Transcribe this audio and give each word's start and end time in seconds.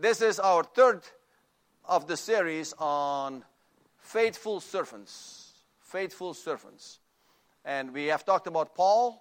This 0.00 0.22
is 0.22 0.38
our 0.38 0.62
third 0.62 1.02
of 1.84 2.06
the 2.06 2.16
series 2.16 2.72
on 2.78 3.42
faithful 3.98 4.60
servants. 4.60 5.54
Faithful 5.80 6.34
servants. 6.34 7.00
And 7.64 7.92
we 7.92 8.06
have 8.06 8.24
talked 8.24 8.46
about 8.46 8.76
Paul, 8.76 9.20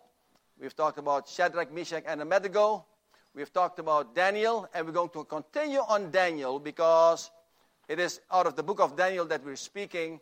we've 0.61 0.75
talked 0.75 0.99
about 0.99 1.27
Shadrach, 1.27 1.73
Meshach, 1.73 2.03
and 2.05 2.21
Abednego, 2.21 2.85
we've 3.33 3.51
talked 3.51 3.79
about 3.79 4.13
Daniel, 4.13 4.69
and 4.71 4.85
we're 4.85 4.93
going 4.93 5.09
to 5.09 5.23
continue 5.23 5.79
on 5.79 6.11
Daniel 6.11 6.59
because 6.59 7.31
it 7.87 7.99
is 7.99 8.21
out 8.31 8.45
of 8.45 8.55
the 8.55 8.61
book 8.61 8.79
of 8.79 8.95
Daniel 8.95 9.25
that 9.25 9.43
we're 9.43 9.55
speaking, 9.55 10.19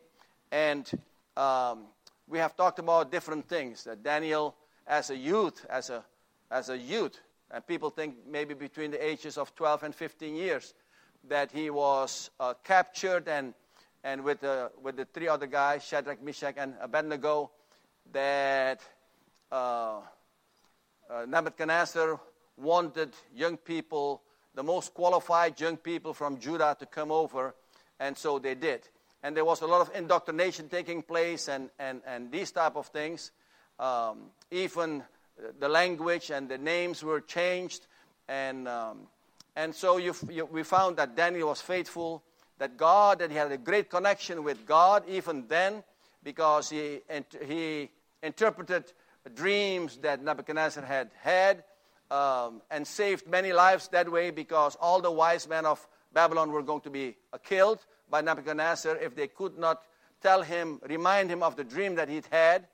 and 0.54 0.90
um, 1.36 1.84
we 2.30 2.40
have 2.40 2.56
talked 2.56 2.80
about 2.80 3.12
different 3.12 3.50
things. 3.50 3.84
That 3.84 4.04
Daniel, 4.04 4.56
as 4.88 5.10
a 5.10 5.18
youth, 5.18 5.66
as 5.70 5.90
a 5.90 6.06
as 6.50 6.70
a 6.70 6.78
youth, 6.78 7.20
and 7.52 7.66
people 7.66 7.90
think 7.90 8.16
maybe 8.30 8.54
between 8.54 8.92
the 8.92 9.06
ages 9.06 9.38
of 9.38 9.56
12 9.56 9.84
and 9.84 9.96
15 9.96 10.36
years, 10.36 10.74
that 11.28 11.52
he 11.52 11.70
was 11.70 12.30
uh, 12.40 12.54
captured 12.64 13.28
and, 13.28 13.54
and 14.04 14.24
with, 14.24 14.44
uh, 14.44 14.70
with 14.82 14.98
the 14.98 15.06
three 15.06 15.28
other 15.28 15.48
guys, 15.48 15.84
Shadrach, 15.84 16.22
Meshach, 16.22 16.56
and 16.58 16.76
Abednego, 16.82 17.52
that 18.12 18.82
uh, 19.52 20.00
uh, 21.10 21.26
Nebuchadnezzar 21.28 22.20
wanted 22.58 23.14
young 23.36 23.58
people, 23.58 24.22
the 24.54 24.64
most 24.64 24.94
qualified 24.94 25.60
young 25.60 25.78
people 25.78 26.14
from 26.14 26.40
Judah 26.40 26.76
to 26.80 26.86
come 26.86 27.12
over, 27.12 27.56
and 28.00 28.18
so 28.18 28.40
they 28.40 28.56
did. 28.56 28.88
And 29.24 29.36
there 29.36 29.46
was 29.46 29.62
a 29.62 29.68
lot 29.68 29.82
of 29.82 29.96
indoctrination 29.96 30.70
taking 30.70 31.02
place 31.02 31.48
and, 31.48 31.70
and, 31.80 32.02
and 32.06 32.32
these 32.32 32.52
type 32.52 32.76
of 32.76 32.88
things. 32.88 33.32
Um, 33.80 34.30
even 34.52 35.04
the 35.60 35.70
language 35.70 36.32
and 36.32 36.50
the 36.50 36.58
names 36.58 37.04
were 37.04 37.22
changed. 37.22 37.88
And, 38.28 38.68
um, 38.68 39.08
and 39.56 39.74
so 39.74 39.98
you, 39.98 40.14
you, 40.30 40.46
we 40.46 40.64
found 40.64 40.98
that 40.98 41.16
Daniel 41.16 41.50
was 41.50 41.62
faithful, 41.62 42.24
that 42.58 42.78
God, 42.78 43.20
that 43.20 43.32
he 43.32 43.38
had 43.38 43.52
a 43.52 43.58
great 43.58 43.90
connection 43.90 44.44
with 44.44 44.66
God 44.66 45.04
even 45.08 45.48
then, 45.48 45.84
because 46.24 46.70
he, 46.70 47.02
he 47.46 47.90
interpreted 48.24 48.92
dreams 49.34 49.98
that 49.98 50.24
Nebuchadnezzar 50.24 50.84
had 50.84 51.12
had 51.22 51.64
um, 52.12 52.62
and 52.70 52.86
saved 52.86 53.28
many 53.28 53.54
lives 53.54 53.88
that 53.90 54.12
way 54.12 54.32
because 54.32 54.76
all 54.80 55.02
the 55.02 55.12
wise 55.12 55.48
men 55.48 55.66
of 55.66 55.86
Babylon 56.14 56.52
were 56.52 56.62
going 56.62 56.82
to 56.82 56.90
be 56.90 57.16
uh, 57.34 57.38
killed 57.38 57.80
by 58.10 58.22
Nebuchadnezzar 58.22 58.98
if 58.98 59.16
they 59.16 59.28
could 59.28 59.58
not 59.58 59.82
tell 60.22 60.42
him, 60.42 60.80
remind 60.88 61.30
him 61.30 61.44
of 61.44 61.56
the 61.56 61.64
dream 61.64 61.96
that 61.96 62.10
he'd 62.10 62.28
had 62.32 62.68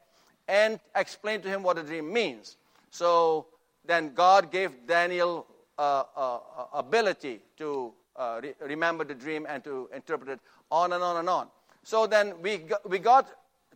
and 0.47 0.80
explain 0.95 1.42
to 1.42 1.50
him 1.50 1.64
what 1.64 1.75
the 1.78 1.84
dream 1.84 2.11
means. 2.11 2.58
So 2.89 3.47
then 3.86 4.14
God 4.14 4.52
gave 4.52 4.86
Daniel 4.88 5.47
uh, 5.78 6.03
uh, 6.16 6.36
uh, 6.36 6.39
ability 6.73 7.39
to 7.58 7.94
uh, 8.16 8.39
re- 8.44 8.53
remember 8.62 9.03
the 9.03 9.16
dream 9.16 9.45
and 9.50 9.64
to 9.64 9.89
interpret 9.95 10.30
it 10.30 10.39
on 10.69 10.94
and 10.94 11.03
on 11.03 11.17
and 11.17 11.30
on. 11.30 11.47
So 11.84 12.06
then 12.06 12.42
we 12.42 12.58
got, 12.58 12.88
we 12.88 13.00
got 13.00 13.28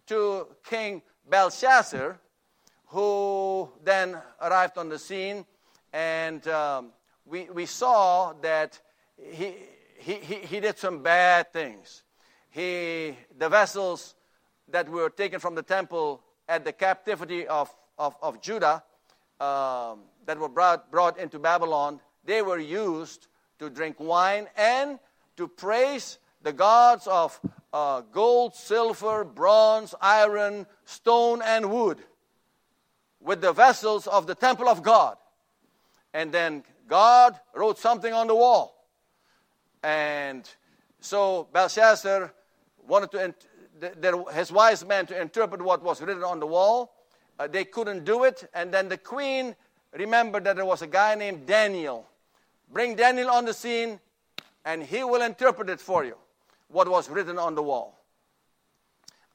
to 0.08 0.48
King 0.64 1.02
Belshazzar, 1.28 2.20
who 2.88 3.70
then 3.84 4.18
arrived 4.42 4.78
on 4.78 4.90
the 4.90 5.00
scene, 5.00 5.46
and 5.92 6.48
um, 6.48 6.92
we, 7.26 7.46
we 7.46 7.66
saw 7.66 8.34
that 8.42 8.80
he, 9.18 9.54
he, 9.98 10.14
he, 10.16 10.36
he 10.36 10.60
did 10.60 10.78
some 10.78 11.02
bad 11.02 11.52
things. 11.52 12.04
He, 12.52 13.18
the 13.38 13.50
vessels 13.50 14.16
that 14.70 14.88
were 14.88 15.10
taken 15.10 15.40
from 15.40 15.56
the 15.56 15.64
temple 15.64 16.22
at 16.48 16.64
the 16.64 16.74
captivity 16.74 17.48
of, 17.48 17.74
of, 17.98 18.16
of 18.22 18.42
Judah 18.42 18.84
um, 19.40 20.00
that 20.26 20.40
were 20.40 20.50
brought, 20.50 20.92
brought 20.92 21.18
into 21.18 21.40
Babylon, 21.40 22.00
they 22.24 22.42
were 22.42 22.60
used 22.60 23.28
to 23.60 23.70
drink 23.70 24.00
wine 24.00 24.48
and 24.58 25.00
to 25.38 25.48
praise 25.48 26.18
the 26.42 26.54
gods 26.54 27.08
of 27.08 27.40
uh, 27.74 28.02
gold, 28.12 28.56
silver, 28.56 29.24
bronze, 29.24 29.94
iron, 30.02 30.66
stone, 30.86 31.42
and 31.42 31.72
wood 31.72 32.00
with 33.20 33.42
the 33.42 33.52
vessels 33.52 34.08
of 34.08 34.28
the 34.28 34.36
temple 34.36 34.70
of 34.70 34.84
God. 34.84 35.18
And 36.14 36.32
then 36.32 36.64
God 36.88 37.38
wrote 37.54 37.80
something 37.80 38.14
on 38.14 38.28
the 38.28 38.36
wall. 38.36 38.88
And 39.84 40.50
so 41.02 41.48
Belshazzar 41.52 42.34
wanted 42.88 43.12
to, 43.12 43.36
his 44.34 44.52
wise 44.52 44.86
men 44.86 45.06
to 45.08 45.22
interpret 45.22 45.62
what 45.62 45.84
was 45.84 46.02
written 46.02 46.24
on 46.24 46.40
the 46.40 46.48
wall. 46.48 46.94
Uh, 47.38 47.48
they 47.48 47.66
couldn't 47.66 48.06
do 48.06 48.24
it. 48.24 48.50
And 48.54 48.74
then 48.74 48.88
the 48.88 48.98
queen 48.98 49.56
remembered 49.94 50.44
that 50.46 50.56
there 50.56 50.66
was 50.66 50.82
a 50.82 50.88
guy 50.88 51.16
named 51.16 51.46
Daniel. 51.46 52.08
Bring 52.72 52.96
Daniel 52.96 53.30
on 53.30 53.46
the 53.46 53.54
scene, 53.54 54.00
and 54.64 54.82
he 54.82 55.04
will 55.04 55.22
interpret 55.22 55.70
it 55.70 55.80
for 55.80 56.04
you, 56.04 56.16
what 56.70 56.90
was 56.90 57.10
written 57.10 57.38
on 57.38 57.56
the 57.56 57.64
wall. 57.64 58.00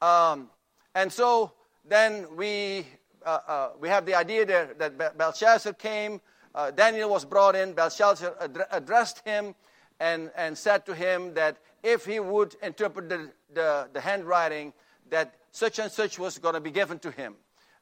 Um, 0.03 0.51
and 0.95 1.13
so 1.13 1.53
then 1.87 2.27
we, 2.37 2.87
uh, 3.25 3.39
uh, 3.47 3.71
we 3.79 3.89
have 3.89 4.07
the 4.07 4.15
idea 4.15 4.47
there 4.47 4.75
that 4.79 5.19
Belshazzar 5.19 5.75
came, 5.75 6.21
uh, 6.55 6.71
Daniel 6.71 7.11
was 7.11 7.25
brought 7.25 7.55
in, 7.55 7.73
Belshazzar 7.75 8.35
ad- 8.41 8.67
addressed 8.73 9.25
him 9.25 9.55
and, 10.01 10.31
and 10.37 10.57
said 10.57 10.85
to 10.87 10.95
him 10.95 11.35
that 11.35 11.59
if 11.83 12.05
he 12.05 12.21
would 12.21 12.57
interpret 12.63 13.09
the, 13.09 13.31
the, 13.53 13.89
the 13.93 14.01
handwriting, 14.01 14.73
that 15.11 15.35
such 15.51 15.79
and 15.79 15.91
such 15.91 16.19
was 16.19 16.39
going 16.39 16.55
to 16.55 16.61
be 16.61 16.71
given 16.71 16.99
to 17.01 17.11
him. 17.11 17.35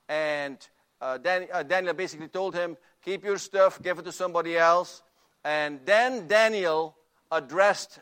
And 0.08 0.56
uh, 1.00 1.18
Dan, 1.18 1.46
uh, 1.52 1.62
Daniel 1.62 1.94
basically 1.94 2.28
told 2.28 2.54
him, 2.54 2.76
Keep 3.04 3.24
your 3.24 3.38
stuff, 3.38 3.80
give 3.82 3.98
it 3.98 4.04
to 4.04 4.12
somebody 4.12 4.56
else. 4.56 5.02
And 5.44 5.80
then 5.84 6.26
Daniel 6.26 6.96
addressed 7.30 8.00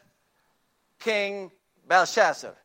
King 0.99 1.53
Belshazzar. 1.87 2.57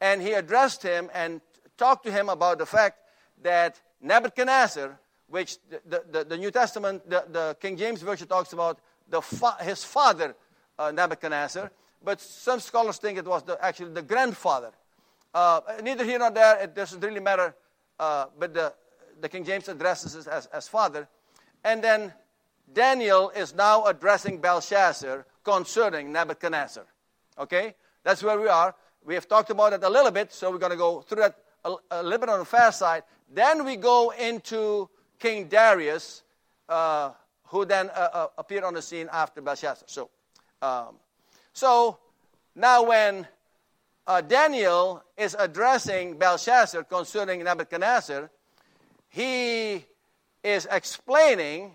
And 0.00 0.20
he 0.20 0.32
addressed 0.32 0.82
him 0.82 1.10
and 1.14 1.40
talked 1.78 2.04
to 2.04 2.12
him 2.12 2.28
about 2.28 2.58
the 2.58 2.66
fact 2.66 2.98
that 3.42 3.80
Nebuchadnezzar, 4.00 4.98
which 5.28 5.56
the, 5.70 6.02
the, 6.10 6.24
the 6.24 6.36
New 6.36 6.50
Testament, 6.50 7.08
the, 7.08 7.24
the, 7.30 7.56
King 7.60 7.76
James 7.76 8.02
Version 8.02 8.28
talks 8.28 8.52
about 8.52 8.78
the 9.08 9.22
fa- 9.22 9.56
his 9.60 9.82
father, 9.82 10.36
uh, 10.78 10.90
Nebuchadnezzar, 10.90 11.70
but 12.04 12.20
some 12.20 12.60
scholars 12.60 12.98
think 12.98 13.18
it 13.18 13.24
was 13.24 13.42
the, 13.42 13.62
actually 13.64 13.92
the 13.92 14.02
grandfather. 14.02 14.72
Uh, 15.34 15.60
neither 15.82 16.04
here 16.04 16.18
nor 16.18 16.30
there, 16.30 16.58
it 16.62 16.74
doesn't 16.74 17.00
really 17.00 17.20
matter 17.20 17.54
uh, 17.98 18.26
but 18.38 18.54
the, 18.54 18.72
the 19.20 19.28
King 19.28 19.44
James 19.44 19.68
addresses 19.68 20.14
it 20.14 20.26
as, 20.26 20.46
as 20.46 20.68
father. 20.68 21.08
And 21.64 21.82
then 21.82 22.12
Daniel 22.72 23.30
is 23.30 23.54
now 23.54 23.84
addressing 23.84 24.40
Belshazzar 24.40 25.26
concerning 25.44 26.12
Nebuchadnezzar. 26.12 26.84
Okay? 27.38 27.74
That's 28.02 28.22
where 28.22 28.38
we 28.38 28.48
are. 28.48 28.74
We 29.04 29.14
have 29.14 29.28
talked 29.28 29.50
about 29.50 29.72
it 29.72 29.82
a 29.82 29.88
little 29.88 30.10
bit, 30.10 30.32
so 30.32 30.50
we're 30.50 30.58
going 30.58 30.72
to 30.72 30.78
go 30.78 31.00
through 31.00 31.22
that 31.22 31.38
a, 31.64 31.74
a, 31.90 32.02
little 32.02 32.18
bit 32.18 32.28
on 32.28 32.40
the 32.40 32.44
fast 32.44 32.80
side. 32.80 33.04
Then 33.32 33.64
we 33.64 33.76
go 33.76 34.10
into 34.10 34.88
King 35.18 35.48
Darius, 35.48 36.22
uh, 36.68 37.12
who 37.44 37.64
then 37.64 37.90
uh, 37.90 38.08
uh, 38.12 38.26
appeared 38.38 38.64
on 38.64 38.74
the 38.74 38.82
scene 38.82 39.08
after 39.12 39.40
Belshazzar. 39.40 39.86
So, 39.86 40.10
um, 40.60 40.96
so 41.56 41.96
now 42.54 42.82
when 42.82 43.26
uh, 44.06 44.20
Daniel 44.20 45.02
is 45.16 45.34
addressing 45.38 46.18
Belshazzar 46.18 46.84
concerning 46.84 47.42
Nebuchadnezzar, 47.42 48.28
he 49.08 49.86
is 50.44 50.68
explaining 50.70 51.72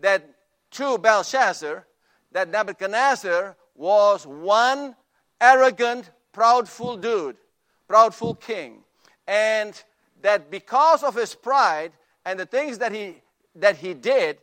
that 0.00 0.28
to 0.72 0.98
Belshazzar 0.98 1.86
that 2.32 2.50
Nebuchadnezzar 2.50 3.56
was 3.74 4.26
one 4.26 4.94
arrogant, 5.40 6.10
proudful 6.34 7.00
dude, 7.00 7.38
proudful 7.88 8.38
king, 8.38 8.84
and 9.26 9.82
that 10.20 10.50
because 10.50 11.02
of 11.02 11.14
his 11.14 11.34
pride 11.34 11.92
and 12.26 12.38
the 12.38 12.44
things 12.44 12.76
that 12.76 12.92
he 12.92 13.22
that 13.54 13.78
he 13.78 13.94
did, 13.94 14.36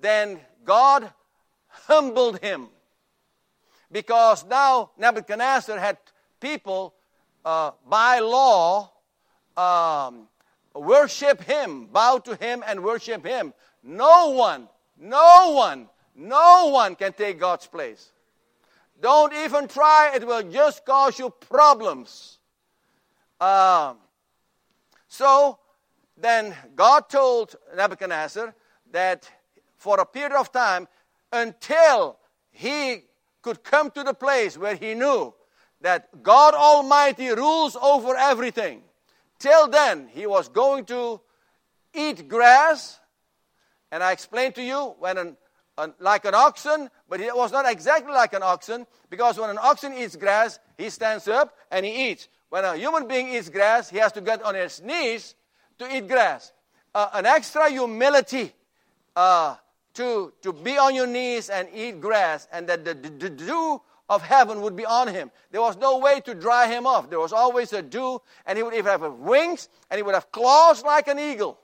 then 0.00 0.38
God 0.64 1.12
humbled 1.66 2.38
him. 2.38 2.68
Because 3.96 4.44
now 4.44 4.90
Nebuchadnezzar 4.98 5.78
had 5.78 5.96
people 6.38 6.92
uh, 7.46 7.70
by 7.88 8.18
law 8.18 8.90
um, 9.56 10.28
worship 10.74 11.40
him, 11.40 11.86
bow 11.86 12.18
to 12.18 12.36
him, 12.36 12.62
and 12.66 12.84
worship 12.84 13.24
him. 13.24 13.54
No 13.82 14.32
one, 14.32 14.68
no 14.98 15.52
one, 15.52 15.88
no 16.14 16.68
one 16.74 16.94
can 16.94 17.14
take 17.14 17.40
God's 17.40 17.66
place. 17.68 18.12
Don't 19.00 19.32
even 19.32 19.66
try, 19.66 20.12
it 20.14 20.26
will 20.26 20.42
just 20.42 20.84
cause 20.84 21.18
you 21.18 21.30
problems. 21.30 22.36
Um, 23.40 23.96
so 25.08 25.58
then 26.18 26.54
God 26.74 27.08
told 27.08 27.56
Nebuchadnezzar 27.74 28.54
that 28.92 29.30
for 29.78 29.98
a 30.00 30.04
period 30.04 30.38
of 30.38 30.52
time, 30.52 30.86
until 31.32 32.18
he 32.50 33.04
could 33.46 33.62
come 33.62 33.92
to 33.92 34.02
the 34.02 34.12
place 34.12 34.58
where 34.58 34.74
he 34.74 34.94
knew 34.94 35.32
that 35.80 36.20
God 36.20 36.52
Almighty 36.54 37.28
rules 37.28 37.76
over 37.76 38.16
everything. 38.16 38.82
Till 39.38 39.68
then, 39.68 40.08
he 40.12 40.26
was 40.26 40.48
going 40.48 40.84
to 40.86 41.20
eat 41.94 42.26
grass. 42.26 42.98
And 43.92 44.02
I 44.02 44.10
explained 44.10 44.56
to 44.56 44.64
you 44.64 44.96
when 44.98 45.16
an, 45.16 45.36
an, 45.78 45.94
like 46.00 46.24
an 46.24 46.34
oxen, 46.34 46.90
but 47.08 47.20
it 47.20 47.36
was 47.36 47.52
not 47.52 47.70
exactly 47.70 48.12
like 48.12 48.32
an 48.32 48.42
oxen 48.42 48.84
because 49.10 49.38
when 49.38 49.48
an 49.48 49.58
oxen 49.62 49.94
eats 49.94 50.16
grass, 50.16 50.58
he 50.76 50.90
stands 50.90 51.28
up 51.28 51.54
and 51.70 51.86
he 51.86 52.10
eats. 52.10 52.26
When 52.48 52.64
a 52.64 52.76
human 52.76 53.06
being 53.06 53.28
eats 53.28 53.48
grass, 53.48 53.88
he 53.88 53.98
has 53.98 54.10
to 54.12 54.20
get 54.20 54.42
on 54.42 54.56
his 54.56 54.82
knees 54.82 55.36
to 55.78 55.96
eat 55.96 56.08
grass. 56.08 56.52
Uh, 56.92 57.10
an 57.12 57.26
extra 57.26 57.70
humility 57.70 58.52
uh, 59.14 59.54
to, 59.96 60.32
to 60.42 60.52
be 60.52 60.78
on 60.78 60.94
your 60.94 61.06
knees 61.06 61.50
and 61.50 61.68
eat 61.74 62.00
grass, 62.00 62.48
and 62.52 62.68
that 62.68 62.84
the, 62.84 62.94
the 62.94 63.30
dew 63.30 63.80
of 64.08 64.22
heaven 64.22 64.60
would 64.60 64.76
be 64.76 64.86
on 64.86 65.08
him. 65.08 65.30
There 65.50 65.60
was 65.60 65.76
no 65.76 65.98
way 65.98 66.20
to 66.20 66.34
dry 66.34 66.68
him 66.68 66.86
off. 66.86 67.10
There 67.10 67.18
was 67.18 67.32
always 67.32 67.72
a 67.72 67.82
dew, 67.82 68.20
and 68.46 68.56
he 68.56 68.62
would 68.62 68.74
even 68.74 68.86
have 68.86 69.02
wings, 69.14 69.68
and 69.90 69.98
he 69.98 70.02
would 70.02 70.14
have 70.14 70.30
claws 70.30 70.84
like 70.84 71.08
an 71.08 71.18
eagle. 71.18 71.58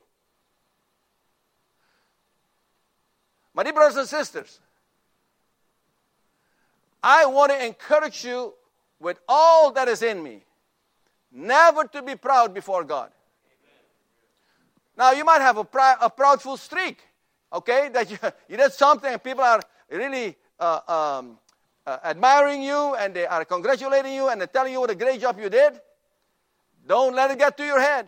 My 3.55 3.63
dear 3.63 3.75
brothers 3.75 3.97
and 3.97 4.09
sisters, 4.09 4.61
I 7.03 7.27
want 7.27 7.53
to 7.53 7.65
encourage 7.65 8.25
you 8.25 8.55
with 8.99 9.19
all 9.29 9.73
that 9.73 9.89
is 9.89 10.03
in 10.03 10.23
me, 10.23 10.45
never 11.31 11.85
to 11.85 12.03
be 12.03 12.15
proud 12.15 12.55
before 12.55 12.85
God. 12.85 13.11
Now, 14.97 15.13
you 15.13 15.25
might 15.25 15.41
have 15.41 15.57
a, 15.57 15.65
pr- 15.65 15.79
a 16.01 16.11
proudful 16.11 16.59
streak, 16.59 17.03
okay, 17.53 17.89
that 17.93 18.11
you, 18.11 18.19
you 18.49 18.57
did 18.57 18.73
something 18.73 19.13
and 19.13 19.23
people 19.23 19.45
are 19.45 19.61
really 19.91 20.37
uh, 20.59 21.19
um, 21.21 21.39
uh, 21.87 21.99
admiring 22.05 22.63
you 22.63 22.95
and 22.95 23.15
they 23.15 23.27
are 23.27 23.45
congratulating 23.45 24.15
you 24.15 24.29
and 24.29 24.41
they're 24.41 24.49
telling 24.49 24.73
you 24.73 24.81
what 24.81 24.91
a 24.91 24.95
great 24.95 25.21
job 25.21 25.39
you 25.39 25.49
did. 25.49 25.81
Don't 26.87 27.15
let 27.15 27.31
it 27.31 27.39
get 27.39 27.57
to 27.57 27.65
your 27.65 27.81
head. 27.81 28.07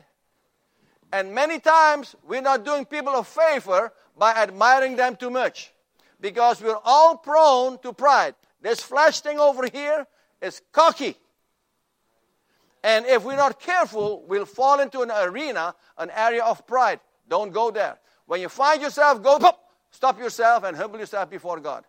And 1.13 1.33
many 1.33 1.61
times 1.61 2.17
we're 2.27 2.43
not 2.43 2.65
doing 2.65 2.85
people 2.85 3.15
a 3.15 3.25
favor 3.25 3.93
by 4.17 4.33
admiring 4.35 4.97
them 4.97 5.17
too 5.17 5.31
much 5.31 5.73
because 6.21 6.61
we're 6.61 6.79
all 6.85 7.17
prone 7.17 7.79
to 7.79 7.93
pride. 7.93 8.35
This 8.61 8.81
flesh 8.81 9.21
thing 9.21 9.39
over 9.39 9.69
here 9.73 10.07
is 10.41 10.61
cocky. 10.73 11.17
And 12.83 13.07
if 13.07 13.25
we're 13.25 13.37
not 13.37 13.61
careful, 13.61 14.25
we'll 14.27 14.45
fall 14.45 14.81
into 14.81 15.01
an 15.01 15.11
arena, 15.11 15.75
an 15.97 16.11
area 16.11 16.45
of 16.45 16.67
pride. 16.67 17.01
Don't 17.29 17.53
go 17.53 17.71
there. 17.71 17.99
When 18.27 18.41
you 18.41 18.49
find 18.49 18.81
yourself, 18.81 19.23
go, 19.23 19.39
stop 19.91 20.19
yourself 20.19 20.65
and 20.65 20.77
humble 20.77 20.99
yourself 20.99 21.31
before 21.31 21.61
God. 21.61 21.85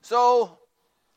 So 0.00 0.58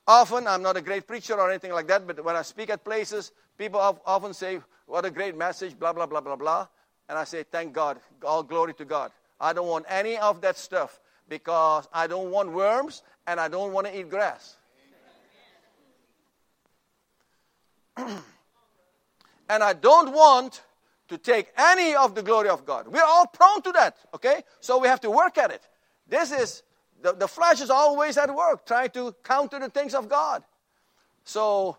often, 0.08 0.48
I'm 0.48 0.62
not 0.62 0.78
a 0.78 0.82
great 0.82 1.08
preacher 1.08 1.36
or 1.36 1.50
anything 1.50 1.72
like 1.72 1.88
that, 1.88 2.06
but 2.06 2.24
when 2.24 2.36
I 2.36 2.42
speak 2.42 2.70
at 2.70 2.84
places, 2.84 3.32
people 3.58 3.80
often 3.80 4.34
say, 4.34 4.60
What 4.86 5.06
a 5.06 5.12
great 5.12 5.38
message, 5.38 5.78
blah, 5.78 5.94
blah, 5.94 6.06
blah, 6.06 6.22
blah, 6.22 6.36
blah. 6.36 6.68
And 7.08 7.18
I 7.18 7.24
say, 7.24 7.44
Thank 7.44 7.74
God. 7.74 8.00
All 8.26 8.44
glory 8.44 8.74
to 8.76 8.86
God. 8.86 9.12
I 9.40 9.54
don't 9.54 9.68
want 9.68 9.86
any 9.90 10.18
of 10.18 10.42
that 10.42 10.58
stuff 10.58 11.00
because 11.30 11.88
I 11.94 12.08
don't 12.08 12.32
want 12.32 12.52
worms 12.52 13.04
and 13.28 13.40
I 13.40 13.48
don't 13.48 13.72
want 13.74 13.88
to 13.88 13.98
eat 13.98 14.10
grass. 14.10 14.58
and 17.98 18.22
I 19.50 19.74
don't 19.74 20.14
want 20.14 20.62
to 21.14 21.20
take 21.20 21.52
any 21.58 21.96
of 21.96 22.16
the 22.16 22.24
glory 22.24 22.50
of 22.50 22.66
God. 22.66 22.88
We're 22.88 23.04
all 23.04 23.28
prone 23.28 23.62
to 23.62 23.72
that, 23.74 23.98
okay? 24.16 24.44
So 24.60 24.80
we 24.80 24.88
have 24.88 25.02
to 25.02 25.12
work 25.12 25.38
at 25.38 25.52
it. 25.52 25.62
This 26.08 26.32
is, 26.32 26.64
the, 27.02 27.14
the 27.14 27.28
flesh 27.28 27.62
is 27.62 27.70
always 27.70 28.18
at 28.18 28.34
work 28.34 28.66
trying 28.66 28.90
to 28.92 29.16
counter 29.24 29.60
the 29.60 29.70
things 29.70 29.94
of 29.94 30.10
God. 30.10 30.44
So 31.24 31.78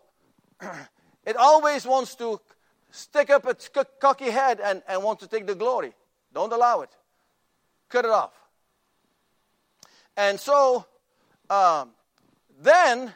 it 1.27 1.37
always 1.37 1.85
wants 1.85 2.15
to 2.17 2.41
stick 2.91 3.29
up 3.31 3.47
its 3.47 3.69
cocky 4.01 4.31
head 4.31 4.61
and, 4.63 4.83
and 4.87 5.03
want 5.03 5.19
to 5.21 5.27
take 5.27 5.47
the 5.47 5.55
glory. 5.57 5.93
Don't 6.33 6.53
allow 6.53 6.83
it. 6.83 6.91
Cut 7.89 8.05
it 8.05 8.11
off. 8.13 8.33
And 10.17 10.39
so 10.39 10.87
um, 11.51 11.91
then 12.61 13.13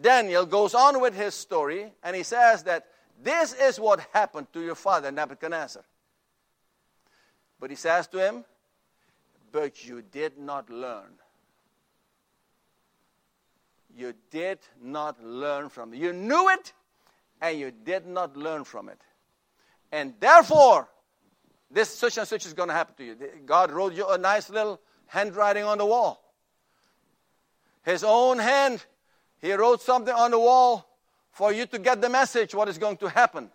Daniel 0.00 0.46
goes 0.46 0.74
on 0.74 1.00
with 1.02 1.14
his 1.14 1.34
story 1.34 1.92
and 2.02 2.16
he 2.16 2.22
says 2.22 2.62
that 2.62 2.86
this 3.22 3.52
is 3.54 3.78
what 3.78 4.06
happened 4.12 4.48
to 4.52 4.60
your 4.60 4.74
father, 4.74 5.10
Nebuchadnezzar. 5.10 5.84
But 7.60 7.70
he 7.70 7.76
says 7.76 8.06
to 8.08 8.18
him, 8.18 8.44
But 9.52 9.84
you 9.84 10.02
did 10.02 10.38
not 10.38 10.68
learn. 10.68 11.12
You 13.96 14.14
did 14.30 14.58
not 14.82 15.22
learn 15.22 15.68
from 15.68 15.94
it. 15.94 15.98
You 15.98 16.12
knew 16.12 16.48
it, 16.48 16.72
and 17.40 17.58
you 17.58 17.70
did 17.70 18.06
not 18.06 18.36
learn 18.36 18.64
from 18.64 18.88
it. 18.88 19.00
And 19.92 20.14
therefore, 20.18 20.88
this 21.70 21.88
such 21.88 22.18
and 22.18 22.26
such 22.26 22.46
is 22.46 22.52
going 22.52 22.68
to 22.68 22.74
happen 22.74 22.94
to 22.96 23.04
you. 23.04 23.16
God 23.46 23.70
wrote 23.70 23.94
you 23.94 24.08
a 24.08 24.18
nice 24.18 24.50
little 24.50 24.80
handwriting 25.06 25.64
on 25.64 25.78
the 25.78 25.86
wall. 25.86 26.20
His 27.84 28.02
own 28.02 28.38
hand, 28.38 28.84
he 29.40 29.52
wrote 29.52 29.82
something 29.82 30.14
on 30.14 30.32
the 30.32 30.38
wall 30.38 30.88
for 31.34 31.52
you 31.52 31.66
to 31.66 31.80
get 31.80 32.00
the 32.00 32.08
message 32.08 32.54
what 32.54 32.68
is 32.68 32.78
going 32.78 32.96
to 32.96 33.08
happen. 33.08 33.50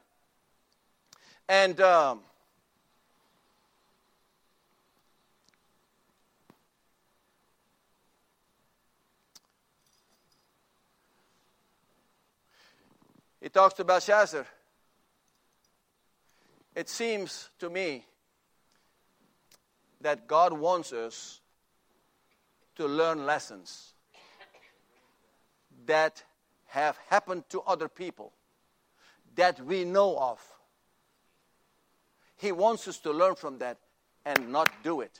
And 1.47 1.79
um, 1.79 2.19
he 13.41 13.47
talks 13.47 13.75
to 13.75 13.85
Belshazzar. 13.85 14.45
It 16.75 16.89
seems 16.89 17.49
to 17.59 17.69
me 17.69 18.05
that 20.01 20.27
God 20.27 20.51
wants 20.51 20.91
us 20.91 21.39
to 22.75 22.85
learn 22.85 23.25
lessons 23.25 23.93
that 25.85 26.23
have 26.69 26.97
happened 27.09 27.43
to 27.49 27.61
other 27.61 27.87
people 27.87 28.31
that 29.35 29.59
we 29.65 29.83
know 29.83 30.17
of. 30.17 30.39
He 32.37 32.51
wants 32.51 32.87
us 32.87 32.99
to 32.99 33.11
learn 33.11 33.35
from 33.35 33.57
that 33.57 33.77
and 34.25 34.51
not 34.51 34.69
do 34.83 35.01
it. 35.01 35.19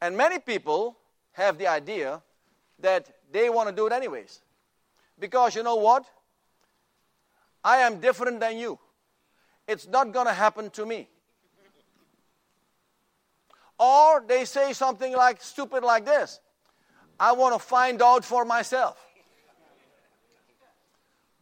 And 0.00 0.16
many 0.16 0.38
people 0.38 0.96
have 1.32 1.58
the 1.58 1.66
idea 1.66 2.22
that 2.80 3.08
they 3.30 3.50
want 3.50 3.68
to 3.68 3.74
do 3.74 3.86
it 3.86 3.92
anyways. 3.92 4.40
Because 5.18 5.54
you 5.54 5.62
know 5.62 5.76
what? 5.76 6.04
I 7.62 7.78
am 7.78 8.00
different 8.00 8.40
than 8.40 8.58
you. 8.58 8.78
It's 9.68 9.86
not 9.86 10.12
going 10.12 10.26
to 10.26 10.32
happen 10.32 10.70
to 10.70 10.84
me. 10.84 11.08
Or 13.78 14.24
they 14.26 14.44
say 14.44 14.72
something 14.72 15.12
like 15.12 15.42
stupid 15.42 15.84
like 15.84 16.04
this 16.04 16.40
I 17.18 17.32
want 17.32 17.54
to 17.54 17.58
find 17.58 18.02
out 18.02 18.24
for 18.24 18.44
myself. 18.44 18.98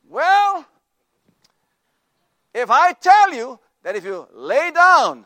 Well, 0.08 0.66
if 2.52 2.70
I 2.70 2.92
tell 2.92 3.32
you 3.32 3.58
that 3.82 3.96
if 3.96 4.04
you 4.04 4.26
lay 4.32 4.70
down 4.72 5.24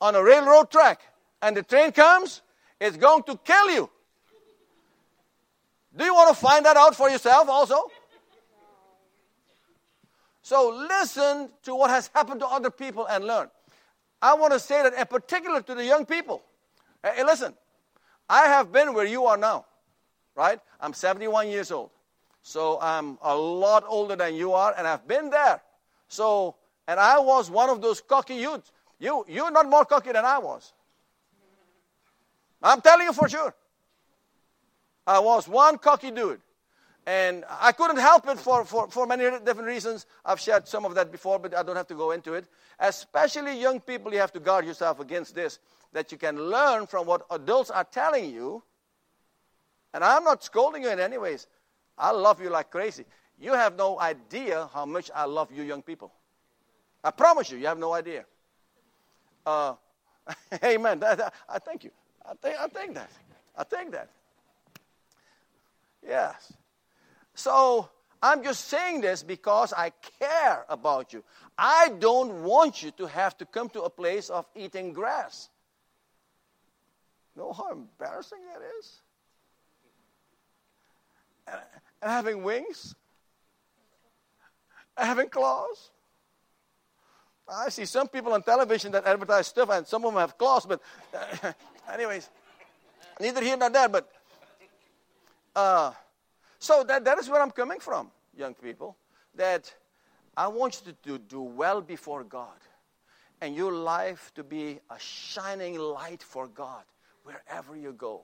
on 0.00 0.14
a 0.14 0.22
railroad 0.22 0.70
track 0.70 1.00
and 1.42 1.56
the 1.56 1.62
train 1.62 1.92
comes, 1.92 2.42
it's 2.80 2.96
going 2.96 3.22
to 3.24 3.36
kill 3.44 3.70
you. 3.70 3.90
Do 5.96 6.04
you 6.04 6.14
want 6.14 6.34
to 6.34 6.40
find 6.40 6.64
that 6.66 6.76
out 6.76 6.96
for 6.96 7.08
yourself 7.08 7.48
also? 7.48 7.90
So 10.42 10.86
listen 10.88 11.50
to 11.62 11.74
what 11.74 11.90
has 11.90 12.10
happened 12.14 12.40
to 12.40 12.46
other 12.46 12.70
people 12.70 13.06
and 13.06 13.24
learn. 13.24 13.48
I 14.20 14.34
want 14.34 14.52
to 14.52 14.58
say 14.58 14.82
that 14.82 14.94
in 14.94 15.06
particular 15.06 15.62
to 15.62 15.74
the 15.74 15.84
young 15.84 16.04
people. 16.04 16.42
Hey, 17.02 17.24
listen, 17.24 17.54
I 18.28 18.46
have 18.46 18.72
been 18.72 18.94
where 18.94 19.06
you 19.06 19.26
are 19.26 19.36
now, 19.36 19.66
right? 20.34 20.60
I'm 20.80 20.92
71 20.92 21.48
years 21.48 21.70
old. 21.70 21.90
So 22.42 22.78
I'm 22.80 23.18
a 23.22 23.34
lot 23.34 23.84
older 23.88 24.16
than 24.16 24.34
you 24.34 24.52
are, 24.52 24.74
and 24.76 24.86
I've 24.86 25.08
been 25.08 25.30
there. 25.30 25.62
So, 26.08 26.56
and 26.86 27.00
I 27.00 27.18
was 27.18 27.50
one 27.50 27.70
of 27.70 27.80
those 27.80 28.00
cocky 28.00 28.34
youths. 28.34 28.70
You, 28.98 29.24
you're 29.28 29.50
not 29.50 29.68
more 29.68 29.84
cocky 29.84 30.12
than 30.12 30.24
I 30.24 30.38
was. 30.38 30.72
I'm 32.62 32.80
telling 32.80 33.06
you 33.06 33.12
for 33.12 33.28
sure. 33.28 33.54
I 35.06 35.18
was 35.18 35.48
one 35.48 35.78
cocky 35.78 36.10
dude. 36.10 36.40
And 37.06 37.44
I 37.50 37.72
couldn't 37.72 37.98
help 37.98 38.26
it 38.28 38.38
for, 38.38 38.64
for, 38.64 38.88
for 38.88 39.06
many 39.06 39.24
different 39.44 39.66
reasons. 39.66 40.06
I've 40.24 40.40
shared 40.40 40.66
some 40.66 40.86
of 40.86 40.94
that 40.94 41.12
before, 41.12 41.38
but 41.38 41.54
I 41.54 41.62
don't 41.62 41.76
have 41.76 41.88
to 41.88 41.94
go 41.94 42.12
into 42.12 42.32
it. 42.32 42.46
Especially 42.78 43.60
young 43.60 43.80
people, 43.80 44.12
you 44.12 44.18
have 44.20 44.32
to 44.32 44.40
guard 44.40 44.64
yourself 44.64 45.00
against 45.00 45.34
this, 45.34 45.58
that 45.92 46.10
you 46.10 46.16
can 46.16 46.38
learn 46.38 46.86
from 46.86 47.06
what 47.06 47.26
adults 47.30 47.70
are 47.70 47.84
telling 47.84 48.30
you. 48.30 48.62
And 49.94 50.02
I'm 50.02 50.24
not 50.24 50.42
scolding 50.42 50.82
you 50.82 50.90
in 50.90 50.98
any 50.98 51.16
ways. 51.16 51.46
I 51.96 52.10
love 52.10 52.42
you 52.42 52.50
like 52.50 52.70
crazy. 52.70 53.04
You 53.40 53.52
have 53.52 53.76
no 53.76 53.98
idea 54.00 54.68
how 54.74 54.84
much 54.84 55.10
I 55.14 55.24
love 55.24 55.52
you 55.54 55.62
young 55.62 55.82
people. 55.82 56.12
I 57.02 57.12
promise 57.12 57.50
you, 57.50 57.58
you 57.58 57.66
have 57.66 57.78
no 57.78 57.92
idea. 57.92 58.24
Uh, 59.46 59.74
amen. 60.64 61.02
I 61.02 61.58
thank 61.60 61.84
you. 61.84 61.90
I 62.26 62.34
think, 62.34 62.60
I 62.60 62.66
think 62.66 62.94
that. 62.94 63.10
I 63.56 63.62
think 63.62 63.92
that. 63.92 64.10
Yes. 66.04 66.52
So 67.34 67.88
I'm 68.20 68.42
just 68.42 68.66
saying 68.66 69.00
this 69.00 69.22
because 69.22 69.72
I 69.72 69.92
care 70.18 70.64
about 70.68 71.12
you. 71.12 71.22
I 71.56 71.90
don't 72.00 72.42
want 72.42 72.82
you 72.82 72.90
to 72.92 73.06
have 73.06 73.38
to 73.38 73.44
come 73.44 73.68
to 73.70 73.82
a 73.82 73.90
place 73.90 74.28
of 74.28 74.44
eating 74.56 74.92
grass. 74.92 75.50
Know 77.36 77.52
how 77.52 77.70
embarrassing 77.70 78.38
that 78.52 78.60
is? 78.80 79.00
And, 81.46 81.60
having 82.02 82.42
wings? 82.42 82.94
And 84.96 85.08
having 85.08 85.28
claws? 85.28 85.90
I 87.48 87.68
see 87.68 87.84
some 87.84 88.08
people 88.08 88.32
on 88.32 88.42
television 88.42 88.92
that 88.92 89.06
advertise 89.06 89.46
stuff, 89.48 89.70
and 89.70 89.86
some 89.86 90.04
of 90.04 90.12
them 90.12 90.20
have 90.20 90.38
claws, 90.38 90.64
but, 90.64 90.80
uh, 91.14 91.52
anyways, 91.92 92.28
neither 93.20 93.42
here 93.42 93.56
nor 93.56 93.70
there, 93.70 93.88
but. 93.88 94.10
Uh, 95.54 95.92
so 96.58 96.82
that, 96.84 97.04
that 97.04 97.18
is 97.18 97.28
where 97.28 97.42
I'm 97.42 97.50
coming 97.50 97.80
from, 97.80 98.10
young 98.36 98.54
people. 98.54 98.96
That 99.34 99.72
I 100.36 100.48
want 100.48 100.82
you 100.86 100.94
to 101.04 101.18
do 101.18 101.42
well 101.42 101.80
before 101.80 102.24
God 102.24 102.58
and 103.40 103.54
your 103.54 103.72
life 103.72 104.32
to 104.34 104.42
be 104.42 104.80
a 104.90 104.98
shining 104.98 105.78
light 105.78 106.22
for 106.22 106.48
God 106.48 106.82
wherever 107.24 107.76
you 107.76 107.92
go. 107.92 108.22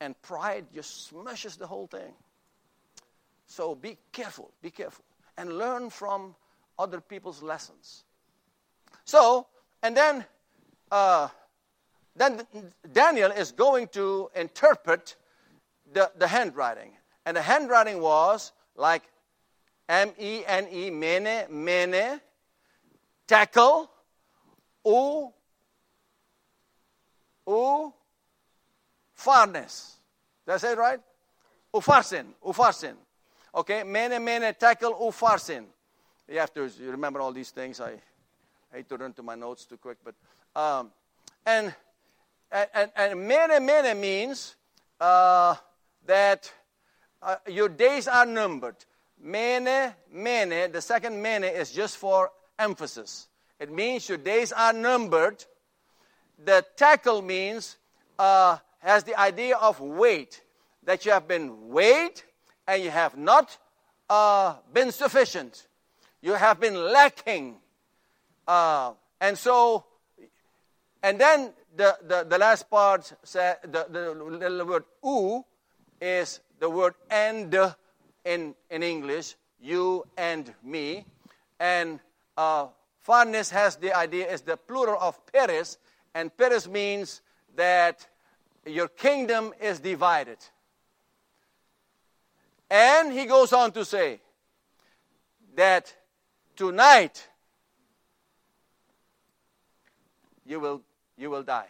And 0.00 0.20
pride 0.22 0.66
just 0.74 1.08
smashes 1.08 1.56
the 1.56 1.66
whole 1.66 1.86
thing. 1.86 2.14
So 3.52 3.74
be 3.74 3.98
careful, 4.12 4.50
be 4.62 4.70
careful, 4.70 5.04
and 5.36 5.58
learn 5.58 5.90
from 5.90 6.34
other 6.78 7.02
people's 7.02 7.42
lessons. 7.42 8.04
So, 9.04 9.46
and 9.82 9.94
then, 9.94 10.24
uh, 10.90 11.28
then 12.16 12.46
Daniel 12.90 13.30
is 13.30 13.52
going 13.52 13.88
to 13.88 14.30
interpret 14.34 15.16
the, 15.92 16.10
the 16.16 16.28
handwriting. 16.28 16.92
And 17.26 17.36
the 17.36 17.42
handwriting 17.42 18.00
was 18.00 18.52
like 18.74 19.02
M 19.86 20.12
E 20.18 20.44
N 20.46 20.68
E, 20.72 20.88
mene, 20.88 21.44
mene, 21.50 22.22
tekel, 23.28 23.90
U, 24.86 25.30
U, 27.48 27.92
farnes. 29.14 29.96
Did 30.46 30.54
I 30.54 30.56
say 30.56 30.72
it 30.72 30.78
right? 30.78 31.00
Upharsin, 31.74 32.28
upharsin. 32.42 32.94
Okay, 33.54 33.82
mene, 33.82 34.18
mene, 34.18 34.54
tekel, 34.54 34.94
upharsin. 34.98 35.66
You 36.26 36.38
have 36.38 36.54
to 36.54 36.70
remember 36.80 37.20
all 37.20 37.32
these 37.32 37.50
things. 37.50 37.82
I 37.82 38.00
hate 38.72 38.88
to 38.88 38.96
run 38.96 39.12
to 39.12 39.22
my 39.22 39.34
notes 39.34 39.66
too 39.66 39.76
quick, 39.76 39.98
but 40.02 40.14
um, 40.56 40.90
and 41.44 41.74
and 42.50 42.90
and 42.96 43.26
mene 43.26 44.00
means 44.00 44.56
uh, 44.98 45.54
that 46.06 46.50
uh, 47.20 47.36
your 47.46 47.68
days 47.68 48.08
are 48.08 48.24
numbered. 48.24 48.76
Mene, 49.20 49.92
mene, 50.10 50.72
the 50.72 50.80
second 50.80 51.20
mene 51.20 51.44
is 51.44 51.72
just 51.72 51.98
for 51.98 52.30
emphasis. 52.58 53.28
It 53.60 53.70
means 53.70 54.08
your 54.08 54.18
days 54.18 54.52
are 54.52 54.72
numbered. 54.72 55.44
The 56.42 56.64
tekel 56.76 57.20
means, 57.20 57.76
uh, 58.18 58.56
has 58.78 59.04
the 59.04 59.20
idea 59.20 59.56
of 59.56 59.78
weight, 59.78 60.40
that 60.84 61.04
you 61.04 61.12
have 61.12 61.28
been 61.28 61.68
weighed 61.68 62.22
and 62.66 62.82
you 62.82 62.90
have 62.90 63.16
not 63.16 63.56
uh, 64.08 64.56
been 64.72 64.92
sufficient. 64.92 65.66
You 66.20 66.34
have 66.34 66.60
been 66.60 66.74
lacking. 66.74 67.56
Uh, 68.46 68.92
and 69.20 69.36
so, 69.36 69.84
and 71.02 71.20
then 71.20 71.52
the, 71.76 71.96
the, 72.06 72.26
the 72.28 72.38
last 72.38 72.68
part, 72.70 73.12
say, 73.24 73.54
the, 73.62 73.86
the, 73.88 74.64
word 74.64 74.84
u 75.04 75.44
is 76.00 76.40
the 76.58 76.68
word 76.68 76.94
and 77.10 77.54
in, 78.24 78.54
in 78.70 78.82
English, 78.82 79.34
you 79.60 80.04
and 80.16 80.52
me. 80.62 81.04
And 81.58 82.00
uh, 82.36 82.66
farness 83.06 83.50
has 83.50 83.76
the 83.76 83.96
idea, 83.96 84.30
is 84.30 84.42
the 84.42 84.56
plural 84.56 84.98
of 85.00 85.24
peres, 85.26 85.78
and 86.14 86.36
peres 86.36 86.68
means 86.68 87.22
that 87.56 88.06
your 88.66 88.88
kingdom 88.88 89.52
is 89.60 89.80
divided. 89.80 90.38
And 92.72 93.12
he 93.12 93.26
goes 93.26 93.52
on 93.52 93.70
to 93.72 93.84
say 93.84 94.18
that 95.56 95.94
tonight 96.56 97.28
you 100.46 100.58
will, 100.58 100.80
you 101.18 101.28
will 101.28 101.42
die. 101.42 101.66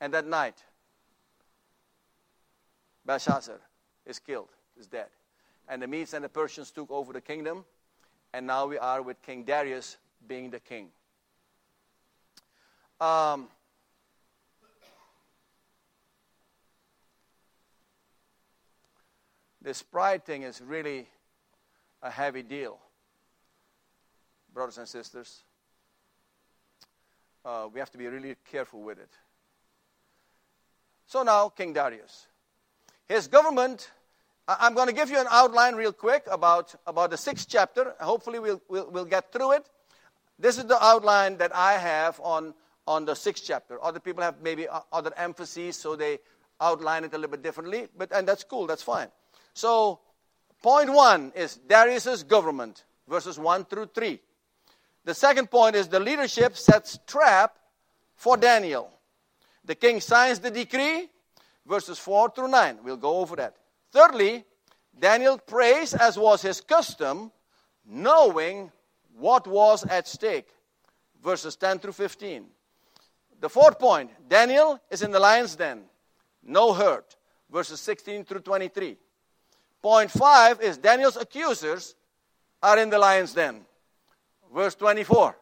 And 0.00 0.14
that 0.14 0.24
night, 0.24 0.54
Belshazzar 3.04 3.58
is 4.06 4.20
killed, 4.20 4.50
is 4.78 4.86
dead. 4.86 5.08
And 5.68 5.82
the 5.82 5.88
Medes 5.88 6.14
and 6.14 6.24
the 6.24 6.28
Persians 6.28 6.70
took 6.70 6.92
over 6.92 7.12
the 7.12 7.20
kingdom, 7.20 7.64
and 8.32 8.46
now 8.46 8.66
we 8.66 8.78
are 8.78 9.02
with 9.02 9.20
King 9.22 9.42
Darius 9.42 9.96
being 10.28 10.48
the 10.48 10.60
king. 10.60 10.90
Um, 13.00 13.48
this 19.62 19.82
pride 19.82 20.24
thing 20.24 20.42
is 20.42 20.60
really 20.60 21.06
a 22.02 22.10
heavy 22.10 22.42
deal, 22.42 22.78
brothers 24.52 24.78
and 24.78 24.88
sisters. 24.88 25.44
Uh, 27.44 27.68
we 27.72 27.80
have 27.80 27.90
to 27.90 27.98
be 27.98 28.06
really 28.06 28.36
careful 28.50 28.82
with 28.82 28.98
it. 28.98 29.10
So 31.06 31.22
now, 31.22 31.48
King 31.48 31.72
Darius. 31.72 32.26
His 33.08 33.26
government, 33.26 33.90
I'm 34.48 34.74
going 34.74 34.88
to 34.88 34.94
give 34.94 35.10
you 35.10 35.20
an 35.20 35.26
outline 35.30 35.74
real 35.74 35.92
quick 35.92 36.24
about, 36.30 36.74
about 36.86 37.10
the 37.10 37.16
sixth 37.16 37.48
chapter. 37.48 37.94
Hopefully, 38.00 38.38
we'll, 38.38 38.62
we'll, 38.68 38.90
we'll 38.90 39.04
get 39.04 39.32
through 39.32 39.52
it. 39.52 39.66
This 40.38 40.58
is 40.58 40.64
the 40.66 40.82
outline 40.82 41.36
that 41.38 41.54
I 41.54 41.74
have 41.74 42.20
on, 42.20 42.54
on 42.86 43.04
the 43.04 43.14
sixth 43.14 43.44
chapter. 43.46 43.82
Other 43.82 44.00
people 44.00 44.22
have 44.22 44.40
maybe 44.42 44.66
other 44.92 45.12
emphases, 45.16 45.76
so 45.76 45.94
they 45.94 46.18
outline 46.60 47.04
it 47.04 47.12
a 47.12 47.16
little 47.18 47.30
bit 47.30 47.42
differently, 47.42 47.88
but, 47.96 48.12
and 48.12 48.26
that's 48.26 48.44
cool, 48.44 48.66
that's 48.66 48.82
fine. 48.82 49.08
So, 49.54 50.00
point 50.62 50.92
one 50.92 51.32
is 51.34 51.56
Darius's 51.56 52.22
government, 52.22 52.84
verses 53.08 53.38
1 53.38 53.66
through 53.66 53.90
3. 53.94 54.20
The 55.04 55.14
second 55.14 55.50
point 55.50 55.76
is 55.76 55.88
the 55.88 56.00
leadership 56.00 56.56
sets 56.56 56.98
trap 57.06 57.58
for 58.14 58.36
Daniel. 58.36 58.90
The 59.64 59.74
king 59.74 60.00
signs 60.00 60.38
the 60.38 60.50
decree, 60.50 61.08
verses 61.66 61.98
4 61.98 62.30
through 62.30 62.48
9. 62.48 62.78
We'll 62.82 62.96
go 62.96 63.18
over 63.18 63.36
that. 63.36 63.56
Thirdly, 63.92 64.44
Daniel 64.98 65.38
prays 65.38 65.94
as 65.94 66.18
was 66.18 66.42
his 66.42 66.60
custom, 66.60 67.32
knowing 67.84 68.70
what 69.16 69.46
was 69.46 69.84
at 69.84 70.08
stake. 70.08 70.48
Verses 71.22 71.56
10 71.56 71.78
through 71.78 71.92
15. 71.92 72.46
The 73.40 73.48
fourth 73.48 73.78
point 73.78 74.10
Daniel 74.28 74.80
is 74.90 75.02
in 75.02 75.10
the 75.10 75.20
lion's 75.20 75.56
den, 75.56 75.82
no 76.42 76.72
hurt. 76.72 77.16
Verses 77.50 77.80
16 77.80 78.24
through 78.24 78.40
23. 78.40 78.96
Point 79.82 80.12
5 80.12 80.60
is 80.60 80.78
Daniel's 80.78 81.16
accusers 81.16 81.96
are 82.62 82.78
in 82.78 82.88
the 82.88 82.98
lion's 82.98 83.34
den. 83.34 83.62
Verse 84.54 84.76
24. 84.76 85.36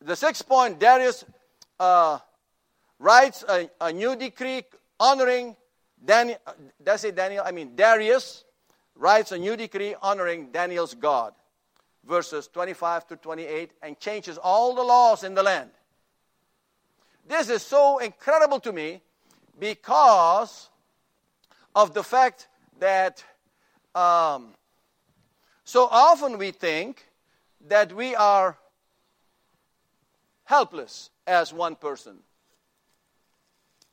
The 0.00 0.16
sixth 0.16 0.48
point 0.48 0.80
Darius 0.80 1.24
uh, 1.78 2.18
writes 2.98 3.44
a, 3.48 3.68
a 3.80 3.92
new 3.92 4.16
decree 4.16 4.64
honoring 4.98 5.56
Daniel. 6.02 6.38
Did 6.78 6.88
I 6.88 6.96
say 6.96 7.10
Daniel? 7.10 7.44
I 7.46 7.52
mean 7.52 7.76
Darius 7.76 8.44
writes 8.96 9.32
a 9.32 9.38
new 9.38 9.56
decree 9.56 9.94
honoring 10.00 10.50
Daniel's 10.50 10.94
God. 10.94 11.34
Verses 12.06 12.48
25 12.48 13.06
to 13.08 13.16
28 13.16 13.72
and 13.82 13.98
changes 13.98 14.38
all 14.38 14.74
the 14.74 14.82
laws 14.82 15.24
in 15.24 15.34
the 15.34 15.42
land. 15.42 15.70
This 17.26 17.48
is 17.48 17.62
so 17.62 17.98
incredible 17.98 18.60
to 18.60 18.72
me 18.72 19.00
because 19.58 20.68
of 21.74 21.94
the 21.94 22.02
fact 22.02 22.48
that 22.80 23.24
um, 23.94 24.54
so 25.64 25.88
often 25.90 26.38
we 26.38 26.50
think 26.50 27.06
that 27.68 27.92
we 27.92 28.14
are 28.14 28.58
helpless 30.44 31.10
as 31.26 31.52
one 31.52 31.76
person. 31.76 32.18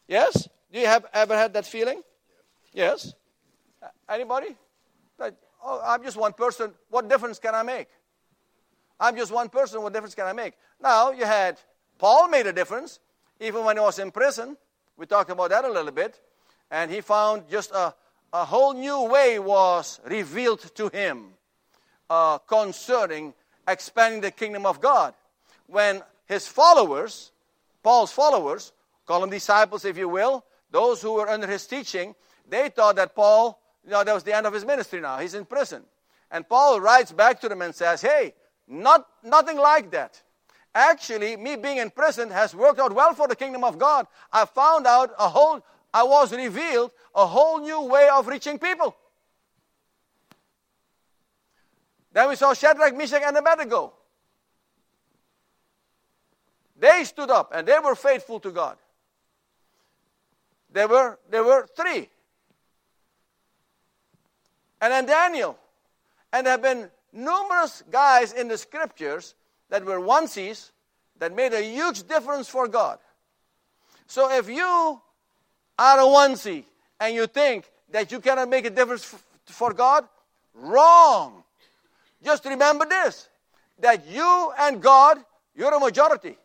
Yes? 0.07 0.49
Do 0.71 0.79
you 0.79 0.87
have 0.87 1.05
ever 1.13 1.37
had 1.37 1.53
that 1.53 1.65
feeling? 1.65 2.01
Yes. 2.73 3.13
Anybody? 4.09 4.55
Like, 5.17 5.35
oh, 5.63 5.81
I'm 5.83 6.03
just 6.03 6.17
one 6.17 6.33
person. 6.33 6.71
What 6.89 7.09
difference 7.09 7.39
can 7.39 7.55
I 7.55 7.63
make? 7.63 7.87
I'm 8.99 9.15
just 9.15 9.31
one 9.31 9.49
person. 9.49 9.81
What 9.81 9.93
difference 9.93 10.15
can 10.15 10.27
I 10.27 10.33
make? 10.33 10.53
Now, 10.81 11.11
you 11.11 11.25
had 11.25 11.59
Paul 11.97 12.27
made 12.27 12.47
a 12.47 12.53
difference, 12.53 12.99
even 13.39 13.63
when 13.63 13.77
he 13.77 13.81
was 13.81 13.99
in 13.99 14.11
prison. 14.11 14.57
We 14.97 15.05
talked 15.05 15.31
about 15.31 15.49
that 15.49 15.65
a 15.65 15.71
little 15.71 15.91
bit. 15.91 16.19
And 16.69 16.91
he 16.91 17.01
found 17.01 17.49
just 17.49 17.71
a, 17.71 17.93
a 18.33 18.45
whole 18.45 18.73
new 18.73 19.03
way 19.03 19.39
was 19.39 19.99
revealed 20.05 20.61
to 20.75 20.89
him 20.89 21.33
uh, 22.09 22.37
concerning 22.39 23.33
expanding 23.67 24.21
the 24.21 24.31
kingdom 24.31 24.65
of 24.65 24.81
God. 24.81 25.13
When 25.67 26.01
his 26.25 26.47
followers, 26.47 27.31
Paul's 27.83 28.11
followers, 28.11 28.73
call 29.05 29.21
them 29.21 29.29
disciples 29.29 29.85
if 29.85 29.97
you 29.97 30.09
will, 30.09 30.43
those 30.71 31.01
who 31.01 31.13
were 31.13 31.29
under 31.29 31.47
his 31.47 31.67
teaching, 31.67 32.15
they 32.47 32.69
thought 32.69 32.95
that 32.95 33.15
Paul, 33.15 33.59
you 33.83 33.91
know, 33.91 34.03
that 34.03 34.13
was 34.13 34.23
the 34.23 34.35
end 34.35 34.45
of 34.47 34.53
his 34.53 34.65
ministry 34.65 35.01
now. 35.01 35.17
He's 35.19 35.33
in 35.33 35.45
prison. 35.45 35.83
And 36.31 36.47
Paul 36.47 36.79
writes 36.79 37.11
back 37.11 37.41
to 37.41 37.49
them 37.49 37.61
and 37.61 37.75
says, 37.75 38.01
hey, 38.01 38.33
not, 38.67 39.05
nothing 39.23 39.57
like 39.57 39.91
that. 39.91 40.21
Actually, 40.73 41.35
me 41.35 41.57
being 41.57 41.77
in 41.77 41.89
prison 41.89 42.29
has 42.29 42.55
worked 42.55 42.79
out 42.79 42.93
well 42.93 43.13
for 43.13 43.27
the 43.27 43.35
kingdom 43.35 43.63
of 43.65 43.77
God. 43.77 44.07
I 44.31 44.45
found 44.45 44.87
out 44.87 45.11
a 45.19 45.27
whole, 45.27 45.61
I 45.93 46.03
was 46.03 46.33
revealed 46.33 46.91
a 47.13 47.25
whole 47.25 47.59
new 47.59 47.81
way 47.81 48.09
of 48.09 48.27
reaching 48.27 48.57
people. 48.57 48.95
Then 52.13 52.29
we 52.29 52.35
saw 52.35 52.53
Shadrach, 52.53 52.95
Meshach, 52.95 53.21
and 53.25 53.37
Abednego. 53.37 53.93
They 56.77 57.03
stood 57.03 57.29
up 57.29 57.51
and 57.53 57.67
they 57.67 57.77
were 57.79 57.95
faithful 57.95 58.39
to 58.39 58.51
God. 58.51 58.77
There 60.71 60.87
were, 60.87 61.19
there 61.29 61.43
were 61.43 61.67
three. 61.75 62.09
And 64.81 64.91
then 64.91 65.05
Daniel. 65.05 65.57
And 66.33 66.45
there 66.45 66.51
have 66.51 66.61
been 66.61 66.89
numerous 67.13 67.83
guys 67.91 68.33
in 68.33 68.47
the 68.47 68.57
scriptures 68.57 69.35
that 69.69 69.85
were 69.85 69.99
onesies 69.99 70.71
that 71.19 71.35
made 71.35 71.53
a 71.53 71.61
huge 71.61 72.07
difference 72.07 72.49
for 72.49 72.67
God. 72.67 72.99
So 74.07 74.31
if 74.31 74.49
you 74.49 75.01
are 75.77 75.99
a 75.99 76.03
onesie 76.03 76.63
and 76.99 77.15
you 77.15 77.27
think 77.27 77.69
that 77.89 78.11
you 78.11 78.19
cannot 78.19 78.49
make 78.49 78.65
a 78.65 78.69
difference 78.69 79.15
for 79.45 79.73
God, 79.73 80.05
wrong. 80.53 81.43
Just 82.23 82.45
remember 82.45 82.85
this 82.85 83.27
that 83.79 84.07
you 84.07 84.53
and 84.59 84.81
God, 84.81 85.17
you're 85.55 85.73
a 85.73 85.79
majority. 85.79 86.37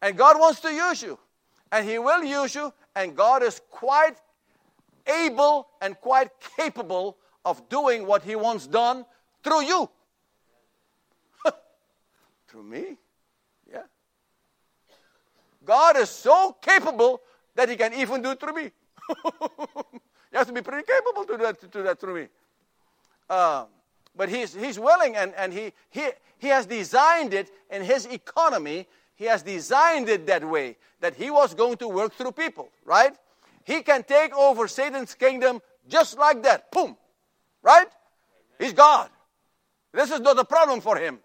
And 0.00 0.16
God 0.16 0.38
wants 0.38 0.60
to 0.60 0.72
use 0.72 1.02
you. 1.02 1.18
And 1.72 1.88
He 1.88 1.98
will 1.98 2.22
use 2.22 2.54
you. 2.54 2.72
And 2.94 3.16
God 3.16 3.42
is 3.42 3.60
quite 3.70 4.16
able 5.06 5.68
and 5.80 5.98
quite 6.00 6.30
capable 6.56 7.16
of 7.44 7.68
doing 7.68 8.06
what 8.06 8.22
He 8.22 8.36
wants 8.36 8.66
done 8.66 9.06
through 9.42 9.64
you. 9.64 9.90
through 12.48 12.62
me? 12.62 12.96
God 15.64 15.96
is 15.96 16.10
so 16.10 16.56
capable 16.60 17.20
that 17.54 17.68
He 17.68 17.76
can 17.76 17.94
even 17.94 18.22
do 18.22 18.30
it 18.30 18.40
through 18.40 18.54
me. 18.54 18.70
you 19.24 20.00
have 20.32 20.46
to 20.46 20.52
be 20.52 20.62
pretty 20.62 20.86
capable 20.86 21.24
to 21.24 21.36
do 21.36 21.42
that, 21.42 21.60
to 21.60 21.66
do 21.66 21.82
that 21.82 22.00
through 22.00 22.14
me. 22.22 22.28
Uh, 23.28 23.64
but 24.16 24.28
he's, 24.28 24.54
he's 24.54 24.78
willing 24.78 25.16
and, 25.16 25.32
and 25.36 25.52
he, 25.52 25.72
he, 25.90 26.08
he 26.38 26.48
has 26.48 26.66
designed 26.66 27.34
it 27.34 27.50
in 27.70 27.82
his 27.82 28.06
economy 28.06 28.86
he 29.16 29.26
has 29.26 29.42
designed 29.42 30.08
it 30.08 30.26
that 30.26 30.44
way, 30.44 30.76
that 31.00 31.14
He 31.14 31.30
was 31.30 31.54
going 31.54 31.76
to 31.78 31.88
work 31.88 32.14
through 32.14 32.32
people, 32.32 32.70
right? 32.84 33.14
He 33.64 33.82
can 33.82 34.02
take 34.02 34.34
over 34.34 34.68
Satan's 34.68 35.14
kingdom 35.14 35.62
just 35.88 36.18
like 36.18 36.42
that. 36.42 36.70
Boom. 36.70 36.96
Right? 37.62 37.86
He's 38.58 38.72
God. 38.72 39.08
This 39.92 40.10
is 40.10 40.20
not 40.20 40.38
a 40.38 40.44
problem 40.44 40.80
for 40.80 40.96
him. 40.96 41.20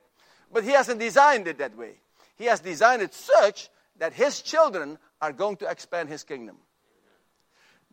But 0.52 0.64
he 0.64 0.72
hasn't 0.72 1.00
designed 1.00 1.48
it 1.48 1.58
that 1.58 1.76
way. 1.76 1.96
He 2.38 2.46
has 2.46 2.60
designed 2.60 3.02
it 3.02 3.14
such 3.14 3.70
that 4.00 4.14
his 4.14 4.42
children 4.42 4.98
are 5.22 5.32
going 5.32 5.58
to 5.58 5.70
expand 5.70 6.10
his 6.10 6.24
kingdom. 6.24 6.58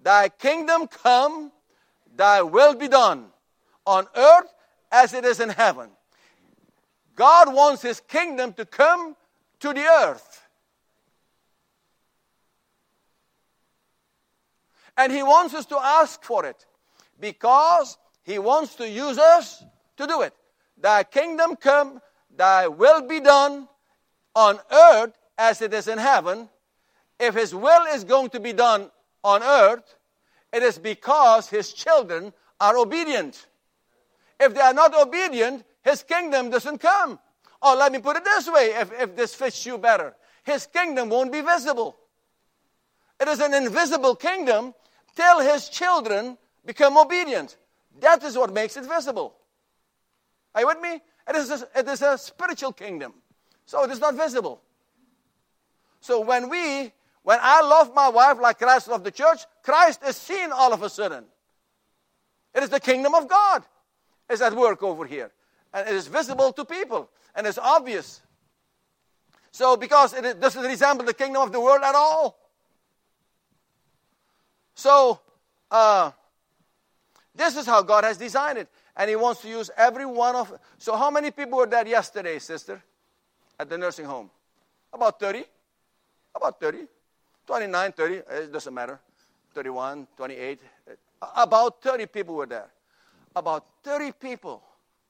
Thy 0.02 0.28
kingdom 0.28 0.86
come, 0.88 1.52
thy 2.14 2.42
will 2.42 2.74
be 2.74 2.88
done 2.88 3.26
on 3.84 4.06
earth 4.16 4.52
as 4.90 5.12
it 5.12 5.24
is 5.24 5.40
in 5.40 5.48
heaven. 5.48 5.90
God 7.14 7.52
wants 7.52 7.82
his 7.82 8.00
kingdom 8.00 8.52
to 8.54 8.64
come 8.64 9.16
to 9.60 9.72
the 9.72 9.84
earth. 9.84 10.46
And 14.96 15.12
He 15.12 15.22
wants 15.22 15.54
us 15.54 15.66
to 15.66 15.78
ask 15.78 16.22
for 16.22 16.46
it 16.46 16.64
because 17.20 17.98
He 18.22 18.38
wants 18.38 18.76
to 18.76 18.88
use 18.88 19.18
us 19.18 19.62
to 19.98 20.06
do 20.06 20.22
it. 20.22 20.34
Thy 20.78 21.04
kingdom 21.04 21.56
come, 21.56 22.00
thy 22.34 22.68
will 22.68 23.02
be 23.02 23.20
done 23.20 23.68
on 24.34 24.58
earth 24.70 25.12
as 25.38 25.62
it 25.62 25.72
is 25.72 25.88
in 25.88 25.98
heaven. 25.98 26.48
If 27.18 27.34
His 27.34 27.54
will 27.54 27.86
is 27.94 28.04
going 28.04 28.30
to 28.30 28.40
be 28.40 28.52
done 28.52 28.90
on 29.22 29.42
earth, 29.42 29.96
it 30.52 30.62
is 30.62 30.78
because 30.78 31.48
His 31.48 31.72
children 31.72 32.32
are 32.60 32.76
obedient. 32.76 33.46
If 34.38 34.54
they 34.54 34.60
are 34.60 34.74
not 34.74 34.94
obedient, 34.94 35.64
His 35.82 36.02
kingdom 36.02 36.50
doesn't 36.50 36.78
come. 36.78 37.18
Or 37.62 37.72
oh, 37.72 37.76
let 37.76 37.92
me 37.92 37.98
put 37.98 38.16
it 38.16 38.24
this 38.24 38.48
way 38.50 38.74
if, 38.74 38.92
if 39.00 39.16
this 39.16 39.34
fits 39.34 39.64
you 39.64 39.78
better 39.78 40.14
His 40.44 40.66
kingdom 40.66 41.08
won't 41.08 41.32
be 41.32 41.40
visible. 41.40 41.96
It 43.18 43.28
is 43.28 43.40
an 43.40 43.54
invisible 43.54 44.14
kingdom 44.14 44.74
till 45.14 45.40
His 45.40 45.68
children 45.68 46.36
become 46.64 46.96
obedient. 46.98 47.56
That 48.00 48.22
is 48.24 48.36
what 48.36 48.52
makes 48.52 48.76
it 48.76 48.84
visible. 48.84 49.34
Are 50.54 50.60
you 50.60 50.66
with 50.66 50.80
me? 50.80 51.00
It 51.28 51.36
is 51.36 51.50
a, 51.50 51.68
it 51.74 51.88
is 51.88 52.02
a 52.02 52.18
spiritual 52.18 52.72
kingdom. 52.72 53.14
So 53.64 53.82
it 53.84 53.90
is 53.90 54.00
not 54.00 54.14
visible. 54.14 54.60
So 56.06 56.20
when 56.20 56.48
we, 56.48 56.92
when 57.24 57.40
I 57.42 57.62
love 57.62 57.92
my 57.92 58.08
wife 58.08 58.38
like 58.38 58.58
Christ 58.58 58.86
loved 58.86 59.02
the 59.02 59.10
church, 59.10 59.40
Christ 59.64 60.04
is 60.06 60.16
seen 60.16 60.52
all 60.52 60.72
of 60.72 60.84
a 60.84 60.88
sudden. 60.88 61.24
It 62.54 62.62
is 62.62 62.68
the 62.68 62.78
kingdom 62.78 63.12
of 63.12 63.26
God 63.26 63.64
is 64.30 64.40
at 64.40 64.54
work 64.54 64.84
over 64.84 65.04
here. 65.04 65.32
And 65.74 65.88
it 65.88 65.94
is 65.96 66.06
visible 66.06 66.52
to 66.52 66.64
people 66.64 67.10
and 67.34 67.44
it's 67.44 67.58
obvious. 67.58 68.22
So, 69.50 69.76
because 69.76 70.12
it 70.12 70.40
doesn't 70.40 70.62
resemble 70.62 71.04
the 71.04 71.12
kingdom 71.12 71.42
of 71.42 71.50
the 71.50 71.60
world 71.60 71.82
at 71.82 71.96
all. 71.96 72.38
So, 74.76 75.18
uh, 75.72 76.12
this 77.34 77.56
is 77.56 77.66
how 77.66 77.82
God 77.82 78.04
has 78.04 78.16
designed 78.16 78.58
it. 78.58 78.68
And 78.96 79.10
He 79.10 79.16
wants 79.16 79.40
to 79.42 79.48
use 79.48 79.72
every 79.76 80.06
one 80.06 80.36
of. 80.36 80.56
So, 80.78 80.94
how 80.94 81.10
many 81.10 81.32
people 81.32 81.58
were 81.58 81.66
there 81.66 81.88
yesterday, 81.88 82.38
sister, 82.38 82.80
at 83.58 83.68
the 83.68 83.76
nursing 83.76 84.04
home? 84.04 84.30
About 84.92 85.18
30. 85.18 85.44
About 86.36 86.60
30. 86.60 86.86
29, 87.46 87.92
30. 87.92 88.14
Eh, 88.14 88.20
it 88.42 88.52
doesn't 88.52 88.74
matter. 88.74 89.00
31, 89.54 90.06
28. 90.16 90.60
Eh, 90.88 90.92
about 91.36 91.82
30 91.82 92.06
people 92.06 92.34
were 92.34 92.46
there. 92.46 92.68
About 93.34 93.64
30 93.82 94.12
people 94.12 94.62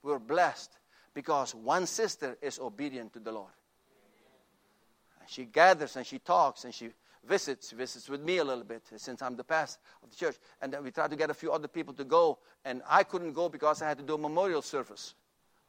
were 0.02 0.18
blessed 0.18 0.78
because 1.14 1.54
one 1.54 1.86
sister 1.86 2.36
is 2.40 2.58
obedient 2.58 3.12
to 3.14 3.18
the 3.18 3.32
Lord. 3.32 3.50
She 5.26 5.44
gathers 5.44 5.96
and 5.96 6.06
she 6.06 6.20
talks 6.20 6.64
and 6.64 6.72
she 6.72 6.90
visits, 7.26 7.72
visits 7.72 8.08
with 8.08 8.22
me 8.22 8.38
a 8.38 8.44
little 8.44 8.62
bit 8.62 8.82
since 8.96 9.20
I'm 9.20 9.36
the 9.36 9.42
pastor 9.42 9.80
of 10.04 10.10
the 10.10 10.16
church. 10.16 10.36
And 10.62 10.72
then 10.72 10.84
we 10.84 10.92
try 10.92 11.08
to 11.08 11.16
get 11.16 11.30
a 11.30 11.34
few 11.34 11.50
other 11.50 11.66
people 11.66 11.92
to 11.94 12.04
go. 12.04 12.38
And 12.64 12.82
I 12.88 13.02
couldn't 13.02 13.32
go 13.32 13.48
because 13.48 13.82
I 13.82 13.88
had 13.88 13.98
to 13.98 14.04
do 14.04 14.14
a 14.14 14.18
memorial 14.18 14.62
service. 14.62 15.14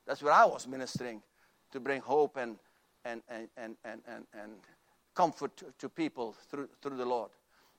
That's 0.06 0.22
where 0.22 0.34
I 0.34 0.46
was 0.46 0.68
ministering 0.68 1.24
to 1.72 1.80
bring 1.80 2.02
hope 2.02 2.38
and, 2.38 2.58
and, 3.04 3.24
and, 3.30 3.48
and, 3.58 3.76
and, 3.84 4.02
and, 4.08 4.26
and 4.34 4.52
comfort 5.18 5.64
to, 5.80 5.90
people 5.90 6.36
through, 6.50 6.70
through 6.80 6.96
the 6.96 7.06
Lord. 7.06 7.32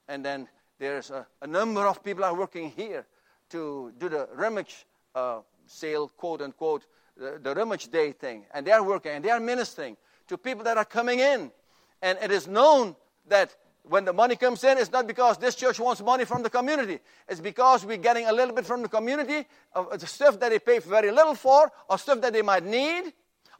And 0.08 0.24
then 0.24 0.48
there's 0.80 1.10
a, 1.10 1.24
a 1.40 1.46
number 1.46 1.86
of 1.86 2.02
people 2.02 2.24
are 2.24 2.34
working 2.34 2.70
here 2.70 3.06
to 3.50 3.92
do 3.96 4.08
the 4.08 4.28
rummage 4.34 4.86
uh, 5.14 5.38
sale, 5.66 6.08
quote 6.16 6.42
unquote, 6.42 6.84
the, 7.16 7.38
the 7.40 7.54
Rummage 7.54 7.90
Day 7.92 8.10
thing, 8.10 8.44
and 8.52 8.66
they 8.66 8.72
are 8.72 8.82
working 8.82 9.12
and 9.12 9.24
they 9.24 9.30
are 9.30 9.40
ministering 9.40 9.96
to 10.26 10.36
people 10.36 10.64
that 10.64 10.76
are 10.76 10.84
coming 10.84 11.20
in. 11.20 11.52
And 12.02 12.18
it 12.20 12.32
is 12.32 12.48
known 12.48 12.96
that 13.28 13.54
when 13.84 14.04
the 14.04 14.12
money 14.12 14.36
comes 14.36 14.64
in, 14.64 14.76
it's 14.76 14.92
not 14.92 15.06
because 15.06 15.38
this 15.38 15.54
church 15.54 15.78
wants 15.80 16.02
money 16.02 16.24
from 16.24 16.42
the 16.42 16.50
community. 16.50 16.98
It's 17.28 17.40
because 17.40 17.86
we're 17.86 18.04
getting 18.08 18.26
a 18.26 18.32
little 18.32 18.54
bit 18.54 18.66
from 18.66 18.82
the 18.82 18.88
community 18.88 19.46
of 19.72 19.98
the 19.98 20.06
stuff 20.06 20.38
that 20.40 20.50
they 20.50 20.58
pay 20.58 20.80
very 20.80 21.10
little 21.10 21.34
for, 21.34 21.70
or 21.88 21.98
stuff 21.98 22.20
that 22.20 22.32
they 22.32 22.42
might 22.42 22.64
need, 22.64 23.12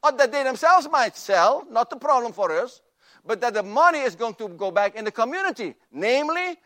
or 0.03 0.13
that 0.13 0.31
they 0.31 0.43
themselves 0.43 0.89
might 0.91 1.17
sell. 1.17 1.65
Not 1.71 1.91
the 1.91 1.97
problem 1.97 2.33
for 2.33 2.53
us, 2.53 2.83
but 3.25 3.41
that 3.41 3.55
the 3.55 3.63
money 3.63 4.01
is 4.01 4.15
going 4.15 4.35
to 4.35 4.49
go 4.49 4.71
back 4.71 4.95
in 4.95 5.05
the 5.05 5.13
community, 5.13 5.75
namely 5.93 6.57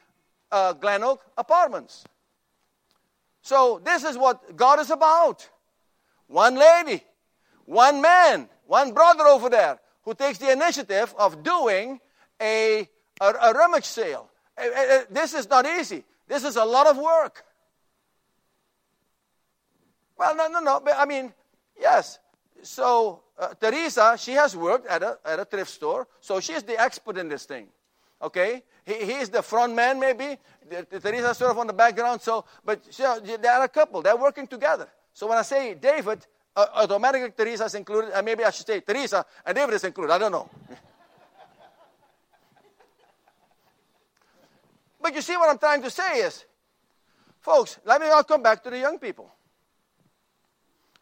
uh, 0.51 0.73
Glen 0.75 1.03
Oak 1.03 1.23
Apartments. 1.37 2.05
So 3.43 3.81
this 3.85 4.05
is 4.05 4.17
what 4.17 4.57
God 4.57 4.81
is 4.81 4.91
about 4.91 5.49
one 6.29 6.55
lady, 6.55 7.03
one 7.65 8.01
man, 8.01 8.49
one 8.67 8.93
brother 8.93 9.25
over 9.25 9.51
there 9.51 9.81
who 10.05 10.15
takes 10.15 10.39
the 10.39 10.51
initiative 10.51 11.15
of 11.19 11.43
doing 11.43 12.01
a, 12.41 12.89
a, 13.21 13.27
a 13.27 13.53
rummage 13.53 13.85
sale. 13.85 14.29
Eh, 14.57 14.65
eh, 14.65 14.87
eh, 14.91 15.05
this 15.11 15.35
is 15.35 15.49
not 15.49 15.67
easy. 15.67 16.05
This 16.29 16.45
is 16.45 16.57
a 16.57 16.65
lot 16.65 16.87
of 16.87 16.97
work. 16.97 17.45
Well, 20.17 20.37
no, 20.37 20.49
no, 20.49 20.61
no. 20.61 20.83
I 20.97 21.05
mean, 21.05 21.33
yes. 21.81 22.19
So 22.63 23.23
uh, 23.43 23.55
Teresa, 23.61 24.17
she 24.17 24.33
has 24.33 24.57
worked 24.57 24.87
at 24.87 25.03
a, 25.03 25.19
at 25.25 25.41
a 25.41 25.45
thrift 25.45 25.71
store, 25.71 26.07
so 26.21 26.39
she's 26.39 26.63
the 26.63 26.81
expert 26.81 27.19
in 27.19 27.29
this 27.29 27.45
thing. 27.45 27.67
Okay, 28.23 28.63
he, 28.87 28.95
he 29.05 29.15
is 29.15 29.31
the 29.31 29.43
front 29.43 29.75
man, 29.75 29.99
maybe. 29.99 30.39
Teresa's 31.03 31.37
sort 31.39 31.51
of 31.51 31.59
on 31.59 31.67
the 31.67 31.73
background. 31.73 32.21
So, 32.21 32.45
but 32.65 32.81
know, 33.01 33.19
they 33.19 33.49
are 33.49 33.65
a 33.65 33.69
couple. 33.69 34.01
They're 34.01 34.17
working 34.17 34.47
together. 34.47 34.89
So 35.13 35.27
when 35.27 35.39
I 35.39 35.43
say 35.43 35.75
David, 35.75 36.25
uh, 36.55 36.67
automatically 36.75 37.33
Teresa 37.37 37.65
is 37.65 37.75
included, 37.75 38.13
and 38.15 38.25
maybe 38.25 38.45
I 38.45 38.51
should 38.51 38.65
say 38.67 38.79
Teresa 38.79 39.27
and 39.45 39.57
David 39.57 39.75
is 39.75 39.83
included. 39.83 40.13
I 40.13 40.19
don't 40.19 40.31
know. 40.31 40.49
but 45.03 45.13
you 45.13 45.21
see 45.21 45.37
what 45.37 45.51
I'm 45.51 45.59
trying 45.59 45.83
to 45.83 45.91
say 45.91 46.21
is, 46.21 46.45
folks, 47.41 47.81
let 47.85 48.01
me 48.01 48.07
now 48.07 48.23
come 48.23 48.41
back 48.43 48.63
to 48.63 48.71
the 48.71 48.79
young 48.79 49.01
people. 49.01 49.29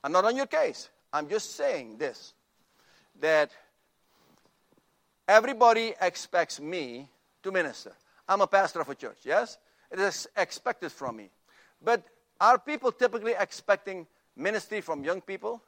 I'm 0.03 0.13
not 0.13 0.25
on 0.25 0.35
your 0.35 0.47
case. 0.47 0.89
I'm 1.13 1.29
just 1.29 1.57
saying 1.57 1.97
this 1.99 2.35
that 3.21 3.51
everybody 5.29 5.95
expects 6.01 6.61
me 6.61 7.09
to 7.43 7.51
minister. 7.53 7.93
I'm 8.29 8.41
a 8.41 8.47
pastor 8.47 8.81
of 8.81 8.89
a 8.89 8.95
church, 8.95 9.19
yes? 9.25 9.59
It 9.91 9.99
is 9.99 10.29
expected 10.37 10.93
from 10.93 11.17
me. 11.17 11.31
But 11.83 12.05
are 12.41 12.59
people 12.59 12.93
typically 12.93 13.35
expecting 13.39 14.07
ministry 14.37 14.81
from 14.81 15.05
young 15.05 15.21
people? 15.21 15.63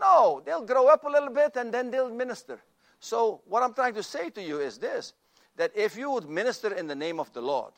No, 0.00 0.42
they'll 0.44 0.64
grow 0.64 0.88
up 0.88 1.04
a 1.04 1.08
little 1.08 1.30
bit 1.30 1.56
and 1.56 1.72
then 1.72 1.90
they'll 1.90 2.10
minister. 2.10 2.58
So, 3.00 3.42
what 3.46 3.62
I'm 3.62 3.74
trying 3.74 3.94
to 3.94 4.02
say 4.02 4.30
to 4.30 4.42
you 4.42 4.60
is 4.60 4.78
this 4.78 5.12
that 5.56 5.72
if 5.74 5.96
you 5.96 6.10
would 6.10 6.28
minister 6.28 6.74
in 6.74 6.86
the 6.86 6.94
name 6.94 7.18
of 7.18 7.32
the 7.32 7.40
Lord, 7.40 7.72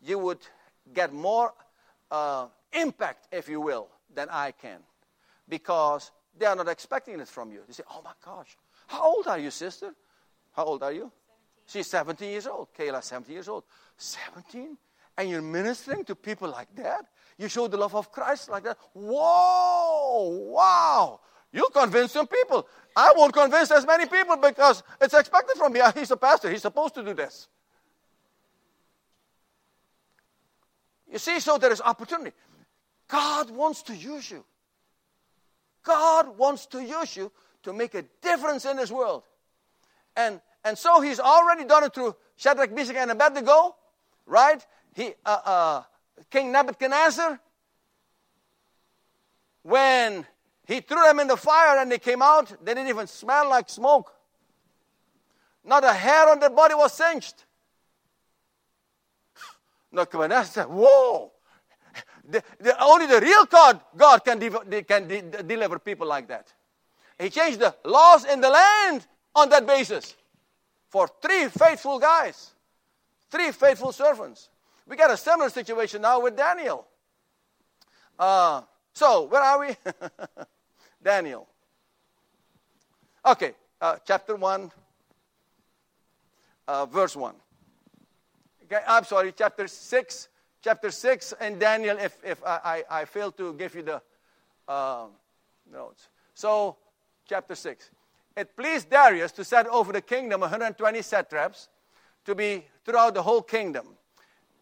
you 0.00 0.18
would 0.18 0.38
get 0.94 1.12
more 1.12 1.52
uh, 2.10 2.46
impact, 2.72 3.26
if 3.32 3.48
you 3.48 3.60
will, 3.60 3.88
than 4.14 4.28
I 4.30 4.52
can. 4.52 4.78
Because 5.48 6.10
they 6.38 6.46
are 6.46 6.56
not 6.56 6.68
expecting 6.68 7.20
it 7.20 7.28
from 7.28 7.52
you. 7.52 7.60
They 7.66 7.72
say, 7.72 7.84
Oh 7.90 8.02
my 8.04 8.12
gosh, 8.24 8.56
how 8.86 9.02
old 9.04 9.26
are 9.26 9.38
you, 9.38 9.50
sister? 9.50 9.94
How 10.52 10.64
old 10.64 10.82
are 10.82 10.92
you? 10.92 11.10
17. 11.66 11.66
She's 11.66 11.86
17 11.88 12.30
years 12.30 12.46
old. 12.46 12.68
Kayla, 12.76 13.02
17 13.02 13.32
years 13.32 13.48
old. 13.48 13.64
17? 13.96 14.76
And 15.18 15.30
you're 15.30 15.42
ministering 15.42 16.04
to 16.04 16.14
people 16.14 16.48
like 16.48 16.74
that? 16.76 17.06
You 17.38 17.48
show 17.48 17.68
the 17.68 17.76
love 17.76 17.94
of 17.94 18.12
Christ 18.12 18.48
like 18.48 18.64
that? 18.64 18.78
Whoa! 18.92 20.28
Wow! 20.52 21.20
You 21.52 21.68
convince 21.72 22.12
some 22.12 22.26
people. 22.26 22.66
I 22.94 23.12
won't 23.16 23.32
convince 23.32 23.70
as 23.70 23.86
many 23.86 24.06
people 24.06 24.36
because 24.36 24.82
it's 25.00 25.14
expected 25.14 25.56
from 25.56 25.72
me. 25.72 25.80
He's 25.94 26.10
a 26.10 26.16
pastor. 26.16 26.50
He's 26.50 26.62
supposed 26.62 26.94
to 26.94 27.02
do 27.02 27.14
this. 27.14 27.48
You 31.10 31.18
see, 31.18 31.40
so 31.40 31.56
there 31.58 31.72
is 31.72 31.80
opportunity. 31.80 32.32
God 33.08 33.50
wants 33.50 33.82
to 33.84 33.94
use 33.94 34.30
you. 34.30 34.44
God 35.86 36.36
wants 36.36 36.66
to 36.66 36.82
use 36.82 37.16
you 37.16 37.30
to 37.62 37.72
make 37.72 37.94
a 37.94 38.02
difference 38.20 38.64
in 38.64 38.76
this 38.76 38.90
world. 38.90 39.22
And, 40.16 40.40
and 40.64 40.76
so 40.76 41.00
he's 41.00 41.20
already 41.20 41.64
done 41.64 41.84
it 41.84 41.94
through 41.94 42.16
Shadrach, 42.36 42.72
Meshach, 42.72 42.96
and 42.96 43.10
Abednego, 43.12 43.76
right? 44.26 44.66
He, 44.94 45.14
uh, 45.24 45.38
uh, 45.44 45.82
King 46.28 46.50
Nebuchadnezzar, 46.50 47.40
when 49.62 50.26
he 50.66 50.80
threw 50.80 51.02
them 51.02 51.20
in 51.20 51.28
the 51.28 51.36
fire 51.36 51.78
and 51.78 51.90
they 51.90 51.98
came 51.98 52.20
out, 52.20 52.52
they 52.64 52.74
didn't 52.74 52.88
even 52.88 53.06
smell 53.06 53.48
like 53.48 53.68
smoke. 53.70 54.12
Not 55.64 55.84
a 55.84 55.92
hair 55.92 56.28
on 56.28 56.40
their 56.40 56.50
body 56.50 56.74
was 56.74 56.92
singed. 56.94 57.44
Nebuchadnezzar 59.92 60.44
said, 60.44 60.66
Whoa! 60.66 61.32
The, 62.28 62.42
the, 62.58 62.82
only 62.82 63.06
the 63.06 63.20
real 63.20 63.44
God, 63.46 63.80
God 63.96 64.24
can, 64.24 64.38
de- 64.38 64.82
can 64.82 65.06
de- 65.06 65.42
deliver 65.42 65.78
people 65.78 66.06
like 66.06 66.28
that. 66.28 66.52
He 67.18 67.30
changed 67.30 67.60
the 67.60 67.74
laws 67.84 68.24
in 68.24 68.40
the 68.40 68.50
land 68.50 69.06
on 69.34 69.48
that 69.50 69.66
basis 69.66 70.14
for 70.88 71.08
three 71.22 71.48
faithful 71.48 71.98
guys, 71.98 72.52
three 73.30 73.52
faithful 73.52 73.92
servants. 73.92 74.48
We 74.86 74.96
got 74.96 75.10
a 75.10 75.16
similar 75.16 75.50
situation 75.50 76.02
now 76.02 76.20
with 76.20 76.36
Daniel. 76.36 76.86
Uh, 78.18 78.62
so, 78.92 79.24
where 79.24 79.42
are 79.42 79.60
we? 79.60 79.76
Daniel. 81.02 81.46
Okay, 83.24 83.54
uh, 83.80 83.96
chapter 84.06 84.36
1, 84.36 84.70
uh, 86.68 86.86
verse 86.86 87.16
1. 87.16 87.34
Okay, 88.64 88.82
I'm 88.86 89.04
sorry, 89.04 89.32
chapter 89.36 89.68
6, 89.68 90.28
chapter 90.62 90.90
6 90.90 91.34
and 91.40 91.58
Daniel, 91.60 91.96
if, 91.98 92.18
if 92.24 92.42
I, 92.44 92.84
I, 92.90 93.00
I 93.00 93.04
fail 93.04 93.32
to 93.32 93.54
give 93.54 93.74
you 93.74 93.82
the 93.82 94.02
uh, 94.68 95.06
notes. 95.70 96.08
So, 96.34 96.76
chapter 97.26 97.54
6. 97.54 97.90
It 98.36 98.56
pleased 98.56 98.90
Darius 98.90 99.32
to 99.32 99.44
set 99.44 99.66
over 99.68 99.92
the 99.92 100.02
kingdom 100.02 100.40
120 100.40 101.02
satraps 101.02 101.68
to 102.24 102.34
be 102.34 102.66
throughout 102.84 103.14
the 103.14 103.22
whole 103.22 103.42
kingdom. 103.42 103.86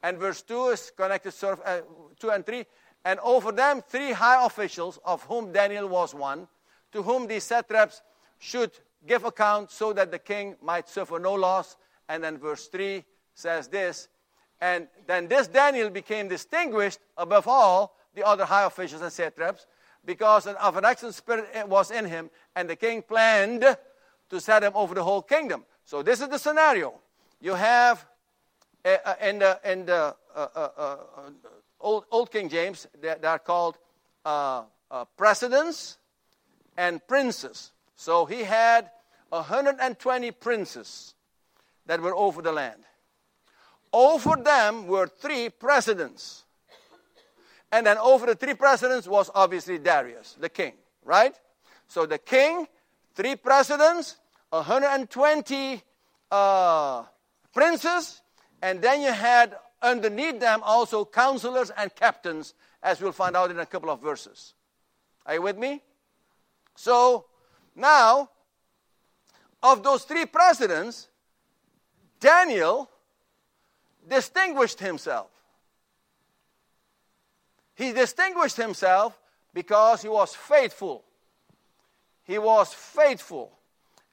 And 0.02 0.18
verse 0.18 0.42
2 0.42 0.68
is 0.68 0.92
connected, 0.96 1.32
sort 1.32 1.58
of, 1.58 1.66
uh, 1.66 1.80
2 2.20 2.30
and 2.30 2.46
3. 2.46 2.64
And 3.04 3.18
over 3.20 3.52
them 3.52 3.82
three 3.86 4.12
high 4.12 4.44
officials, 4.44 4.98
of 5.04 5.22
whom 5.24 5.52
Daniel 5.52 5.88
was 5.88 6.14
one, 6.14 6.48
to 6.92 7.02
whom 7.02 7.26
these 7.26 7.44
satraps 7.44 8.02
should 8.38 8.70
give 9.06 9.24
account 9.24 9.70
so 9.70 9.92
that 9.92 10.10
the 10.10 10.18
king 10.18 10.56
might 10.62 10.88
suffer 10.88 11.18
no 11.18 11.34
loss. 11.34 11.76
And 12.08 12.22
then 12.22 12.38
verse 12.38 12.68
3 12.68 13.04
says 13.34 13.68
this 13.68 14.08
And 14.64 14.88
then 15.06 15.28
this 15.28 15.46
Daniel 15.46 15.90
became 15.90 16.26
distinguished 16.26 16.98
above 17.18 17.46
all 17.46 17.98
the 18.14 18.26
other 18.26 18.46
high 18.46 18.64
officials 18.64 19.02
and 19.02 19.12
satraps 19.12 19.66
because 20.06 20.46
of 20.46 20.76
an 20.78 20.86
excellent 20.86 21.14
spirit 21.14 21.68
was 21.68 21.90
in 21.90 22.06
him, 22.06 22.30
and 22.56 22.70
the 22.70 22.74
king 22.74 23.02
planned 23.02 23.76
to 24.30 24.40
set 24.40 24.64
him 24.64 24.72
over 24.74 24.94
the 24.94 25.04
whole 25.04 25.20
kingdom. 25.20 25.66
So 25.84 26.02
this 26.02 26.22
is 26.22 26.28
the 26.28 26.38
scenario. 26.38 26.94
You 27.42 27.52
have 27.52 28.06
uh, 28.86 28.96
uh 29.04 29.14
in 29.20 29.40
the, 29.40 29.60
in 29.66 29.84
the 29.84 30.16
uh, 30.34 30.46
uh, 30.56 30.68
uh 30.78 30.96
old, 31.78 32.06
old 32.10 32.32
King 32.32 32.48
James, 32.48 32.86
they, 33.02 33.14
they 33.20 33.28
are 33.28 33.38
called 33.38 33.76
uh, 34.24 34.62
presidents 35.18 35.98
and 36.78 37.06
princes. 37.06 37.72
So 37.96 38.24
he 38.24 38.44
had 38.44 38.90
120 39.28 40.30
princes 40.30 41.14
that 41.84 42.00
were 42.00 42.16
over 42.16 42.40
the 42.40 42.52
land. 42.52 42.82
Over 43.94 44.34
them 44.34 44.88
were 44.88 45.06
three 45.06 45.50
presidents. 45.50 46.42
And 47.70 47.86
then 47.86 47.96
over 47.96 48.26
the 48.26 48.34
three 48.34 48.54
presidents 48.54 49.06
was 49.06 49.30
obviously 49.32 49.78
Darius, 49.78 50.36
the 50.40 50.48
king, 50.48 50.72
right? 51.04 51.38
So 51.86 52.04
the 52.04 52.18
king, 52.18 52.66
three 53.14 53.36
presidents, 53.36 54.16
120 54.50 55.80
uh, 56.28 57.04
princes, 57.52 58.20
and 58.60 58.82
then 58.82 59.00
you 59.00 59.12
had 59.12 59.54
underneath 59.80 60.40
them 60.40 60.62
also 60.64 61.04
counselors 61.04 61.70
and 61.70 61.94
captains, 61.94 62.54
as 62.82 63.00
we'll 63.00 63.12
find 63.12 63.36
out 63.36 63.52
in 63.52 63.60
a 63.60 63.66
couple 63.66 63.90
of 63.90 64.00
verses. 64.02 64.54
Are 65.24 65.34
you 65.34 65.42
with 65.42 65.56
me? 65.56 65.80
So 66.74 67.26
now, 67.76 68.28
of 69.62 69.84
those 69.84 70.02
three 70.02 70.26
presidents, 70.26 71.06
Daniel 72.18 72.90
distinguished 74.08 74.80
himself. 74.80 75.28
He 77.74 77.92
distinguished 77.92 78.56
himself 78.56 79.18
because 79.52 80.02
he 80.02 80.08
was 80.08 80.34
faithful. 80.34 81.04
He 82.24 82.38
was 82.38 82.72
faithful. 82.72 83.52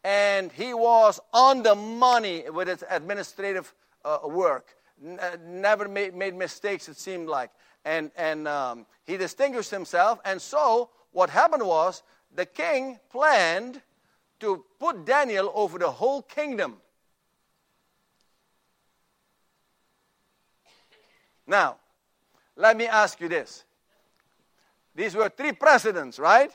And 0.03 0.51
he 0.51 0.73
was 0.73 1.19
on 1.31 1.61
the 1.61 1.75
money 1.75 2.49
with 2.49 2.67
his 2.67 2.83
administrative 2.89 3.73
uh, 4.03 4.19
work. 4.25 4.75
N- 5.03 5.19
uh, 5.19 5.37
never 5.45 5.87
made, 5.87 6.15
made 6.15 6.35
mistakes, 6.35 6.89
it 6.89 6.97
seemed 6.97 7.29
like. 7.29 7.51
And, 7.85 8.11
and 8.17 8.47
um, 8.47 8.85
he 9.05 9.17
distinguished 9.17 9.71
himself. 9.71 10.19
And 10.25 10.41
so, 10.41 10.89
what 11.11 11.29
happened 11.29 11.65
was 11.65 12.03
the 12.33 12.45
king 12.45 12.99
planned 13.11 13.81
to 14.39 14.65
put 14.79 15.05
Daniel 15.05 15.51
over 15.53 15.77
the 15.77 15.91
whole 15.91 16.23
kingdom. 16.23 16.77
Now, 21.51 21.75
let 22.55 22.77
me 22.77 22.87
ask 22.87 23.19
you 23.19 23.27
this. 23.27 23.65
These 24.95 25.15
were 25.15 25.27
three 25.27 25.51
presidents, 25.51 26.17
right? 26.17 26.49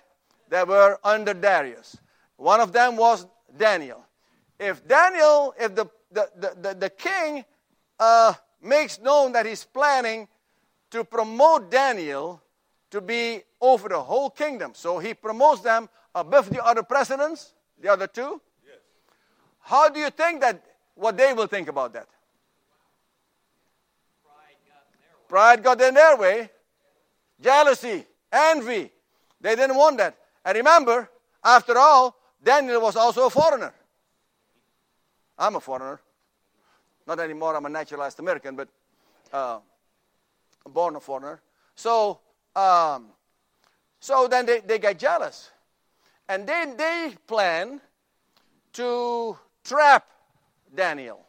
That 0.48 0.66
were 0.66 0.98
under 1.04 1.34
Darius. 1.34 1.98
One 2.38 2.60
of 2.60 2.72
them 2.72 2.96
was 2.96 3.26
Daniel. 3.54 4.02
If 4.58 4.88
Daniel, 4.88 5.54
if 5.60 5.74
the, 5.74 5.86
the, 6.10 6.30
the, 6.36 6.56
the, 6.62 6.74
the 6.74 6.90
king 6.90 7.44
uh, 8.00 8.32
makes 8.62 8.98
known 8.98 9.32
that 9.32 9.44
he's 9.44 9.64
planning 9.64 10.28
to 10.92 11.04
promote 11.04 11.70
Daniel 11.70 12.40
to 12.90 13.02
be 13.02 13.42
over 13.60 13.90
the 13.90 14.00
whole 14.00 14.30
kingdom. 14.30 14.72
So 14.74 14.98
he 14.98 15.12
promotes 15.12 15.60
them 15.60 15.90
above 16.14 16.48
the 16.48 16.64
other 16.64 16.82
presidents, 16.82 17.52
the 17.82 17.92
other 17.92 18.06
two. 18.06 18.40
Yes. 18.64 18.78
How 19.60 19.90
do 19.90 20.00
you 20.00 20.08
think 20.08 20.40
that 20.40 20.64
what 20.94 21.18
they 21.18 21.34
will 21.34 21.48
think 21.48 21.68
about 21.68 21.92
that? 21.92 22.08
Pride 25.28 25.62
got 25.62 25.80
in 25.80 25.94
their 25.94 26.16
way. 26.16 26.50
Jealousy, 27.40 28.04
envy. 28.32 28.90
They 29.40 29.54
didn't 29.54 29.76
want 29.76 29.98
that. 29.98 30.16
And 30.44 30.56
remember, 30.56 31.10
after 31.44 31.76
all, 31.78 32.16
Daniel 32.42 32.80
was 32.80 32.96
also 32.96 33.26
a 33.26 33.30
foreigner. 33.30 33.72
I'm 35.38 35.56
a 35.56 35.60
foreigner. 35.60 36.00
Not 37.06 37.20
anymore, 37.20 37.54
I'm 37.54 37.66
a 37.66 37.68
naturalized 37.68 38.18
American, 38.18 38.56
but 38.56 38.68
uh, 39.32 39.58
born 40.66 40.96
a 40.96 41.00
foreigner. 41.00 41.40
So 41.74 42.20
um, 42.56 43.08
so 44.00 44.28
then 44.28 44.46
they, 44.46 44.60
they 44.60 44.78
get 44.78 44.98
jealous. 44.98 45.50
And 46.28 46.46
then 46.46 46.76
they 46.76 47.14
plan 47.26 47.80
to 48.72 49.36
trap 49.64 50.06
Daniel. 50.74 51.26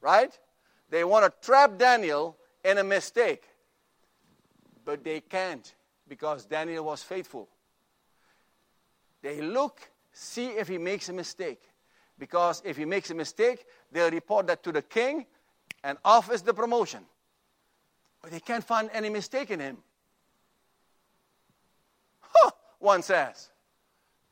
Right? 0.00 0.38
They 0.90 1.04
want 1.04 1.24
to 1.24 1.46
trap 1.46 1.78
Daniel 1.78 2.36
in 2.66 2.78
a 2.78 2.84
mistake. 2.84 3.44
But 4.84 5.04
they 5.04 5.20
can't. 5.20 5.72
Because 6.08 6.44
Daniel 6.44 6.84
was 6.84 7.02
faithful. 7.02 7.48
They 9.22 9.40
look, 9.40 9.80
see 10.12 10.48
if 10.48 10.68
he 10.68 10.78
makes 10.78 11.08
a 11.08 11.12
mistake. 11.12 11.62
Because 12.18 12.62
if 12.64 12.76
he 12.76 12.84
makes 12.84 13.10
a 13.10 13.14
mistake, 13.14 13.64
they'll 13.92 14.10
report 14.10 14.46
that 14.48 14.62
to 14.64 14.72
the 14.72 14.82
king 14.82 15.26
and 15.82 15.98
off 16.04 16.32
is 16.32 16.42
the 16.42 16.54
promotion. 16.54 17.04
But 18.22 18.30
they 18.30 18.40
can't 18.40 18.64
find 18.64 18.90
any 18.92 19.10
mistake 19.10 19.50
in 19.50 19.60
him. 19.60 19.78
Huh, 22.20 22.50
one 22.78 23.02
says. 23.02 23.50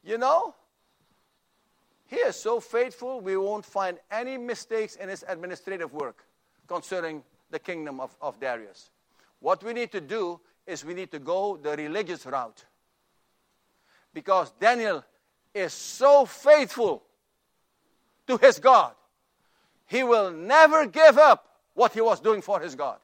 You 0.02 0.18
know, 0.18 0.54
he 2.06 2.16
is 2.16 2.36
so 2.36 2.60
faithful, 2.60 3.20
we 3.20 3.36
won't 3.36 3.64
find 3.64 3.98
any 4.10 4.36
mistakes 4.36 4.96
in 4.96 5.08
his 5.08 5.24
administrative 5.26 5.92
work 5.92 6.24
concerning 6.66 7.22
the 7.54 7.60
kingdom 7.60 8.00
of, 8.00 8.14
of 8.20 8.40
Darius. 8.40 8.90
What 9.38 9.62
we 9.62 9.72
need 9.72 9.92
to 9.92 10.00
do 10.00 10.40
is 10.66 10.84
we 10.84 10.92
need 10.92 11.12
to 11.12 11.20
go 11.20 11.56
the 11.56 11.76
religious 11.76 12.26
route. 12.26 12.64
Because 14.12 14.50
Daniel 14.60 15.04
is 15.54 15.72
so 15.72 16.26
faithful 16.26 17.04
to 18.26 18.36
his 18.38 18.58
God, 18.58 18.92
he 19.86 20.02
will 20.02 20.32
never 20.32 20.86
give 20.86 21.16
up 21.16 21.46
what 21.74 21.92
he 21.92 22.00
was 22.00 22.18
doing 22.20 22.42
for 22.42 22.58
his 22.58 22.74
God. 22.74 22.98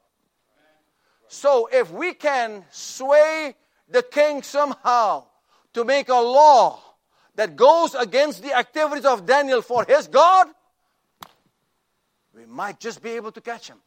So 1.28 1.68
if 1.72 1.92
we 1.92 2.12
can 2.14 2.64
sway 2.70 3.54
the 3.88 4.02
king 4.02 4.42
somehow 4.42 5.26
to 5.74 5.84
make 5.84 6.08
a 6.08 6.14
law 6.14 6.82
that 7.36 7.54
goes 7.54 7.94
against 7.94 8.42
the 8.42 8.52
activities 8.52 9.04
of 9.04 9.26
Daniel 9.26 9.62
for 9.62 9.84
his 9.84 10.08
God, 10.08 10.48
we 12.34 12.46
might 12.46 12.80
just 12.80 13.00
be 13.00 13.10
able 13.10 13.30
to 13.30 13.40
catch 13.40 13.68
him. 13.68 13.78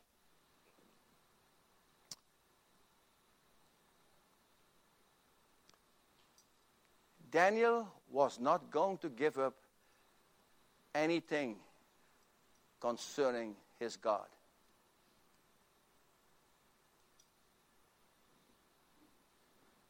Daniel 7.33 7.87
was 8.11 8.39
not 8.39 8.69
going 8.69 8.99
to 8.99 9.09
give 9.09 9.39
up 9.39 9.55
anything 10.93 11.55
concerning 12.79 13.55
his 13.79 13.97
God. 13.97 14.27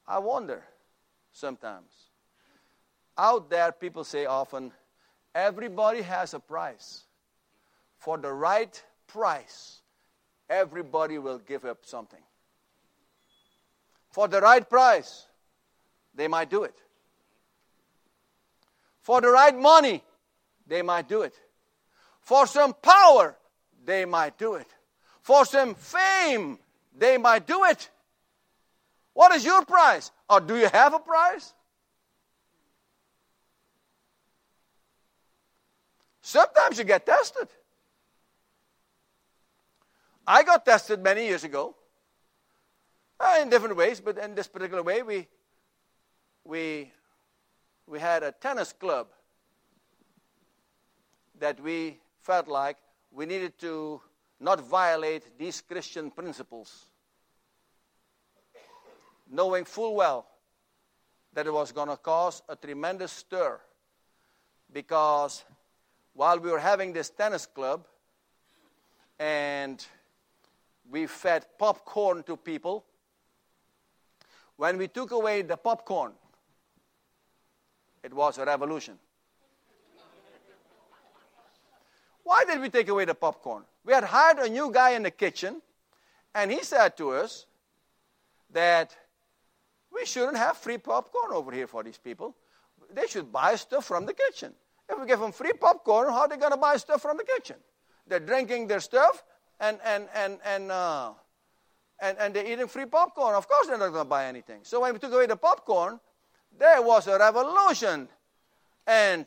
I 0.08 0.19
wonder 0.19 0.63
sometimes. 1.34 1.91
Out 3.17 3.49
there, 3.49 3.73
people 3.73 4.06
say 4.06 4.25
often, 4.25 4.71
everybody 5.36 6.01
has 6.01 6.34
a 6.34 6.39
price. 6.39 7.03
For 7.97 8.17
the 8.17 8.32
right 8.32 8.82
price, 9.06 9.82
everybody 10.49 11.17
will 11.17 11.39
give 11.39 11.65
up 11.65 11.79
something. 11.86 12.23
For 14.12 14.29
the 14.29 14.39
right 14.39 14.67
price, 14.67 15.27
they 16.15 16.29
might 16.29 16.49
do 16.49 16.63
it. 16.63 16.75
For 19.03 19.21
the 19.21 19.27
right 19.27 19.55
money, 19.55 20.01
they 20.65 20.81
might 20.81 21.07
do 21.07 21.21
it. 21.21 21.35
For 22.21 22.47
some 22.47 22.73
power, 22.73 23.35
they 23.85 24.05
might 24.05 24.37
do 24.37 24.55
it. 24.55 24.67
For 25.21 25.45
some 25.45 25.75
fame, 25.75 26.57
they 26.97 27.17
might 27.17 27.45
do 27.45 27.65
it. 27.65 27.89
What 29.13 29.33
is 29.33 29.45
your 29.45 29.63
price? 29.65 30.09
Or 30.29 30.39
do 30.39 30.57
you 30.57 30.67
have 30.69 30.93
a 30.93 30.99
price? 30.99 31.53
Sometimes 36.21 36.77
you 36.77 36.85
get 36.85 37.05
tested. 37.05 37.49
I 40.25 40.43
got 40.43 40.65
tested 40.65 41.03
many 41.03 41.25
years 41.25 41.43
ago 41.43 41.75
uh, 43.19 43.39
in 43.41 43.49
different 43.49 43.75
ways, 43.75 43.99
but 43.99 44.17
in 44.17 44.33
this 44.33 44.47
particular 44.47 44.81
way, 44.81 45.03
we, 45.03 45.27
we 46.45 46.91
we 47.87 47.99
had 47.99 48.23
a 48.23 48.31
tennis 48.31 48.73
club 48.73 49.07
that 51.39 51.59
we 51.59 51.99
felt 52.21 52.47
like 52.47 52.77
we 53.11 53.25
needed 53.25 53.57
to 53.59 54.01
not 54.39 54.59
violate 54.61 55.37
these 55.37 55.61
Christian 55.61 56.09
principles, 56.09 56.87
knowing 59.29 59.65
full 59.65 59.95
well 59.95 60.25
that 61.33 61.47
it 61.47 61.53
was 61.53 61.71
going 61.71 61.89
to 61.89 61.97
cause 61.97 62.41
a 62.47 62.55
tremendous 62.55 63.11
stir. 63.11 63.59
Because 64.71 65.43
while 66.13 66.39
we 66.39 66.49
were 66.49 66.59
having 66.59 66.93
this 66.93 67.09
tennis 67.09 67.45
club 67.45 67.85
and 69.19 69.85
we 70.89 71.05
fed 71.07 71.45
popcorn 71.57 72.23
to 72.23 72.37
people, 72.37 72.85
when 74.57 74.77
we 74.77 74.87
took 74.87 75.11
away 75.11 75.41
the 75.41 75.57
popcorn, 75.57 76.13
it 78.03 78.13
was 78.13 78.37
a 78.37 78.45
revolution. 78.45 78.99
Why 82.23 82.45
did 82.45 82.61
we 82.61 82.69
take 82.69 82.87
away 82.87 83.05
the 83.05 83.15
popcorn? 83.15 83.63
We 83.85 83.93
had 83.93 84.03
hired 84.03 84.39
a 84.39 84.49
new 84.49 84.71
guy 84.71 84.91
in 84.91 85.03
the 85.03 85.11
kitchen, 85.11 85.61
and 86.33 86.51
he 86.51 86.63
said 86.63 86.95
to 86.97 87.11
us 87.11 87.45
that 88.51 88.95
we 89.93 90.05
shouldn't 90.05 90.37
have 90.37 90.57
free 90.57 90.77
popcorn 90.77 91.33
over 91.33 91.51
here 91.51 91.67
for 91.67 91.83
these 91.83 91.97
people. 91.97 92.35
They 92.93 93.07
should 93.07 93.31
buy 93.31 93.55
stuff 93.55 93.85
from 93.85 94.05
the 94.05 94.13
kitchen. 94.13 94.53
If 94.89 94.99
we 94.99 95.05
give 95.05 95.19
them 95.19 95.31
free 95.31 95.53
popcorn, 95.53 96.09
how 96.09 96.21
are 96.21 96.27
they 96.27 96.37
going 96.37 96.51
to 96.51 96.57
buy 96.57 96.77
stuff 96.77 97.01
from 97.01 97.17
the 97.17 97.23
kitchen? 97.23 97.57
They're 98.07 98.19
drinking 98.19 98.67
their 98.67 98.79
stuff 98.79 99.23
and, 99.59 99.79
and, 99.83 100.07
and, 100.13 100.39
and, 100.45 100.71
uh, 100.71 101.11
and, 102.01 102.17
and 102.17 102.33
they're 102.33 102.45
eating 102.45 102.67
free 102.67 102.85
popcorn. 102.85 103.35
Of 103.35 103.47
course, 103.47 103.67
they're 103.67 103.77
not 103.77 103.91
going 103.91 104.05
to 104.05 104.09
buy 104.09 104.25
anything. 104.25 104.59
So 104.63 104.81
when 104.81 104.93
we 104.93 104.99
took 104.99 105.13
away 105.13 105.25
the 105.25 105.37
popcorn, 105.37 105.99
there 106.57 106.81
was 106.81 107.07
a 107.07 107.17
revolution. 107.17 108.07
And 108.85 109.25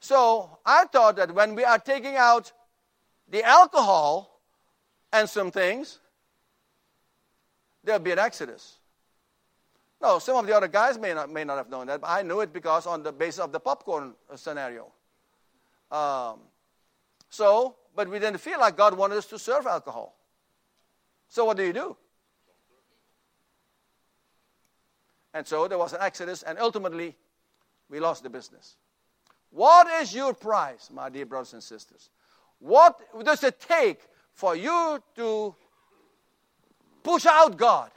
so 0.00 0.58
I 0.64 0.84
thought 0.86 1.16
that 1.16 1.34
when 1.34 1.54
we 1.54 1.64
are 1.64 1.78
taking 1.78 2.16
out 2.16 2.52
the 3.28 3.42
alcohol 3.42 4.40
and 5.12 5.28
some 5.28 5.50
things, 5.50 5.98
there'll 7.84 8.00
be 8.00 8.12
an 8.12 8.18
exodus. 8.18 8.76
No, 10.00 10.20
some 10.20 10.36
of 10.36 10.46
the 10.46 10.56
other 10.56 10.68
guys 10.68 10.96
may 10.98 11.12
not, 11.12 11.30
may 11.30 11.44
not 11.44 11.56
have 11.56 11.68
known 11.68 11.88
that, 11.88 12.00
but 12.00 12.08
I 12.08 12.22
knew 12.22 12.40
it 12.40 12.52
because 12.52 12.86
on 12.86 13.02
the 13.02 13.12
basis 13.12 13.40
of 13.40 13.50
the 13.50 13.58
popcorn 13.58 14.14
scenario. 14.36 14.92
Um, 15.90 16.38
so, 17.30 17.76
but 17.96 18.08
we 18.08 18.18
didn't 18.18 18.38
feel 18.38 18.60
like 18.60 18.76
God 18.76 18.96
wanted 18.96 19.18
us 19.18 19.26
to 19.26 19.38
serve 19.38 19.66
alcohol. 19.66 20.14
So 21.28 21.44
what 21.44 21.56
do 21.56 21.64
you 21.64 21.72
do? 21.72 21.96
And 25.38 25.46
so 25.46 25.68
there 25.68 25.78
was 25.78 25.92
an 25.92 26.00
exodus, 26.00 26.42
and 26.42 26.58
ultimately, 26.58 27.14
we 27.88 28.00
lost 28.00 28.24
the 28.24 28.28
business. 28.28 28.74
What 29.50 29.86
is 30.02 30.12
your 30.12 30.34
price, 30.34 30.90
my 30.92 31.10
dear 31.10 31.26
brothers 31.26 31.52
and 31.52 31.62
sisters? 31.62 32.10
What 32.58 33.00
does 33.24 33.44
it 33.44 33.60
take 33.60 34.00
for 34.32 34.56
you 34.56 35.00
to 35.14 35.54
push 37.04 37.24
out 37.24 37.56
God? 37.56 37.92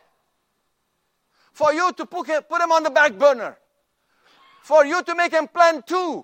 For 1.51 1.73
you 1.73 1.91
to 1.93 2.05
put 2.05 2.27
him, 2.27 2.43
on 2.71 2.83
the 2.83 2.91
back 2.91 3.13
burner? 3.13 3.57
For 4.61 4.85
you 4.85 5.01
to 5.01 5.15
make 5.15 5.31
him 5.31 5.47
plan 5.47 5.81
two? 5.83 6.23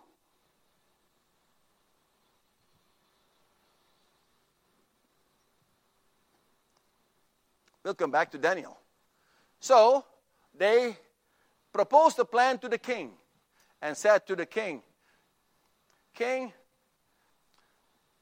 We'll 7.84 7.95
come 7.95 8.12
back 8.12 8.30
to 8.34 8.38
Daniel. 8.38 8.77
So, 9.60 10.06
they 10.56 10.95
proposed 11.71 12.19
a 12.19 12.25
plan 12.25 12.58
to 12.60 12.69
the 12.69 12.77
king 12.77 13.12
and 13.82 13.95
said 13.95 14.25
to 14.27 14.36
the 14.36 14.45
king, 14.45 14.82
King, 16.13 16.51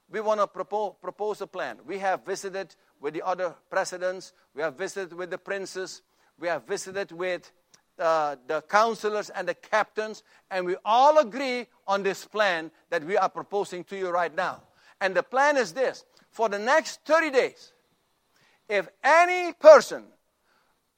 we 0.09 0.19
want 0.19 0.41
to 0.41 0.47
propose, 0.47 0.95
propose 1.01 1.39
a 1.39 1.47
plan. 1.47 1.77
We 1.85 1.97
have 1.99 2.25
visited 2.25 2.75
with 2.99 3.13
the 3.13 3.25
other 3.25 3.55
presidents, 3.69 4.33
we 4.53 4.61
have 4.61 4.77
visited 4.77 5.13
with 5.13 5.29
the 5.29 5.37
princes, 5.37 6.01
we 6.37 6.49
have 6.49 6.67
visited 6.67 7.13
with 7.13 7.49
uh, 7.97 8.35
the 8.47 8.61
counselors 8.63 9.29
and 9.29 9.47
the 9.47 9.53
captains, 9.53 10.23
and 10.51 10.65
we 10.65 10.75
all 10.83 11.19
agree 11.19 11.67
on 11.87 12.03
this 12.03 12.25
plan 12.25 12.69
that 12.89 13.03
we 13.05 13.15
are 13.15 13.29
proposing 13.29 13.85
to 13.85 13.97
you 13.97 14.09
right 14.09 14.35
now. 14.35 14.61
And 14.99 15.15
the 15.15 15.23
plan 15.23 15.55
is 15.55 15.71
this 15.71 16.03
for 16.31 16.49
the 16.49 16.59
next 16.59 16.99
30 17.05 17.31
days, 17.31 17.71
if 18.67 18.89
any 19.03 19.53
person 19.53 20.03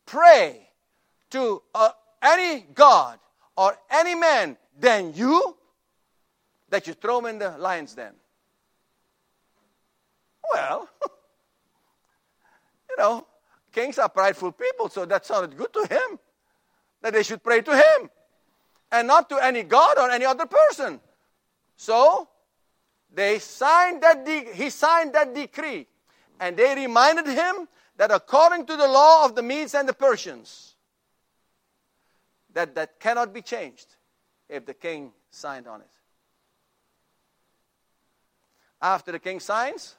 pray 0.07 0.69
to 1.29 1.61
uh, 1.75 1.89
any 2.21 2.65
God 2.73 3.19
or 3.55 3.77
any 3.89 4.15
man 4.15 4.57
than 4.79 5.13
you, 5.13 5.55
that 6.69 6.87
you 6.87 6.93
throw 6.93 7.19
him 7.19 7.25
in 7.25 7.39
the 7.39 7.57
lion's 7.57 7.93
den. 7.93 8.13
Well, 10.51 10.89
you 12.89 12.95
know, 12.97 13.25
kings 13.71 13.97
are 13.97 14.09
prideful 14.09 14.51
people, 14.51 14.89
so 14.89 15.05
that 15.05 15.25
sounded 15.25 15.57
good 15.57 15.73
to 15.73 15.87
him. 15.89 16.19
That 17.01 17.13
they 17.13 17.23
should 17.23 17.43
pray 17.43 17.61
to 17.61 17.75
him 17.75 18.09
and 18.91 19.07
not 19.07 19.29
to 19.29 19.37
any 19.37 19.63
God 19.63 19.97
or 19.97 20.09
any 20.09 20.25
other 20.25 20.45
person. 20.45 20.99
So 21.75 22.27
they 23.13 23.39
signed 23.39 24.01
that 24.03 24.25
de- 24.25 24.53
he 24.53 24.69
signed 24.69 25.13
that 25.13 25.33
decree, 25.33 25.87
and 26.39 26.57
they 26.57 26.75
reminded 26.75 27.27
him 27.27 27.67
that 27.97 28.11
according 28.11 28.65
to 28.67 28.75
the 28.75 28.87
law 28.87 29.25
of 29.25 29.35
the 29.35 29.43
Medes 29.43 29.75
and 29.75 29.87
the 29.87 29.93
Persians, 29.93 30.75
that, 32.53 32.75
that 32.75 32.99
cannot 32.99 33.33
be 33.33 33.41
changed 33.41 33.95
if 34.49 34.65
the 34.65 34.73
king 34.73 35.11
signed 35.31 35.67
on 35.67 35.81
it. 35.81 35.89
After 38.81 39.11
the 39.11 39.19
king 39.19 39.39
signs, 39.39 39.95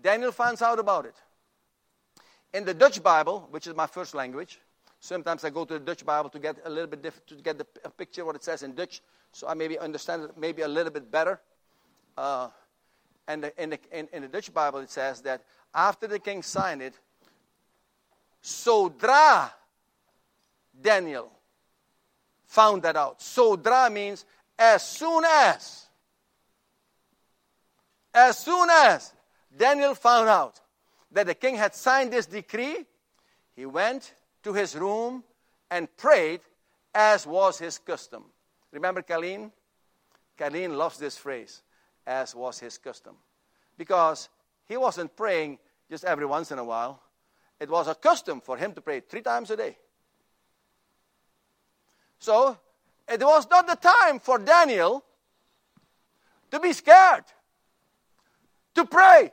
Daniel 0.00 0.32
finds 0.32 0.62
out 0.62 0.78
about 0.78 1.06
it. 1.06 1.14
In 2.52 2.64
the 2.64 2.74
Dutch 2.74 3.02
Bible, 3.02 3.48
which 3.50 3.66
is 3.66 3.74
my 3.74 3.86
first 3.86 4.14
language, 4.14 4.60
sometimes 5.00 5.44
I 5.44 5.50
go 5.50 5.64
to 5.64 5.74
the 5.74 5.80
Dutch 5.80 6.04
Bible 6.04 6.30
to 6.30 6.38
get 6.38 6.56
a 6.64 6.70
little 6.70 6.86
bit 6.86 7.02
diff- 7.02 7.26
to 7.26 7.34
get 7.36 7.58
the, 7.58 7.66
a 7.84 7.90
picture 7.90 8.22
of 8.22 8.28
what 8.28 8.36
it 8.36 8.44
says 8.44 8.62
in 8.62 8.74
Dutch, 8.74 9.02
so 9.32 9.48
I 9.48 9.54
maybe 9.54 9.78
understand 9.78 10.24
it 10.24 10.38
maybe 10.38 10.62
a 10.62 10.68
little 10.68 10.92
bit 10.92 11.10
better. 11.10 11.40
Uh, 12.16 12.48
and 13.26 13.44
the, 13.44 13.62
in, 13.62 13.70
the, 13.70 13.78
in, 13.92 14.08
in 14.12 14.22
the 14.22 14.28
Dutch 14.28 14.52
Bible, 14.52 14.78
it 14.80 14.90
says 14.90 15.20
that 15.22 15.42
after 15.74 16.06
the 16.06 16.18
king 16.18 16.42
signed 16.42 16.82
it, 16.82 16.94
Sodra 18.42 19.50
Daniel 20.80 21.32
found 22.54 22.82
that 22.82 22.96
out. 22.96 23.18
Sodra 23.18 23.90
means 23.90 24.24
as 24.56 24.86
soon 24.86 25.24
as. 25.24 25.86
As 28.14 28.38
soon 28.38 28.68
as 28.70 29.12
Daniel 29.56 29.94
found 29.96 30.28
out 30.28 30.60
that 31.10 31.26
the 31.26 31.34
king 31.34 31.56
had 31.56 31.74
signed 31.74 32.12
this 32.12 32.26
decree, 32.26 32.84
he 33.56 33.66
went 33.66 34.14
to 34.44 34.52
his 34.52 34.76
room 34.76 35.24
and 35.68 35.88
prayed 35.96 36.40
as 36.94 37.26
was 37.26 37.58
his 37.58 37.78
custom. 37.78 38.24
Remember 38.70 39.02
Colleen? 39.02 39.50
Colleen 40.38 40.76
loves 40.76 40.98
this 40.98 41.16
phrase, 41.16 41.62
as 42.06 42.34
was 42.36 42.60
his 42.60 42.78
custom. 42.78 43.16
Because 43.76 44.28
he 44.68 44.76
wasn't 44.76 45.16
praying 45.16 45.58
just 45.90 46.04
every 46.04 46.26
once 46.26 46.52
in 46.52 46.58
a 46.58 46.64
while. 46.64 47.00
It 47.58 47.68
was 47.68 47.88
a 47.88 47.94
custom 47.96 48.40
for 48.40 48.56
him 48.56 48.72
to 48.74 48.80
pray 48.80 49.00
three 49.00 49.22
times 49.22 49.50
a 49.50 49.56
day. 49.56 49.76
So, 52.24 52.56
it 53.06 53.20
was 53.20 53.46
not 53.50 53.66
the 53.66 53.76
time 53.76 54.18
for 54.18 54.38
Daniel 54.38 55.04
to 56.50 56.58
be 56.58 56.72
scared, 56.72 57.24
to 58.74 58.86
pray. 58.86 59.30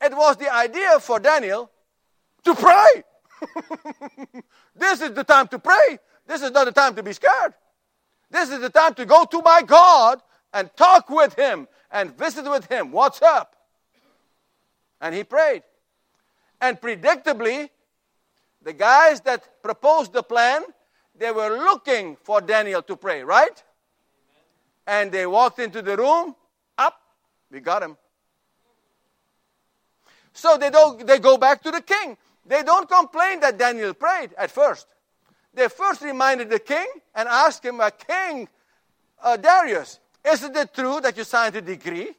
It 0.00 0.16
was 0.16 0.38
the 0.38 0.50
idea 0.50 0.98
for 1.00 1.20
Daniel 1.20 1.70
to 2.44 2.54
pray. 2.54 3.04
this 4.74 5.02
is 5.02 5.12
the 5.12 5.22
time 5.22 5.48
to 5.48 5.58
pray. 5.58 5.98
This 6.26 6.40
is 6.40 6.50
not 6.50 6.64
the 6.64 6.72
time 6.72 6.94
to 6.94 7.02
be 7.02 7.12
scared. 7.12 7.52
This 8.30 8.48
is 8.48 8.60
the 8.60 8.70
time 8.70 8.94
to 8.94 9.04
go 9.04 9.26
to 9.26 9.42
my 9.42 9.60
God 9.60 10.22
and 10.54 10.74
talk 10.76 11.10
with 11.10 11.34
Him 11.34 11.68
and 11.90 12.16
visit 12.16 12.48
with 12.48 12.64
Him. 12.72 12.90
What's 12.90 13.20
up? 13.20 13.54
And 14.98 15.14
he 15.14 15.24
prayed. 15.24 15.62
And 16.58 16.80
predictably, 16.80 17.68
the 18.62 18.72
guys 18.72 19.20
that 19.22 19.62
proposed 19.62 20.14
the 20.14 20.22
plan, 20.22 20.62
they 21.18 21.30
were 21.32 21.50
looking 21.50 22.16
for 22.22 22.40
Daniel 22.40 22.82
to 22.82 22.96
pray, 22.96 23.22
right? 23.22 23.62
And 24.86 25.12
they 25.12 25.26
walked 25.26 25.58
into 25.58 25.82
the 25.82 25.96
room. 25.96 26.34
Up, 26.78 27.00
we 27.50 27.60
got 27.60 27.82
him. 27.82 27.96
So 30.32 30.56
they 30.56 30.70
don't 30.70 31.04
they 31.06 31.18
go 31.18 31.36
back 31.36 31.62
to 31.62 31.70
the 31.70 31.82
king. 31.82 32.16
They 32.46 32.62
don't 32.62 32.88
complain 32.88 33.40
that 33.40 33.58
Daniel 33.58 33.92
prayed 33.92 34.30
at 34.38 34.50
first. 34.50 34.86
They 35.52 35.68
first 35.68 36.02
reminded 36.02 36.50
the 36.50 36.60
king 36.60 36.86
and 37.14 37.28
asked 37.28 37.64
him, 37.64 37.80
uh, 37.80 37.90
King 37.90 38.48
uh, 39.22 39.36
Darius, 39.36 39.98
isn't 40.24 40.56
it 40.56 40.72
true 40.72 41.00
that 41.00 41.16
you 41.16 41.24
signed 41.24 41.56
a 41.56 41.60
decree 41.60 42.14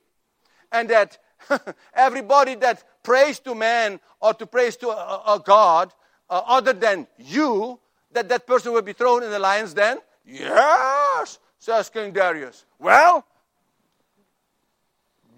and 0.72 0.90
that 0.90 1.18
everybody 1.94 2.56
that 2.56 2.84
prays 3.04 3.40
to 3.40 3.56
man 3.56 4.00
or 4.20 4.34
to 4.34 4.46
praise 4.46 4.76
to 4.78 4.90
a, 4.90 5.36
a 5.36 5.42
God 5.44 5.94
uh, 6.30 6.42
other 6.46 6.74
than 6.74 7.08
you, 7.18 7.80
that 8.12 8.30
that 8.30 8.48
person 8.48 8.74
will 8.74 8.82
be 8.82 8.94
thrown 8.94 9.24
in 9.24 9.30
the 9.30 9.40
lion's 9.40 9.74
den? 9.74 10.00
Yes, 10.26 11.40
says 11.58 11.90
King 11.90 12.12
Darius. 12.12 12.66
Well, 12.78 13.26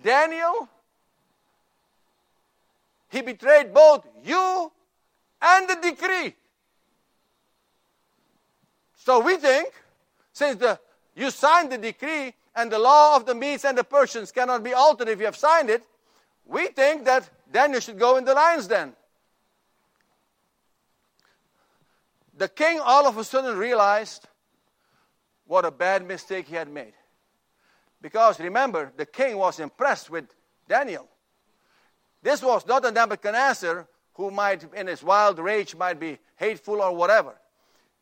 Daniel, 0.03 0.67
he 3.09 3.21
betrayed 3.21 3.73
both 3.73 4.07
you 4.23 4.71
and 5.41 5.69
the 5.69 5.75
decree. 5.75 6.35
So 8.95 9.19
we 9.19 9.37
think, 9.37 9.73
since 10.31 10.59
the, 10.59 10.79
you 11.15 11.31
signed 11.31 11.71
the 11.71 11.77
decree 11.77 12.33
and 12.55 12.71
the 12.71 12.79
law 12.79 13.15
of 13.15 13.25
the 13.25 13.33
Medes 13.33 13.65
and 13.65 13.77
the 13.77 13.83
Persians 13.83 14.31
cannot 14.31 14.63
be 14.63 14.73
altered 14.73 15.07
if 15.07 15.19
you 15.19 15.25
have 15.25 15.35
signed 15.35 15.69
it, 15.69 15.83
we 16.45 16.67
think 16.67 17.05
that 17.05 17.29
Daniel 17.51 17.79
should 17.79 17.97
go 17.97 18.17
in 18.17 18.25
the 18.25 18.33
lion's 18.33 18.67
den. 18.67 18.93
The 22.41 22.49
king 22.49 22.79
all 22.79 23.05
of 23.05 23.19
a 23.19 23.23
sudden 23.23 23.55
realized 23.55 24.27
what 25.45 25.63
a 25.63 25.69
bad 25.69 26.07
mistake 26.07 26.47
he 26.47 26.55
had 26.55 26.67
made. 26.67 26.93
Because 28.01 28.39
remember, 28.39 28.91
the 28.97 29.05
king 29.05 29.37
was 29.37 29.59
impressed 29.59 30.09
with 30.09 30.25
Daniel. 30.67 31.07
This 32.23 32.41
was 32.41 32.65
not 32.65 32.83
a 32.83 32.89
Nebuchadnezzar 32.89 33.87
who 34.13 34.31
might, 34.31 34.65
in 34.73 34.87
his 34.87 35.03
wild 35.03 35.37
rage, 35.37 35.75
might 35.75 35.99
be 35.99 36.17
hateful 36.35 36.81
or 36.81 36.95
whatever, 36.95 37.35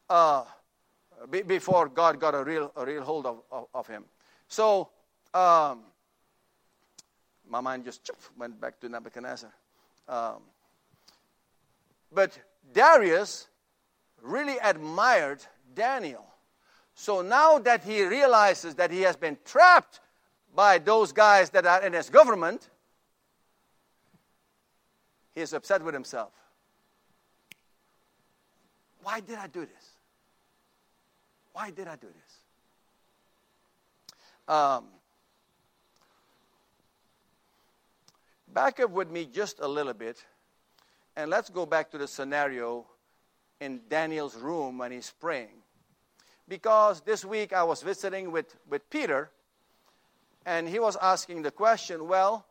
uh, 0.09 0.45
be, 1.29 1.41
before 1.41 1.89
God 1.89 2.17
got 2.17 2.33
a 2.33 2.41
real, 2.41 2.71
a 2.77 2.85
real 2.85 3.03
hold 3.03 3.25
of, 3.25 3.41
of, 3.51 3.67
of 3.73 3.87
him. 3.87 4.05
So, 4.47 4.87
um, 5.33 5.81
my 7.45 7.59
mind 7.59 7.83
just 7.83 8.09
went 8.37 8.61
back 8.61 8.79
to 8.79 8.87
Nebuchadnezzar. 8.87 9.51
Um, 10.07 10.43
but 12.09 12.39
Darius 12.71 13.48
really 14.21 14.57
admired 14.63 15.45
Daniel. 15.75 16.25
So 16.95 17.21
now 17.21 17.59
that 17.59 17.83
he 17.83 18.03
realizes 18.03 18.75
that 18.75 18.91
he 18.91 19.01
has 19.01 19.15
been 19.15 19.37
trapped 19.45 20.01
by 20.55 20.77
those 20.77 21.11
guys 21.11 21.49
that 21.51 21.65
are 21.65 21.81
in 21.81 21.93
his 21.93 22.09
government, 22.09 22.69
he 25.33 25.41
is 25.41 25.53
upset 25.53 25.83
with 25.83 25.93
himself. 25.93 26.33
Why 29.03 29.21
did 29.21 29.37
I 29.37 29.47
do 29.47 29.61
this? 29.61 29.89
Why 31.53 31.71
did 31.71 31.87
I 31.87 31.95
do 31.95 32.07
this? 32.07 32.39
Um, 34.53 34.85
back 38.53 38.79
up 38.79 38.91
with 38.91 39.09
me 39.09 39.25
just 39.25 39.59
a 39.59 39.67
little 39.67 39.93
bit, 39.93 40.25
and 41.15 41.29
let's 41.29 41.49
go 41.49 41.65
back 41.65 41.91
to 41.91 41.97
the 41.97 42.07
scenario 42.07 42.85
in 43.59 43.81
Daniel's 43.89 44.35
room 44.35 44.77
when 44.77 44.91
he's 44.91 45.11
praying. 45.19 45.63
Because 46.47 47.01
this 47.01 47.23
week 47.23 47.53
I 47.53 47.63
was 47.63 47.81
visiting 47.81 48.31
with, 48.31 48.55
with 48.69 48.89
Peter, 48.89 49.29
and 50.45 50.67
he 50.67 50.79
was 50.79 50.97
asking 51.01 51.43
the 51.43 51.51
question 51.51 52.07
well, 52.07 52.45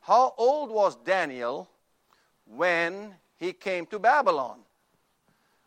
how 0.00 0.34
old 0.36 0.70
was 0.70 0.96
Daniel 0.96 1.68
when 2.46 3.14
he 3.36 3.52
came 3.52 3.86
to 3.86 3.98
Babylon? 3.98 4.60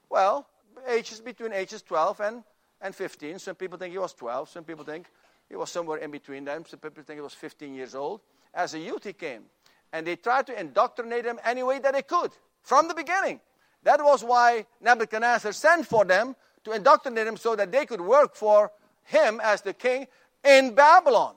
Well, 0.10 0.48
ages 0.88 1.22
between 1.22 1.54
ages 1.54 1.82
12 1.82 2.20
and, 2.20 2.44
and 2.82 2.94
15. 2.94 3.40
Some 3.40 3.56
people 3.56 3.78
think 3.78 3.92
he 3.92 3.98
was 3.98 4.14
12, 4.14 4.50
some 4.50 4.64
people 4.64 4.84
think 4.84 5.08
he 5.52 5.58
was 5.58 5.70
somewhere 5.70 5.98
in 5.98 6.12
between 6.12 6.46
them. 6.46 6.64
Some 6.66 6.80
people 6.80 7.04
think 7.04 7.18
he 7.18 7.22
was 7.22 7.34
15 7.34 7.76
years 7.76 7.94
old. 7.94 8.22
As 8.54 8.74
a 8.74 8.80
youth, 8.80 9.04
he 9.04 9.12
came. 9.12 9.44
And 9.92 10.08
they 10.08 10.16
tried 10.16 10.48
to 10.48 10.58
indoctrinate 10.58 11.26
him 11.26 11.40
any 11.44 11.62
way 11.62 11.80
that 11.80 11.94
they 11.94 12.04
could 12.04 12.32
from 12.62 12.88
the 12.88 12.94
beginning. 12.94 13.42
That 13.84 14.04
was 14.04 14.24
why 14.24 14.66
Nebuchadnezzar 14.80 15.54
sent 15.54 15.88
for 15.88 16.06
them 16.06 16.36
to 16.64 16.72
indoctrinate 16.72 17.26
them 17.26 17.38
so 17.38 17.56
that 17.56 17.72
they 17.72 17.86
could 17.86 18.02
work 18.02 18.36
for 18.36 18.72
him 19.04 19.40
as 19.44 19.62
the 19.62 19.74
king 19.74 20.08
in 20.44 20.76
Babylon. 20.76 21.36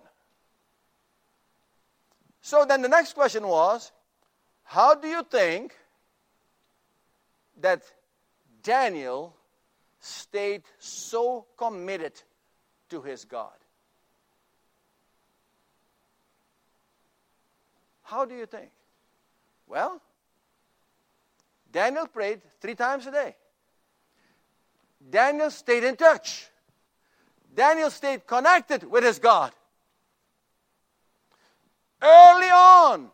So 2.42 2.64
then 2.66 2.82
the 2.82 2.88
next 2.88 3.14
question 3.14 3.46
was 3.46 3.90
how 4.64 4.94
do 4.94 5.08
you 5.08 5.22
think 5.22 5.74
that 7.60 7.82
Daniel 8.62 9.34
stayed 10.00 10.62
so 10.78 11.46
committed 11.56 12.12
to 12.90 13.00
his 13.00 13.24
God? 13.24 13.52
How 18.02 18.26
do 18.26 18.34
you 18.34 18.46
think? 18.46 18.70
Well, 19.66 20.00
Daniel 21.74 22.06
prayed 22.06 22.40
three 22.60 22.76
times 22.76 23.04
a 23.08 23.10
day. 23.10 23.34
Daniel 25.10 25.50
stayed 25.50 25.82
in 25.82 25.96
touch. 25.96 26.48
Daniel 27.52 27.90
stayed 27.90 28.26
connected 28.26 28.88
with 28.88 29.02
his 29.02 29.18
God. 29.18 29.52
Early 32.00 32.46
on, 32.46 33.10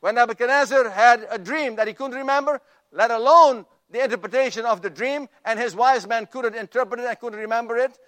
when 0.00 0.14
Nebuchadnezzar 0.14 0.88
had 0.88 1.26
a 1.30 1.38
dream 1.38 1.76
that 1.76 1.86
he 1.86 1.92
couldn't 1.92 2.16
remember, 2.16 2.60
let 2.90 3.10
alone 3.10 3.66
the 3.90 4.02
interpretation 4.02 4.64
of 4.64 4.80
the 4.80 4.90
dream, 4.90 5.28
and 5.44 5.60
his 5.60 5.76
wise 5.76 6.06
men 6.06 6.24
couldn't 6.24 6.54
interpret 6.54 7.00
it 7.00 7.06
and 7.06 7.20
couldn't 7.20 7.38
remember 7.38 7.76
it, 7.76 7.98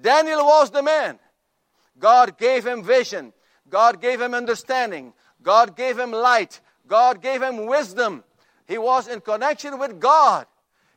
Daniel 0.00 0.44
was 0.44 0.70
the 0.70 0.82
man. 0.84 1.18
God 1.98 2.38
gave 2.38 2.64
him 2.64 2.84
vision, 2.84 3.32
God 3.68 4.00
gave 4.00 4.20
him 4.20 4.34
understanding, 4.34 5.14
God 5.42 5.76
gave 5.76 5.98
him 5.98 6.12
light. 6.12 6.60
God 6.86 7.20
gave 7.20 7.42
him 7.42 7.66
wisdom. 7.66 8.22
He 8.66 8.78
was 8.78 9.08
in 9.08 9.20
connection 9.20 9.78
with 9.78 10.00
God. 10.00 10.46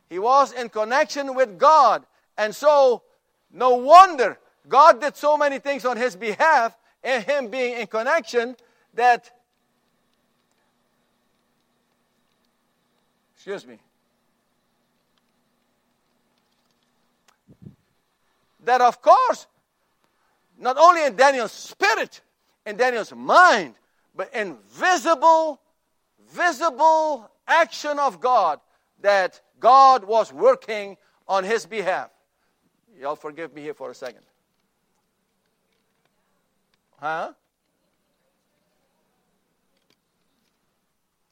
He 0.08 0.18
was 0.18 0.52
in 0.52 0.68
connection 0.68 1.34
with 1.34 1.58
God. 1.58 2.04
And 2.36 2.54
so, 2.54 3.02
no 3.52 3.76
wonder 3.76 4.38
God 4.68 5.00
did 5.00 5.16
so 5.16 5.36
many 5.36 5.58
things 5.58 5.84
on 5.84 5.96
his 5.96 6.16
behalf 6.16 6.76
and 7.02 7.24
him 7.24 7.48
being 7.48 7.80
in 7.80 7.86
connection 7.86 8.56
that, 8.94 9.30
excuse 13.34 13.66
me, 13.66 13.78
that 18.64 18.80
of 18.80 19.00
course, 19.00 19.46
not 20.58 20.76
only 20.76 21.04
in 21.04 21.16
Daniel's 21.16 21.52
spirit, 21.52 22.20
in 22.66 22.76
Daniel's 22.76 23.12
mind, 23.14 23.74
but 24.14 24.32
in 24.34 24.58
visible, 24.68 25.60
visible 26.30 27.30
action 27.50 27.98
of 27.98 28.20
God, 28.20 28.60
that 29.00 29.40
God 29.58 30.04
was 30.04 30.32
working 30.32 30.96
on 31.28 31.44
his 31.44 31.66
behalf. 31.66 32.10
Y'all 32.98 33.16
forgive 33.16 33.52
me 33.54 33.62
here 33.62 33.74
for 33.74 33.90
a 33.90 33.94
second. 33.94 34.22
Huh? 36.98 37.32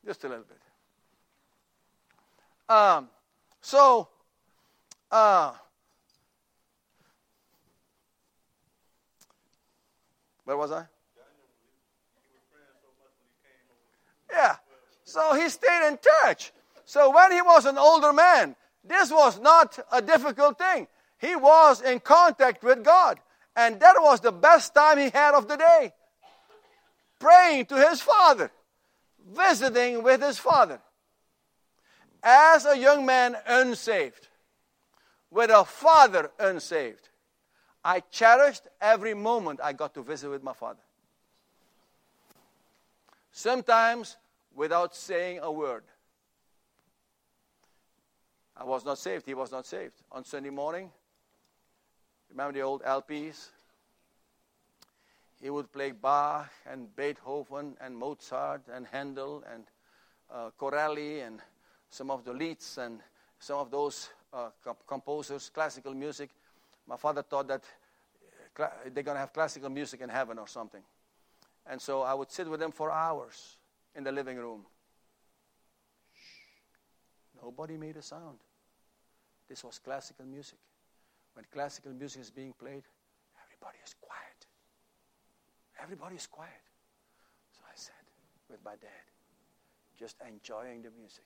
Just 0.05 0.25
a 0.25 0.29
little 0.29 0.45
bit. 0.45 0.59
Um, 2.75 3.09
so, 3.61 4.09
uh, 5.11 5.53
where 10.45 10.57
was 10.57 10.73
I? 10.73 10.85
Yeah. 14.31 14.57
So 15.09 15.35
he 15.35 15.49
stayed 15.49 15.89
in 15.89 15.99
touch. 16.23 16.53
So 16.85 17.11
when 17.11 17.33
he 17.33 17.41
was 17.41 17.65
an 17.65 17.79
older 17.79 18.13
man, 18.13 18.55
this 18.85 19.11
was 19.11 19.41
not 19.41 19.79
a 19.91 20.03
difficult 20.03 20.59
thing. 20.59 20.87
He 21.17 21.35
was 21.35 21.81
in 21.81 22.01
contact 22.01 22.63
with 22.63 22.85
God. 22.85 23.19
And 23.57 23.81
that 23.81 23.97
was 23.99 24.21
the 24.21 24.33
best 24.33 24.75
time 24.75 24.99
he 24.99 25.09
had 25.09 25.33
of 25.35 25.49
the 25.49 25.57
day. 25.57 25.95
Praying 27.19 27.65
to 27.67 27.89
his 27.89 28.03
father, 28.03 28.51
visiting 29.33 30.03
with 30.03 30.21
his 30.21 30.37
father. 30.37 30.79
As 32.23 32.67
a 32.67 32.77
young 32.77 33.07
man 33.07 33.35
unsaved, 33.47 34.29
with 35.31 35.49
a 35.49 35.65
father 35.65 36.31
unsaved, 36.39 37.09
I 37.83 38.01
cherished 38.11 38.69
every 38.79 39.15
moment 39.15 39.61
I 39.65 39.73
got 39.73 39.95
to 39.95 40.03
visit 40.03 40.29
with 40.29 40.43
my 40.43 40.53
father. 40.53 40.83
Sometimes 43.33 44.19
without 44.59 44.93
saying 44.93 45.39
a 45.41 45.51
word. 45.51 45.85
I 48.57 48.65
was 48.65 48.85
not 48.85 48.99
saved. 48.99 49.25
He 49.25 49.35
was 49.35 49.53
not 49.53 49.65
saved. 49.65 49.95
On 50.11 50.25
Sunday 50.25 50.51
morning, 50.51 50.91
remember 52.29 52.59
the 52.59 52.63
old 52.63 52.83
LPs? 52.83 53.51
He 55.41 55.49
would 55.49 55.73
play 55.73 55.93
Bach 55.93 56.51
and 56.69 56.95
Beethoven 56.97 57.77
and 57.81 57.97
Mozart 57.97 58.63
and 58.75 58.85
Handel 58.89 59.45
and 59.53 59.63
uh, 60.29 60.51
Corelli 60.59 61.21
and 61.21 61.39
some 61.89 62.11
of 62.11 62.25
the 62.25 62.33
Liszts 62.33 62.79
and 62.79 62.99
some 63.39 63.61
of 63.61 63.71
those 63.71 64.11
uh, 64.33 64.49
comp- 64.65 64.85
composers, 64.89 65.51
classical 65.51 65.95
music. 65.95 66.31
My 66.89 66.97
father 66.97 67.23
thought 67.23 67.47
that 67.47 67.63
uh, 67.63 68.27
cl- 68.57 68.73
they're 68.93 69.05
going 69.05 69.15
to 69.15 69.21
have 69.21 69.33
classical 69.33 69.71
music 69.71 70.01
in 70.01 70.09
heaven 70.09 70.37
or 70.37 70.49
something. 70.49 70.83
And 71.65 71.81
so 71.81 72.03
I 72.03 72.13
would 72.13 72.33
sit 72.33 72.51
with 72.51 72.59
them 72.59 72.73
for 72.73 72.91
hours 72.91 73.59
in 73.95 74.05
the 74.05 74.13
living 74.13 74.37
room. 74.37 74.65
Shh. 76.15 77.41
Nobody 77.43 77.77
made 77.77 77.97
a 77.97 78.03
sound. 78.03 78.39
This 79.49 79.65
was 79.65 79.79
classical 79.79 80.27
music. 80.27 80.59
When 81.35 81.45
classical 81.53 81.93
music 81.93 82.23
is 82.23 82.31
being 82.31 82.53
played, 82.53 82.83
everybody 83.45 83.79
is 83.85 83.95
quiet. 84.01 84.47
Everybody 85.83 86.17
is 86.17 86.27
quiet. 86.27 86.63
So 87.53 87.61
I 87.65 87.73
sat 87.75 87.95
with 88.51 88.59
my 88.65 88.73
dad, 88.73 89.05
just 89.99 90.17
enjoying 90.29 90.83
the 90.83 90.91
music. 90.99 91.25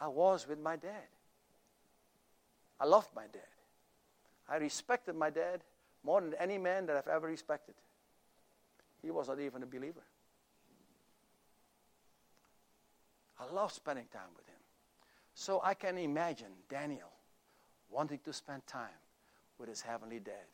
I 0.00 0.08
was 0.08 0.46
with 0.46 0.60
my 0.60 0.76
dad. 0.76 1.08
I 2.80 2.84
loved 2.84 3.08
my 3.14 3.26
dad. 3.32 3.42
I 4.48 4.56
respected 4.56 5.16
my 5.16 5.30
dad 5.30 5.62
more 6.04 6.20
than 6.20 6.34
any 6.34 6.58
man 6.58 6.86
that 6.86 6.96
I've 6.96 7.08
ever 7.08 7.26
respected. 7.26 7.74
He 9.02 9.10
was 9.10 9.28
not 9.28 9.40
even 9.40 9.62
a 9.62 9.66
believer. 9.66 10.04
I 13.40 13.52
love 13.52 13.72
spending 13.72 14.06
time 14.12 14.30
with 14.36 14.46
him. 14.46 14.54
So 15.34 15.60
I 15.62 15.74
can 15.74 15.98
imagine 15.98 16.48
Daniel 16.68 17.12
wanting 17.90 18.18
to 18.24 18.32
spend 18.32 18.66
time 18.66 18.88
with 19.58 19.68
his 19.68 19.80
heavenly 19.80 20.18
dad. 20.18 20.46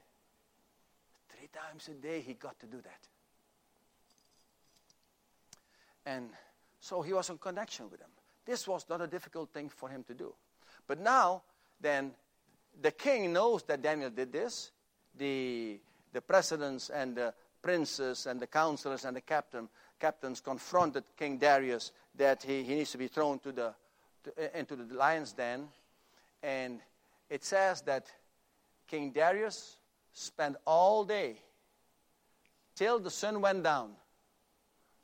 Three 1.31 1.49
times 1.49 1.89
a 1.89 1.95
day 1.95 2.21
he 2.21 2.35
got 2.35 2.59
to 2.61 2.67
do 2.67 2.77
that. 2.83 3.09
And 6.07 6.29
so 6.81 7.01
he 7.01 7.13
was 7.13 7.31
in 7.31 7.39
connection 7.39 7.91
with 7.91 8.01
him. 8.01 8.11
This 8.45 8.69
was 8.69 8.85
not 8.89 9.01
a 9.01 9.07
difficult 9.07 9.51
thing 9.53 9.71
for 9.71 9.89
him 9.89 10.05
to 10.05 10.15
do. 10.15 10.35
But 10.87 11.01
now, 11.01 11.43
then, 11.81 12.13
the 12.81 12.91
king 12.91 13.33
knows 13.33 13.63
that 13.65 13.81
Daniel 13.81 14.11
did 14.11 14.33
this. 14.33 14.71
The, 15.17 15.81
the 16.13 16.21
presidents 16.21 16.91
and 16.91 17.17
the 17.17 17.33
princes 17.63 18.27
and 18.27 18.39
the 18.39 18.47
counselors 18.47 19.07
and 19.07 19.17
the 19.17 19.23
captain, 19.23 19.69
captains 20.01 20.41
confronted 20.41 21.05
King 21.17 21.39
Darius 21.39 21.93
that 22.17 22.43
he, 22.43 22.63
he 22.63 22.75
needs 22.75 22.93
to 22.93 22.99
be 22.99 23.09
thrown 23.09 23.39
to 23.41 23.53
the, 23.53 23.75
to, 24.25 24.33
eh, 24.39 24.59
into 24.59 24.77
the 24.77 24.95
lion's 24.95 25.33
den. 25.33 25.69
And 26.43 26.81
it 27.31 27.45
says 27.45 27.83
that 27.83 28.07
King 28.87 29.11
Darius 29.11 29.77
spent 30.13 30.57
all 30.67 31.05
day 31.05 31.37
till 32.75 32.99
the 32.99 33.11
sun 33.11 33.41
went 33.41 33.63
down 33.63 33.91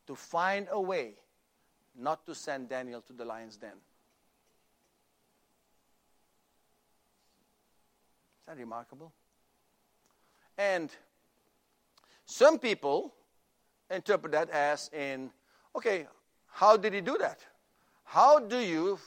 to 0.06 0.14
find 0.14 0.68
a 0.70 0.80
way 0.80 1.14
not 1.96 2.24
to 2.26 2.34
send 2.34 2.68
Daniel 2.68 3.00
to 3.02 3.12
the 3.12 3.24
lion's 3.24 3.56
den. 3.56 3.70
Is 3.70 3.76
that 8.46 8.56
remarkable? 8.56 9.12
And 10.58 10.90
some 12.26 12.58
people 12.58 13.14
interpret 13.90 14.32
that 14.32 14.50
as 14.50 14.90
in, 14.92 15.30
okay, 15.76 16.06
how 16.46 16.76
did 16.76 16.94
he 16.94 17.00
do 17.00 17.16
that? 17.18 17.40
How 18.04 18.38
do 18.38 18.58
you, 18.58 18.98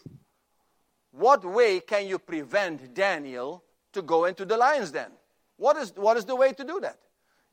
what 1.12 1.44
way 1.44 1.80
can 1.80 2.08
you 2.08 2.20
prevent 2.20 2.94
Daniel 2.94 3.64
to 3.94 4.02
go 4.02 4.26
into 4.26 4.46
the 4.46 4.58
lion's 4.58 4.92
den? 4.92 5.12
What 5.58 5.78
is, 5.78 5.94
what 5.96 6.18
is 6.18 6.26
the 6.26 6.36
way 6.36 6.54
to 6.54 6.64
do 6.64 6.80
that? 6.82 6.98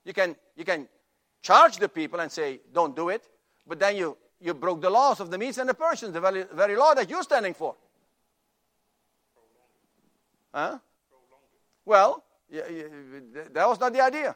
You 0.05 0.13
can, 0.13 0.37
you 0.57 0.65
can 0.65 0.89
charge 1.43 1.77
the 1.77 1.89
people 1.89 2.21
and 2.21 2.31
say, 2.31 2.61
don't 2.73 2.95
do 2.95 3.09
it. 3.09 3.29
But 3.67 3.79
then 3.79 3.97
you, 3.97 4.17
you 4.41 4.55
broke 4.55 4.81
the 4.81 4.91
laws 4.91 5.21
of 5.21 5.31
the 5.31 5.39
Medes 5.39 5.59
and 5.59 5.69
the 5.69 5.75
Persians, 5.75 6.13
the 6.13 6.21
very, 6.21 6.45
very 6.53 6.77
law 6.77 6.95
that 6.95 7.09
you're 7.11 7.23
standing 7.23 7.55
for. 7.55 7.77
Huh? 10.53 10.79
Well, 11.85 12.25
that 12.51 13.69
was 13.69 13.79
not 13.79 13.93
the 13.93 14.01
idea. 14.01 14.35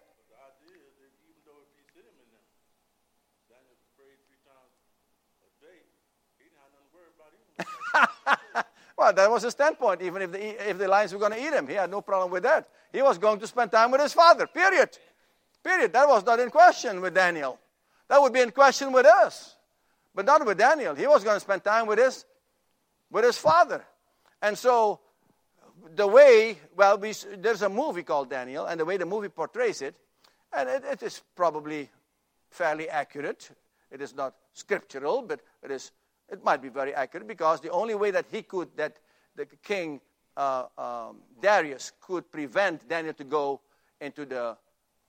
Well, 8.96 9.12
that 9.12 9.30
was 9.30 9.42
his 9.42 9.52
standpoint. 9.52 10.02
Even 10.02 10.22
if 10.22 10.32
the, 10.32 10.70
if 10.70 10.78
the 10.78 10.88
lions 10.88 11.12
were 11.12 11.18
going 11.18 11.32
to 11.32 11.40
eat 11.40 11.52
him, 11.52 11.66
he 11.68 11.74
had 11.74 11.90
no 11.90 12.00
problem 12.00 12.30
with 12.30 12.42
that. 12.42 12.68
He 12.92 13.02
was 13.02 13.18
going 13.18 13.40
to 13.40 13.46
spend 13.46 13.72
time 13.72 13.90
with 13.90 14.00
his 14.00 14.12
father, 14.12 14.46
period. 14.46 14.96
Period. 15.62 15.92
That 15.92 16.08
was 16.08 16.24
not 16.24 16.40
in 16.40 16.50
question 16.50 17.00
with 17.00 17.14
Daniel. 17.14 17.58
That 18.08 18.20
would 18.20 18.32
be 18.32 18.40
in 18.40 18.50
question 18.50 18.92
with 18.92 19.06
us, 19.06 19.56
but 20.14 20.26
not 20.26 20.44
with 20.44 20.58
Daniel. 20.58 20.94
He 20.94 21.06
was 21.06 21.24
going 21.24 21.36
to 21.36 21.40
spend 21.40 21.64
time 21.64 21.86
with 21.86 21.98
his, 21.98 22.24
with 23.10 23.24
his 23.24 23.38
father. 23.38 23.84
And 24.42 24.58
so, 24.58 25.00
the 25.94 26.06
way, 26.06 26.58
well, 26.76 26.98
we, 26.98 27.14
there's 27.38 27.62
a 27.62 27.68
movie 27.68 28.02
called 28.02 28.30
Daniel, 28.30 28.66
and 28.66 28.78
the 28.78 28.84
way 28.84 28.96
the 28.96 29.06
movie 29.06 29.28
portrays 29.28 29.82
it, 29.82 29.94
and 30.52 30.68
it, 30.68 30.84
it 30.84 31.02
is 31.02 31.22
probably 31.34 31.90
fairly 32.50 32.88
accurate. 32.88 33.50
It 33.90 34.00
is 34.00 34.14
not 34.14 34.34
scriptural, 34.52 35.22
but 35.22 35.40
it 35.62 35.70
is. 35.70 35.90
It 36.30 36.42
might 36.44 36.62
be 36.62 36.68
very 36.68 36.94
accurate 36.94 37.26
because 37.26 37.60
the 37.60 37.70
only 37.70 37.94
way 37.94 38.10
that 38.10 38.26
he 38.30 38.42
could, 38.42 38.68
that 38.76 38.98
the 39.36 39.46
king 39.62 40.00
uh, 40.36 40.64
um, 40.78 41.18
Darius 41.40 41.92
could 42.00 42.30
prevent 42.30 42.88
Daniel 42.88 43.14
to 43.14 43.24
go 43.24 43.60
into 44.00 44.24
the 44.24 44.56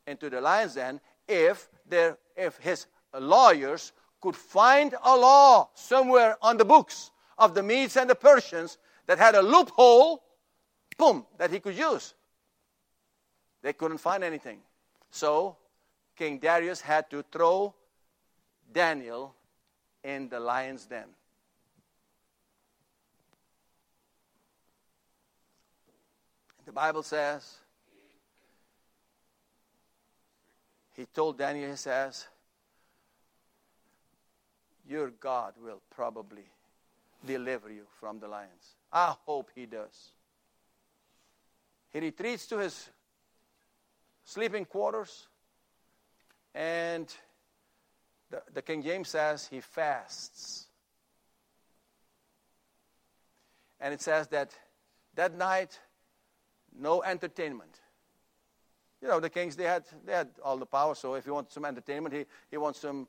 into 0.08 0.30
the 0.30 0.40
lion's 0.40 0.76
den 0.76 1.02
if 1.28 1.68
there 1.88 2.18
if 2.36 2.58
his 2.58 2.86
lawyers 3.20 3.92
could 4.22 4.36
find 4.36 4.96
a 5.04 5.16
law 5.16 5.70
somewhere 5.74 6.38
on 6.42 6.58
the 6.58 6.66
books 6.66 7.12
of 7.38 7.54
the 7.54 7.64
Medes 7.64 7.98
and 7.98 8.10
the 8.10 8.16
Persians 8.16 8.78
that 9.08 9.18
had 9.18 9.36
a 9.36 9.42
loophole, 9.42 10.24
boom, 10.98 11.26
that 11.38 11.52
he 11.52 11.60
could 11.60 11.78
use. 11.78 12.14
They 13.62 13.74
couldn't 13.74 13.98
find 13.98 14.24
anything. 14.24 14.60
So 15.12 15.58
King 16.16 16.40
Darius 16.40 16.82
had 16.82 17.10
to 17.10 17.24
throw 17.32 17.76
Daniel 18.72 19.36
in 20.06 20.30
the 20.30 20.40
lion's 20.40 20.86
den. 20.86 21.08
The 26.64 26.72
Bible 26.72 27.02
says, 27.02 27.58
he 30.96 31.06
told 31.06 31.40
Daniel, 31.40 31.72
he 31.72 31.76
says, 31.76 32.28
Your 34.88 35.10
God 35.10 35.54
will 35.64 35.82
probably 35.90 36.46
deliver 37.26 37.72
you 37.72 37.86
from 38.00 38.20
the 38.20 38.28
lions. 38.28 38.76
I 38.94 39.16
hope 39.26 39.50
he 39.56 39.66
does. 39.66 40.12
He 41.92 42.00
retreats 42.00 42.46
to 42.48 42.60
his 42.60 42.90
sleeping 44.24 44.66
quarters, 44.66 45.28
and 46.54 47.12
the, 48.54 48.62
King 48.62 48.84
James 48.84 49.10
says 49.10 49.48
he 49.48 49.62
fasts. 49.62 50.68
And 53.80 53.94
it 53.94 54.02
says 54.02 54.28
that 54.30 54.56
that 55.16 55.38
night, 55.38 55.80
no 56.78 57.04
entertainment. 57.04 57.80
You 59.02 59.08
know, 59.08 59.20
the 59.20 59.30
kings, 59.30 59.56
they 59.56 59.66
had, 59.66 59.84
they 60.06 60.14
had 60.14 60.30
all 60.44 60.58
the 60.58 60.66
power, 60.66 60.96
so 60.96 61.14
if 61.16 61.26
he 61.26 61.32
wants 61.32 61.54
some 61.54 61.66
entertainment, 61.66 62.16
he, 62.16 62.26
he 62.50 62.58
wants 62.58 62.80
some, 62.80 63.08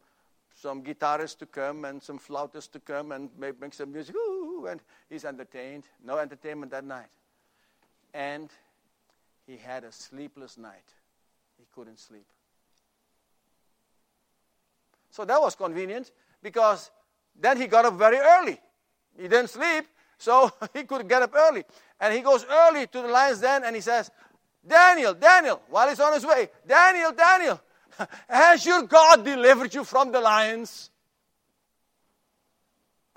some 0.55 0.83
guitarists 0.83 1.39
to 1.39 1.47
come 1.47 1.85
and 1.85 2.03
some 2.03 2.19
flautists 2.19 2.71
to 2.73 2.81
come 2.81 3.13
and 3.13 3.31
make, 3.39 3.61
make 3.61 3.73
some 3.73 3.93
music, 3.93 4.15
Ooh, 4.15 4.67
and 4.67 4.81
he's 5.09 5.25
entertained. 5.25 5.85
No 6.05 6.19
entertainment 6.19 6.73
that 6.73 6.85
night. 6.85 7.11
And 8.13 8.51
he 9.47 9.57
had 9.57 9.85
a 9.85 9.93
sleepless 9.93 10.59
night. 10.59 10.93
He 11.57 11.65
couldn't 11.75 11.99
sleep. 11.99 12.27
So 15.17 15.25
that 15.25 15.41
was 15.41 15.55
convenient 15.55 16.13
because 16.43 16.91
then 17.41 17.57
he 17.57 17.67
got 17.69 17.87
up 17.87 17.95
very 17.95 18.19
early. 18.19 18.61
He 19.17 19.29
didn't 19.29 19.49
sleep, 19.49 19.87
so 20.19 20.53
he 20.75 20.83
could 20.85 21.09
get 21.09 21.23
up 21.23 21.35
early. 21.35 21.65
And 21.99 22.13
he 22.13 22.21
goes 22.21 22.45
early 22.45 22.87
to 22.87 23.01
the 23.01 23.09
lion's 23.09 23.41
den 23.41 23.65
and 23.65 23.75
he 23.75 23.81
says, 23.81 24.11
Daniel, 24.67 25.15
Daniel, 25.15 25.63
while 25.71 25.89
he's 25.89 26.01
on 26.01 26.13
his 26.13 26.27
way, 26.27 26.51
Daniel, 26.67 27.13
Daniel, 27.13 27.59
has 28.29 28.67
your 28.67 28.83
God 28.83 29.25
delivered 29.25 29.73
you 29.75 29.85
from 29.85 30.13
the 30.13 30.21
lions? 30.21 30.91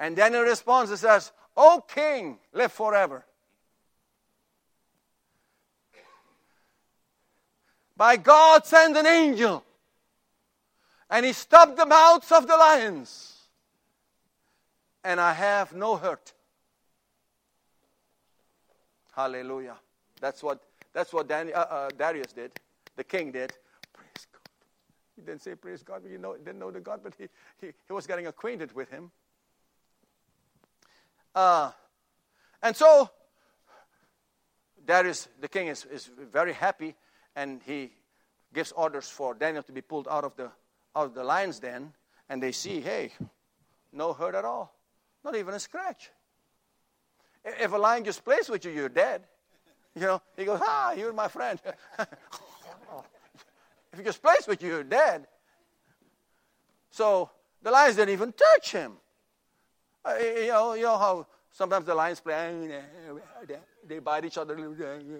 and 0.00 0.16
Daniel 0.16 0.40
responds 0.40 0.90
and 0.90 0.98
says, 0.98 1.32
O 1.54 1.84
king, 1.86 2.38
live 2.54 2.72
forever. 2.72 3.26
By 7.94 8.16
God, 8.16 8.64
send 8.64 8.96
an 8.96 9.06
angel. 9.06 9.66
And 11.10 11.24
he 11.24 11.32
stopped 11.32 11.76
the 11.76 11.86
mouths 11.86 12.30
of 12.32 12.46
the 12.46 12.56
lions. 12.56 13.34
And 15.04 15.20
I 15.20 15.32
have 15.32 15.72
no 15.72 15.96
hurt. 15.96 16.34
Hallelujah. 19.14 19.76
That's 20.20 20.42
what, 20.42 20.60
that's 20.92 21.12
what 21.12 21.28
Dan, 21.28 21.50
uh, 21.54 21.58
uh, 21.58 21.88
Darius 21.96 22.32
did. 22.32 22.52
The 22.96 23.04
king 23.04 23.32
did. 23.32 23.52
Praise 23.92 24.26
God. 24.32 24.48
He 25.16 25.22
didn't 25.22 25.42
say 25.42 25.54
praise 25.54 25.82
God, 25.82 26.02
but 26.02 26.12
you 26.12 26.18
know, 26.18 26.36
didn't 26.36 26.58
know 26.58 26.70
the 26.70 26.80
God, 26.80 27.00
but 27.02 27.14
he, 27.18 27.28
he, 27.60 27.72
he 27.86 27.92
was 27.92 28.06
getting 28.06 28.26
acquainted 28.26 28.72
with 28.74 28.90
him. 28.90 29.10
Uh, 31.34 31.70
and 32.62 32.76
so, 32.76 33.10
Darius, 34.84 35.28
the 35.40 35.48
king, 35.48 35.68
is, 35.68 35.84
is 35.84 36.10
very 36.30 36.52
happy, 36.52 36.94
and 37.36 37.60
he 37.64 37.92
gives 38.52 38.72
orders 38.72 39.08
for 39.08 39.34
Daniel 39.34 39.62
to 39.62 39.72
be 39.72 39.80
pulled 39.80 40.08
out 40.08 40.24
of 40.24 40.34
the, 40.36 40.50
of 41.04 41.14
the 41.14 41.24
lion's 41.24 41.58
den. 41.58 41.92
And 42.28 42.42
they 42.42 42.52
see, 42.52 42.80
hey, 42.80 43.12
no 43.92 44.12
hurt 44.12 44.34
at 44.34 44.44
all, 44.44 44.74
not 45.24 45.34
even 45.34 45.54
a 45.54 45.58
scratch. 45.58 46.10
If 47.44 47.72
a 47.72 47.78
lion 47.78 48.04
just 48.04 48.24
plays 48.24 48.48
with 48.48 48.64
you, 48.64 48.70
you're 48.70 48.88
dead. 48.88 49.24
You 49.94 50.02
know, 50.02 50.22
he 50.36 50.44
goes, 50.44 50.60
ah, 50.62 50.92
you're 50.92 51.12
my 51.12 51.28
friend. 51.28 51.58
if 51.98 52.08
he 53.96 54.04
just 54.04 54.22
plays 54.22 54.46
with 54.46 54.62
you, 54.62 54.68
you're 54.68 54.84
dead. 54.84 55.26
So 56.90 57.30
the 57.62 57.70
lions 57.70 57.96
didn't 57.96 58.12
even 58.12 58.32
touch 58.32 58.72
him. 58.72 58.92
Uh, 60.04 60.14
you, 60.18 60.48
know, 60.48 60.74
you 60.74 60.82
know 60.82 60.98
how 60.98 61.26
sometimes 61.50 61.86
the 61.86 61.94
lions 61.94 62.20
play, 62.20 62.80
they 63.86 63.98
bite 63.98 64.24
each 64.24 64.38
other 64.38 64.56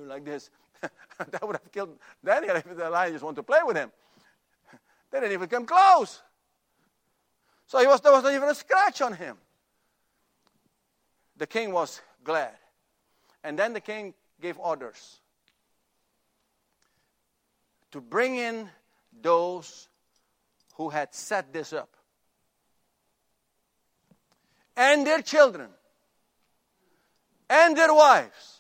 like 0.07 0.25
this. 0.25 0.51
that 0.83 1.45
would 1.45 1.57
have 1.57 1.73
killed 1.73 1.99
Daniel 2.25 2.57
if 2.57 2.77
the 2.77 2.89
lion 2.89 3.13
just 3.13 3.25
wanted 3.25 3.37
to 3.37 3.43
play 3.43 3.61
with 3.65 3.77
him. 3.77 3.91
They 5.11 5.21
didn't 5.21 5.33
even 5.33 5.49
come 5.49 5.67
close. 5.67 6.23
So 7.67 7.87
was, 7.87 8.01
there 8.01 8.13
wasn't 8.13 8.35
even 8.35 8.49
a 8.49 8.55
scratch 8.55 9.03
on 9.03 9.13
him. 9.13 9.37
The 11.37 11.47
king 11.47 11.73
was 11.73 12.01
glad. 12.25 12.55
And 13.45 13.59
then 13.59 13.73
the 13.73 13.81
king 13.81 14.15
gave 14.41 14.59
orders 14.59 15.21
to 17.91 18.01
bring 18.01 18.37
in 18.37 18.69
those 19.23 19.89
who 20.75 20.89
had 20.89 21.15
set 21.15 21.53
this 21.53 21.73
up 21.73 21.91
and 24.77 25.07
their 25.07 25.23
children 25.23 25.71
and 27.51 27.77
their 27.77 27.93
wives. 27.93 28.59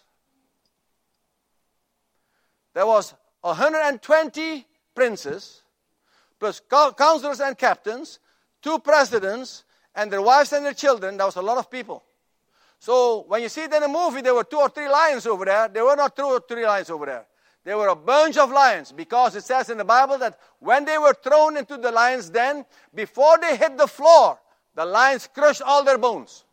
There 2.74 2.86
was 2.86 3.14
120 3.40 4.66
princes 4.94 5.62
plus 6.38 6.60
counselors 6.96 7.40
and 7.40 7.56
captains, 7.56 8.18
two 8.62 8.78
presidents, 8.78 9.64
and 9.94 10.12
their 10.12 10.22
wives 10.22 10.52
and 10.52 10.64
their 10.64 10.74
children. 10.74 11.16
That 11.16 11.26
was 11.26 11.36
a 11.36 11.42
lot 11.42 11.58
of 11.58 11.70
people. 11.70 12.04
So 12.78 13.24
when 13.26 13.42
you 13.42 13.48
see 13.48 13.62
it 13.62 13.72
in 13.72 13.82
a 13.82 13.88
movie, 13.88 14.20
there 14.20 14.34
were 14.34 14.44
two 14.44 14.58
or 14.58 14.68
three 14.68 14.88
lions 14.88 15.26
over 15.26 15.44
there. 15.44 15.68
There 15.68 15.84
were 15.84 15.96
not 15.96 16.14
two 16.14 16.22
or 16.22 16.40
three 16.40 16.64
lions 16.64 16.90
over 16.90 17.06
there. 17.06 17.26
There 17.64 17.76
were 17.76 17.88
a 17.88 17.96
bunch 17.96 18.36
of 18.38 18.50
lions 18.50 18.92
because 18.92 19.34
it 19.34 19.44
says 19.44 19.68
in 19.68 19.78
the 19.78 19.84
Bible 19.84 20.16
that 20.18 20.38
when 20.60 20.84
they 20.84 20.96
were 20.96 21.14
thrown 21.14 21.56
into 21.56 21.76
the 21.76 21.90
lion's 21.90 22.30
den, 22.30 22.64
before 22.94 23.38
they 23.38 23.56
hit 23.56 23.76
the 23.76 23.88
floor, 23.88 24.38
the 24.74 24.84
lions 24.84 25.28
crushed 25.34 25.62
all 25.62 25.82
their 25.82 25.98
bones. 25.98 26.44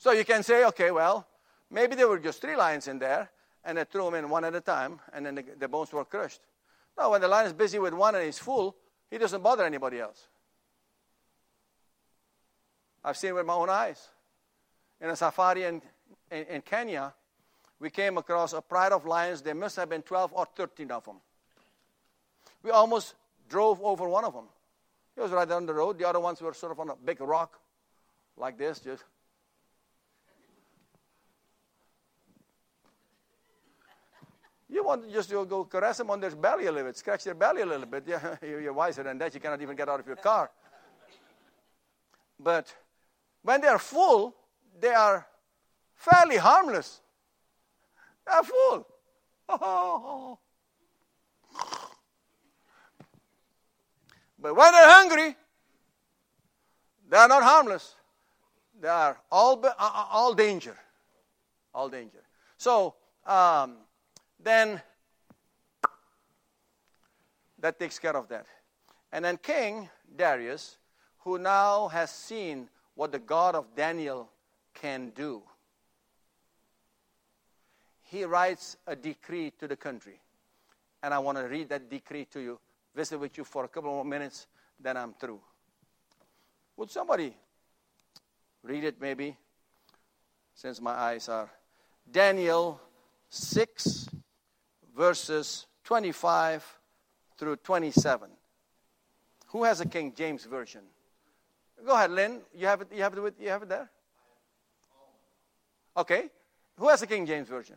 So 0.00 0.12
you 0.12 0.24
can 0.24 0.42
say, 0.42 0.64
okay, 0.64 0.90
well, 0.90 1.26
maybe 1.70 1.94
there 1.94 2.08
were 2.08 2.18
just 2.18 2.40
three 2.40 2.56
lions 2.56 2.88
in 2.88 2.98
there, 2.98 3.30
and 3.62 3.76
they 3.76 3.84
threw 3.84 4.06
them 4.06 4.14
in 4.14 4.30
one 4.30 4.46
at 4.46 4.54
a 4.54 4.60
time, 4.62 4.98
and 5.12 5.26
then 5.26 5.34
the, 5.34 5.44
the 5.58 5.68
bones 5.68 5.92
were 5.92 6.06
crushed. 6.06 6.40
No, 6.96 7.10
when 7.10 7.20
the 7.20 7.28
lion 7.28 7.46
is 7.46 7.52
busy 7.52 7.78
with 7.78 7.92
one 7.92 8.14
and 8.14 8.24
he's 8.24 8.38
full, 8.38 8.74
he 9.10 9.18
doesn't 9.18 9.42
bother 9.42 9.62
anybody 9.62 10.00
else. 10.00 10.26
I've 13.04 13.18
seen 13.18 13.30
it 13.30 13.34
with 13.34 13.44
my 13.44 13.52
own 13.52 13.68
eyes. 13.68 14.08
In 15.02 15.10
a 15.10 15.16
safari 15.16 15.64
in, 15.64 15.82
in, 16.30 16.44
in 16.46 16.62
Kenya, 16.62 17.12
we 17.78 17.90
came 17.90 18.16
across 18.16 18.54
a 18.54 18.62
pride 18.62 18.92
of 18.92 19.04
lions. 19.04 19.42
There 19.42 19.54
must 19.54 19.76
have 19.76 19.90
been 19.90 20.00
12 20.00 20.32
or 20.32 20.46
13 20.56 20.90
of 20.92 21.04
them. 21.04 21.16
We 22.62 22.70
almost 22.70 23.14
drove 23.50 23.82
over 23.82 24.08
one 24.08 24.24
of 24.24 24.32
them. 24.32 24.46
He 25.14 25.20
was 25.20 25.30
right 25.30 25.48
down 25.48 25.66
the 25.66 25.74
road. 25.74 25.98
The 25.98 26.08
other 26.08 26.20
ones 26.20 26.40
were 26.40 26.54
sort 26.54 26.72
of 26.72 26.80
on 26.80 26.88
a 26.88 26.96
big 26.96 27.20
rock 27.20 27.60
like 28.38 28.56
this, 28.56 28.80
just 28.80 29.04
You 34.70 34.84
want 34.84 35.10
just 35.12 35.28
to 35.30 35.34
just 35.34 35.48
go 35.48 35.64
caress 35.64 35.98
them 35.98 36.10
on 36.10 36.20
their 36.20 36.30
belly 36.30 36.66
a 36.66 36.72
little 36.72 36.88
bit, 36.88 36.96
scratch 36.96 37.24
their 37.24 37.34
belly 37.34 37.62
a 37.62 37.66
little 37.66 37.86
bit. 37.86 38.04
Yeah, 38.06 38.36
you're 38.42 38.72
wiser 38.72 39.02
than 39.02 39.18
that. 39.18 39.34
You 39.34 39.40
cannot 39.40 39.60
even 39.60 39.76
get 39.76 39.88
out 39.88 39.98
of 40.00 40.06
your 40.06 40.16
car. 40.16 40.50
But 42.38 42.74
when 43.42 43.60
they 43.60 43.66
are 43.68 43.78
full, 43.78 44.34
they 44.78 44.94
are 44.94 45.26
fairly 45.96 46.36
harmless. 46.36 47.00
They 48.26 48.32
are 48.32 48.44
full. 48.44 48.86
But 54.42 54.56
when 54.56 54.72
they're 54.72 54.90
hungry, 54.90 55.36
they 57.08 57.16
are 57.16 57.28
not 57.28 57.42
harmless. 57.42 57.94
They 58.80 58.88
are 58.88 59.18
all, 59.30 59.62
all 59.78 60.32
danger. 60.32 60.76
All 61.74 61.88
danger. 61.90 62.22
So, 62.56 62.94
um, 63.26 63.76
then 64.42 64.80
that 67.58 67.78
takes 67.78 67.98
care 67.98 68.16
of 68.16 68.28
that. 68.28 68.46
And 69.12 69.24
then 69.24 69.36
King 69.36 69.88
Darius, 70.16 70.78
who 71.18 71.38
now 71.38 71.88
has 71.88 72.10
seen 72.10 72.68
what 72.94 73.12
the 73.12 73.18
God 73.18 73.54
of 73.54 73.74
Daniel 73.76 74.28
can 74.74 75.10
do, 75.10 75.42
he 78.02 78.24
writes 78.24 78.76
a 78.86 78.96
decree 78.96 79.52
to 79.58 79.68
the 79.68 79.76
country. 79.76 80.20
And 81.02 81.14
I 81.14 81.18
want 81.18 81.38
to 81.38 81.44
read 81.44 81.68
that 81.68 81.88
decree 81.88 82.24
to 82.26 82.40
you, 82.40 82.58
visit 82.94 83.18
with 83.18 83.38
you 83.38 83.44
for 83.44 83.64
a 83.64 83.68
couple 83.68 83.90
more 83.90 84.04
minutes, 84.04 84.46
then 84.78 84.96
I'm 84.96 85.14
through. 85.14 85.40
Would 86.76 86.90
somebody 86.90 87.34
read 88.62 88.84
it 88.84 89.00
maybe? 89.00 89.36
Since 90.54 90.80
my 90.80 90.92
eyes 90.92 91.28
are. 91.28 91.50
Daniel 92.10 92.80
6 93.28 94.08
verses 95.00 95.66
25 95.84 96.78
through 97.38 97.56
27. 97.56 98.28
Who 99.46 99.64
has 99.64 99.80
a 99.80 99.88
King 99.88 100.12
James 100.14 100.44
version? 100.44 100.82
Go 101.86 101.94
ahead, 101.94 102.10
Lynn. 102.10 102.42
You 102.54 102.66
have 102.66 102.82
it. 102.82 102.88
You 102.94 103.02
have 103.02 103.16
it. 103.16 103.34
You 103.40 103.48
have 103.48 103.62
it 103.62 103.70
there. 103.70 103.90
Okay. 105.96 106.28
Who 106.76 106.88
has 106.88 107.00
a 107.00 107.06
King 107.06 107.24
James 107.24 107.48
version? 107.48 107.76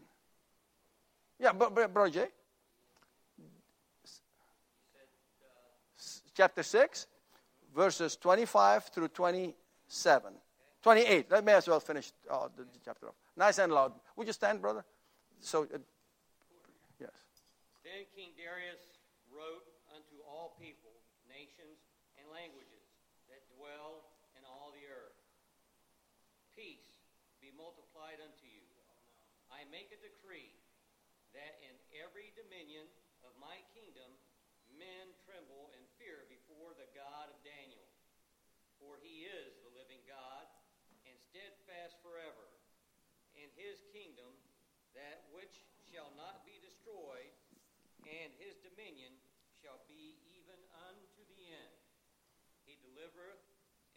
Yeah, 1.40 1.54
Brother 1.54 2.10
Jay. 2.10 2.28
Chapter 6.36 6.64
six, 6.64 7.08
verses 7.74 8.18
twenty-five 8.18 8.84
through 8.94 9.08
twenty-seven. 9.08 10.34
28. 10.82 11.32
Let 11.32 11.46
me 11.46 11.54
as 11.54 11.66
well 11.70 11.80
finish 11.80 12.12
uh, 12.30 12.50
the, 12.58 12.66
chapter 12.84 13.08
off. 13.08 13.16
Nice 13.38 13.60
and 13.60 13.72
loud. 13.72 13.94
Would 14.18 14.28
you 14.28 14.34
stand, 14.34 14.62
brother? 14.62 14.84
So, 15.40 15.64
uh. 15.74 15.78
Then 17.94 18.10
King 18.18 18.34
Darius 18.34 18.82
wrote 19.30 19.70
unto 19.94 20.18
all 20.26 20.58
people, 20.58 20.98
nations, 21.30 21.78
and 22.18 22.26
languages 22.26 22.90
that 23.30 23.46
dwell 23.54 24.10
in 24.34 24.42
all 24.50 24.74
the 24.74 24.90
earth 24.90 25.22
Peace 26.58 26.90
be 27.38 27.54
multiplied 27.54 28.18
unto 28.18 28.50
you. 28.50 28.66
I 29.54 29.70
make 29.70 29.94
a 29.94 30.02
decree 30.02 30.58
that 31.38 31.62
in 31.62 31.74
every 32.02 32.34
dominion 32.34 32.90
of 33.22 33.38
my 33.38 33.62
kingdom 33.78 34.10
men 34.74 35.14
tremble 35.30 35.70
and 35.78 35.86
fear 36.02 36.26
before 36.34 36.74
the 36.74 36.90
God 36.98 37.30
of 37.30 37.38
Daniel. 37.46 37.86
For 38.82 38.98
he 39.06 39.30
is 39.30 39.54
the 39.62 39.74
living 39.78 40.02
God 40.10 40.50
and 41.06 41.14
steadfast 41.30 42.02
forever, 42.02 42.50
and 43.38 43.54
his 43.54 43.86
kingdom 43.94 44.34
that 44.98 45.30
which 45.34 45.62
shall 45.90 46.14
not 46.18 46.43
and 48.14 48.30
his 48.38 48.54
dominion 48.62 49.10
shall 49.58 49.82
be 49.90 50.22
even 50.38 50.60
unto 50.86 51.22
the 51.34 51.42
end. 51.50 51.74
He 52.62 52.78
delivereth 52.86 53.42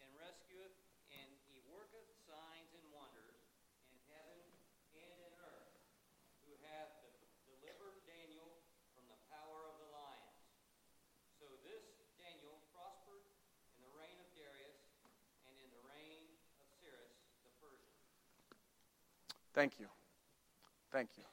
and 0.01 0.09
rescueth, 0.17 0.73
and 1.13 1.29
he 1.45 1.61
worketh 1.69 2.09
signs 2.25 2.73
and 2.73 2.85
wonders 2.89 3.37
in 3.93 3.97
heaven 4.09 4.41
and 4.97 5.17
in 5.21 5.33
earth, 5.37 5.73
who 6.49 6.57
hath 6.65 6.89
delivered 7.45 8.01
Daniel 8.09 8.49
from 8.97 9.05
the 9.05 9.19
power 9.29 9.69
of 9.69 9.77
the 9.85 9.89
lions. 9.93 10.41
So 11.37 11.45
this 11.61 11.85
Daniel 12.17 12.57
prospered 12.73 13.21
in 13.77 13.85
the 13.85 13.93
reign 13.93 14.17
of 14.17 14.29
Darius 14.33 14.81
and 15.45 15.53
in 15.61 15.69
the 15.69 15.83
reign 15.85 16.25
of 16.57 16.65
Cyrus 16.81 17.13
the 17.45 17.53
Persian. 17.61 17.93
Thank 19.53 19.77
you. 19.77 19.87
Thank 20.89 21.13
you. 21.21 21.25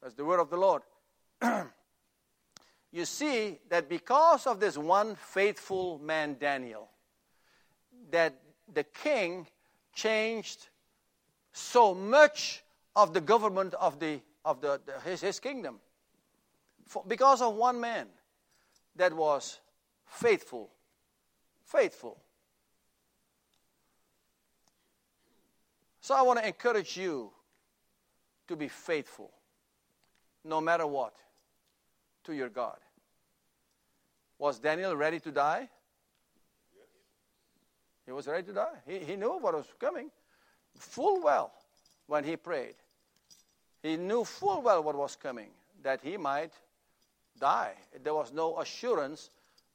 That's 0.00 0.16
the 0.16 0.24
word 0.24 0.40
of 0.40 0.48
the 0.48 0.56
Lord. 0.56 0.80
You 2.92 3.04
see 3.04 3.58
that 3.68 3.88
because 3.88 4.46
of 4.46 4.60
this 4.60 4.78
one 4.78 5.16
faithful 5.16 5.98
man, 5.98 6.36
Daniel, 6.38 6.88
that 8.10 8.34
the 8.72 8.84
king 8.84 9.46
changed 9.94 10.68
so 11.52 11.94
much 11.94 12.62
of 12.96 13.12
the 13.12 13.20
government 13.20 13.74
of, 13.74 13.98
the, 13.98 14.20
of 14.44 14.60
the, 14.60 14.80
the 14.86 15.00
his, 15.00 15.20
his 15.20 15.40
kingdom. 15.40 15.80
For, 16.86 17.02
because 17.06 17.40
of 17.40 17.54
one 17.54 17.80
man 17.80 18.06
that 18.96 19.12
was 19.12 19.58
faithful. 20.06 20.70
Faithful. 21.64 22.18
So 26.00 26.14
I 26.14 26.22
want 26.22 26.38
to 26.38 26.46
encourage 26.46 26.96
you 26.96 27.30
to 28.48 28.56
be 28.56 28.68
faithful, 28.68 29.30
no 30.44 30.60
matter 30.60 30.86
what, 30.86 31.14
to 32.24 32.34
your 32.34 32.48
God. 32.48 32.76
Was 34.38 34.58
Daniel 34.58 34.96
ready 34.96 35.20
to 35.20 35.30
die? 35.30 35.68
He 38.06 38.12
was 38.12 38.26
ready 38.26 38.42
to 38.44 38.52
die. 38.52 38.76
He, 38.86 38.98
he 38.98 39.16
knew 39.16 39.38
what 39.38 39.54
was 39.54 39.66
coming 39.78 40.10
full 40.78 41.22
well 41.22 41.52
when 42.06 42.24
he 42.24 42.36
prayed. 42.36 42.74
He 43.82 43.96
knew 43.96 44.24
full 44.24 44.60
well 44.62 44.82
what 44.82 44.96
was 44.96 45.16
coming, 45.16 45.50
that 45.82 46.00
he 46.02 46.16
might 46.16 46.52
die. 47.38 47.74
There 48.02 48.14
was 48.14 48.32
no 48.32 48.58
assurance 48.60 49.30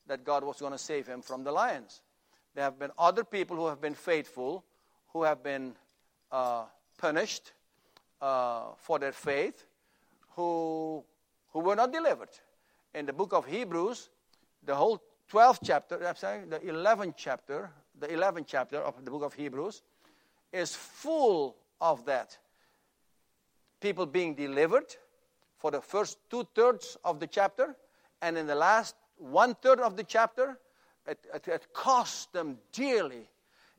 that 0.08 0.24
God 0.24 0.44
was 0.44 0.60
going 0.60 0.74
to 0.74 0.78
save 0.78 1.08
him 1.08 1.22
from 1.22 1.44
the 1.44 1.52
lions. 1.52 2.02
There 2.56 2.64
have 2.64 2.78
been 2.78 2.92
other 2.98 3.24
people 3.24 3.56
who 3.56 3.68
have 3.68 3.82
been 3.82 3.94
faithful, 3.94 4.64
who 5.14 5.24
have 5.24 5.44
been 5.44 5.76
uh, 6.32 6.66
punished 6.98 7.54
uh, 8.22 8.74
for 8.78 9.00
their 9.00 9.12
faith 9.12 9.66
who, 10.40 11.04
who 11.52 11.60
were 11.60 11.76
not 11.76 11.92
delivered. 11.92 12.30
In 12.94 13.06
the 13.06 13.14
book 13.14 13.34
of 13.34 13.46
Hebrews, 13.46 14.10
the 14.66 14.76
whole 14.76 15.02
12th 15.32 15.60
chapter, 15.64 16.08
I'm 16.08 16.16
sorry, 16.16 16.46
the 16.46 16.60
11th 16.60 17.14
chapter, 17.16 17.72
the 18.00 18.08
11th 18.08 18.46
chapter 18.48 18.78
of 18.78 19.04
the 19.04 19.12
book 19.12 19.24
of 19.24 19.34
Hebrews 19.34 19.82
is 20.52 20.76
full 20.76 21.56
of 21.80 22.06
that. 22.06 22.38
People 23.80 24.06
being 24.06 24.36
delivered 24.36 24.96
for 25.58 25.72
the 25.72 25.82
first 25.82 26.18
two 26.30 26.48
thirds 26.56 26.98
of 27.04 27.20
the 27.20 27.28
chapter, 27.28 27.76
and 28.22 28.38
in 28.38 28.48
the 28.48 28.56
last 28.56 28.96
one 29.18 29.56
third 29.56 29.80
of 29.80 29.96
the 29.96 30.04
chapter, 30.04 30.58
it, 31.06 31.20
it, 31.34 31.48
it 31.48 31.74
cost 31.74 32.34
them 32.34 32.58
dearly. 32.72 33.30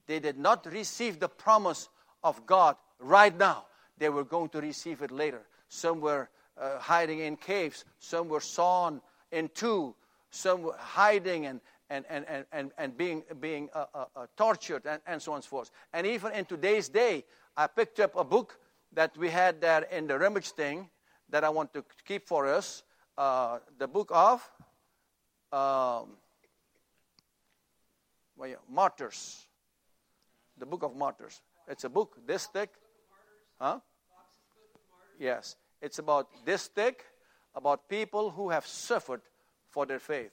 They 0.07 0.21
did 0.21 0.39
not 0.39 0.66
receive 0.73 1.18
the 1.18 1.29
promise 1.29 1.89
of 2.23 2.47
God 2.47 2.77
right 2.99 3.37
now. 3.37 3.66
They 3.99 4.09
were 4.09 4.25
going 4.25 4.49
to 4.51 4.61
receive 4.61 5.03
it 5.03 5.11
later. 5.11 5.43
Some 5.68 6.01
were 6.01 6.29
uh, 6.61 6.78
hiding 6.78 7.20
in 7.20 7.36
caves, 7.36 7.84
some 7.98 8.28
were 8.28 8.40
sawn 8.40 9.00
in 9.32 9.48
two, 9.54 9.94
some 10.30 10.62
were 10.62 10.76
hiding 10.78 11.46
and, 11.46 11.61
and, 11.88 12.04
and, 12.08 12.24
and, 12.28 12.44
and, 12.52 12.70
and 12.78 12.96
being, 12.96 13.22
being 13.40 13.68
uh, 13.74 13.86
uh, 13.94 14.04
uh, 14.14 14.26
tortured, 14.36 14.86
and, 14.86 15.00
and 15.06 15.20
so 15.20 15.32
on 15.32 15.36
and 15.36 15.44
so 15.44 15.48
forth. 15.48 15.70
And 15.92 16.06
even 16.06 16.32
in 16.32 16.44
today's 16.44 16.88
day, 16.88 17.24
I 17.56 17.66
picked 17.66 18.00
up 18.00 18.14
a 18.16 18.24
book 18.24 18.58
that 18.92 19.16
we 19.16 19.30
had 19.30 19.61
there 19.61 19.82
in 19.90 20.06
the 20.06 20.18
rummage 20.18 20.50
thing 20.50 20.88
that 21.30 21.44
I 21.44 21.48
want 21.48 21.72
to 21.74 21.84
keep 22.06 22.26
for 22.26 22.46
us 22.46 22.82
uh, 23.16 23.58
the 23.78 23.88
book 23.88 24.11
of 24.12 24.40
um, 25.52 26.16
well, 28.40 28.48
yeah, 28.48 28.56
Martyrs. 28.70 29.46
The 30.56 30.64
book 30.64 30.82
of 30.82 30.96
Martyrs. 30.96 31.42
It's 31.68 31.84
a 31.84 31.88
book 31.88 32.16
this 32.26 32.46
thick. 32.46 32.70
Huh? 33.61 33.80
Yes. 35.18 35.56
It's 35.81 35.99
about 35.99 36.28
this 36.45 36.66
thick, 36.66 37.05
about 37.55 37.89
people 37.89 38.31
who 38.31 38.51
have 38.51 38.66
suffered 38.66 39.22
for 39.68 39.87
their 39.87 39.99
faith. 39.99 40.33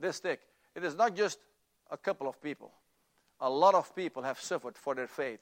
This 0.00 0.18
thick. 0.18 0.40
It 0.74 0.84
is 0.84 0.94
not 0.94 1.16
just 1.16 1.38
a 1.90 1.96
couple 1.96 2.28
of 2.28 2.40
people. 2.42 2.72
A 3.40 3.50
lot 3.50 3.74
of 3.74 3.94
people 3.94 4.22
have 4.22 4.40
suffered 4.40 4.76
for 4.76 4.94
their 4.94 5.06
faith. 5.06 5.40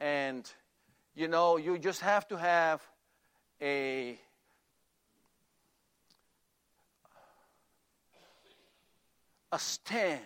And, 0.00 0.50
you 1.14 1.28
know, 1.28 1.56
you 1.56 1.78
just 1.78 2.00
have 2.00 2.26
to 2.28 2.36
have 2.36 2.82
a 3.60 4.18
a 9.52 9.58
stand 9.58 10.20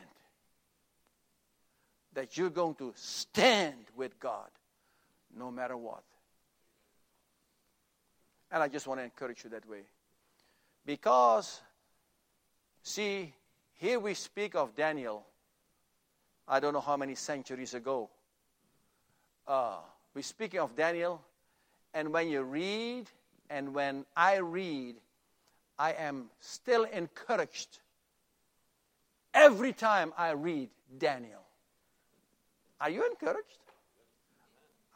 that 2.14 2.36
you're 2.36 2.50
going 2.50 2.74
to 2.74 2.92
stand 2.96 3.84
with 3.94 4.18
God 4.18 4.48
no 5.36 5.50
matter 5.50 5.76
what. 5.76 6.02
And 8.50 8.62
I 8.62 8.68
just 8.68 8.86
want 8.86 9.00
to 9.00 9.04
encourage 9.04 9.44
you 9.44 9.50
that 9.50 9.68
way. 9.68 9.82
Because, 10.84 11.60
see, 12.82 13.32
here 13.76 14.00
we 14.00 14.14
speak 14.14 14.54
of 14.54 14.74
Daniel, 14.74 15.24
I 16.48 16.58
don't 16.58 16.72
know 16.72 16.80
how 16.80 16.96
many 16.96 17.14
centuries 17.14 17.74
ago. 17.74 18.10
Uh, 19.46 19.76
we're 20.14 20.22
speaking 20.22 20.60
of 20.60 20.74
Daniel, 20.74 21.22
and 21.94 22.12
when 22.12 22.28
you 22.28 22.42
read, 22.42 23.06
and 23.48 23.74
when 23.74 24.04
I 24.16 24.36
read, 24.36 24.96
I 25.78 25.92
am 25.92 26.30
still 26.40 26.84
encouraged 26.84 27.78
every 29.32 29.72
time 29.72 30.12
I 30.18 30.30
read 30.30 30.68
Daniel. 30.98 31.42
Are 32.80 32.90
you 32.90 33.06
encouraged? 33.06 33.58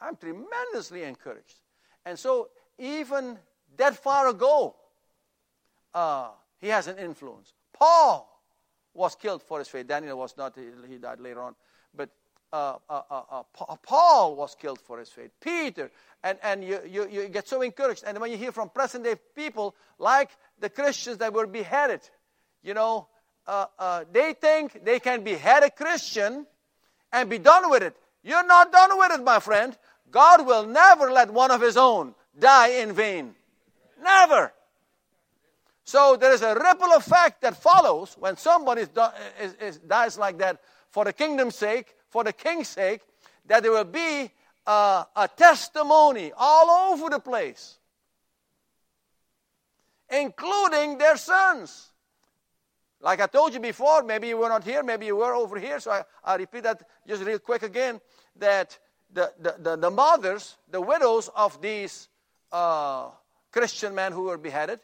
I'm 0.01 0.17
tremendously 0.17 1.05
encouraged. 1.05 1.61
And 2.05 2.19
so, 2.19 2.49
even 2.79 3.39
that 3.77 3.97
far 3.97 4.29
ago, 4.29 4.75
uh, 5.95 6.29
he 6.61 6.69
has 6.69 6.87
an 6.87 6.99
influence. 6.99 7.53
Paul 7.73 8.31
was 8.93 9.15
killed 9.15 9.43
for 9.43 9.59
his 9.59 9.69
faith. 9.69 9.87
Daniel 9.87 10.19
was 10.19 10.37
not, 10.37 10.57
he 10.89 10.97
died 10.97 11.21
later 11.21 11.43
on. 11.43 11.55
But 11.95 12.11
uh, 12.53 12.77
uh, 12.89 13.03
uh, 13.11 13.43
uh 13.69 13.77
Paul 13.83 14.37
was 14.37 14.55
killed 14.55 14.81
for 14.81 14.99
his 14.99 15.09
faith. 15.09 15.31
Peter, 15.41 15.91
and, 16.23 16.39
and 16.43 16.65
you, 16.65 16.81
you, 16.89 17.09
you 17.09 17.29
get 17.29 17.49
so 17.49 17.63
encouraged. 17.63 18.05
And 18.07 18.19
when 18.19 18.31
you 18.31 18.37
hear 18.37 18.53
from 18.53 18.69
present 18.71 19.05
day 19.05 19.17
people 19.35 19.75
like 19.99 20.31
the 20.61 20.69
Christians 20.69 21.19
that 21.19 21.33
were 21.33 21.47
beheaded, 21.47 22.01
you 22.63 22.75
know, 22.75 23.09
uh, 23.47 24.05
they 24.11 24.33
think 24.33 24.85
they 24.85 24.99
can 25.01 25.23
behead 25.23 25.65
a 25.65 25.71
Christian 25.71 26.47
and 27.13 27.29
be 27.29 27.39
done 27.39 27.71
with 27.71 27.83
it. 27.83 27.95
You're 28.23 28.47
not 28.47 28.73
done 28.73 28.97
with 28.99 29.13
it, 29.13 29.23
my 29.23 29.39
friend. 29.39 29.77
God 30.11 30.47
will 30.47 30.65
never 30.65 31.13
let 31.13 31.31
one 31.31 31.51
of 31.51 31.61
his 31.61 31.77
own 31.77 32.15
die 32.39 32.81
in 32.81 32.93
vain. 32.93 33.35
Never. 34.03 34.53
So 35.85 36.17
there 36.17 36.33
is 36.33 36.43
a 36.43 36.55
ripple 36.55 36.93
effect 36.95 37.43
that 37.43 37.57
follows 37.57 38.17
when 38.19 38.37
somebody 38.37 38.83
is, 38.83 38.89
is, 39.41 39.55
is, 39.55 39.79
dies 39.79 40.19
like 40.19 40.39
that 40.39 40.61
for 40.91 41.05
the 41.05 41.13
kingdom's 41.13 41.57
sake, 41.57 41.95
for 42.09 42.25
the 42.25 42.33
king's 42.33 42.69
sake, 42.69 43.03
that 43.47 43.63
there 43.63 43.73
will 43.73 43.85
be 43.85 44.31
a, 44.67 45.07
a 45.15 45.29
testimony 45.37 46.33
all 46.37 46.93
over 46.93 47.11
the 47.11 47.19
place, 47.19 47.79
including 50.09 50.97
their 50.97 51.17
sons. 51.17 51.91
Like 53.01 53.21
I 53.21 53.27
told 53.27 53.53
you 53.53 53.61
before, 53.61 54.03
maybe 54.03 54.29
you 54.29 54.39
were 54.39 54.49
not 54.49 54.65
here, 54.65 54.83
maybe 54.83 55.05
you 55.05 55.17
were 55.17 55.35
over 55.35 55.59
here, 55.59 55.79
so 55.79 55.91
I, 55.91 56.05
I 56.25 56.37
repeat 56.37 56.63
that 56.63 56.83
just 57.07 57.23
real 57.23 57.39
quick 57.39 57.63
again 57.63 58.01
that 58.37 58.79
the, 59.13 59.33
the, 59.39 59.57
the, 59.59 59.77
the 59.77 59.91
mothers, 59.91 60.57
the 60.71 60.81
widows 60.81 61.29
of 61.37 61.61
these 61.61 62.09
uh, 62.55 63.11
Christian 63.51 63.95
men 63.95 64.13
who 64.13 64.23
were 64.23 64.39
beheaded, 64.39 64.79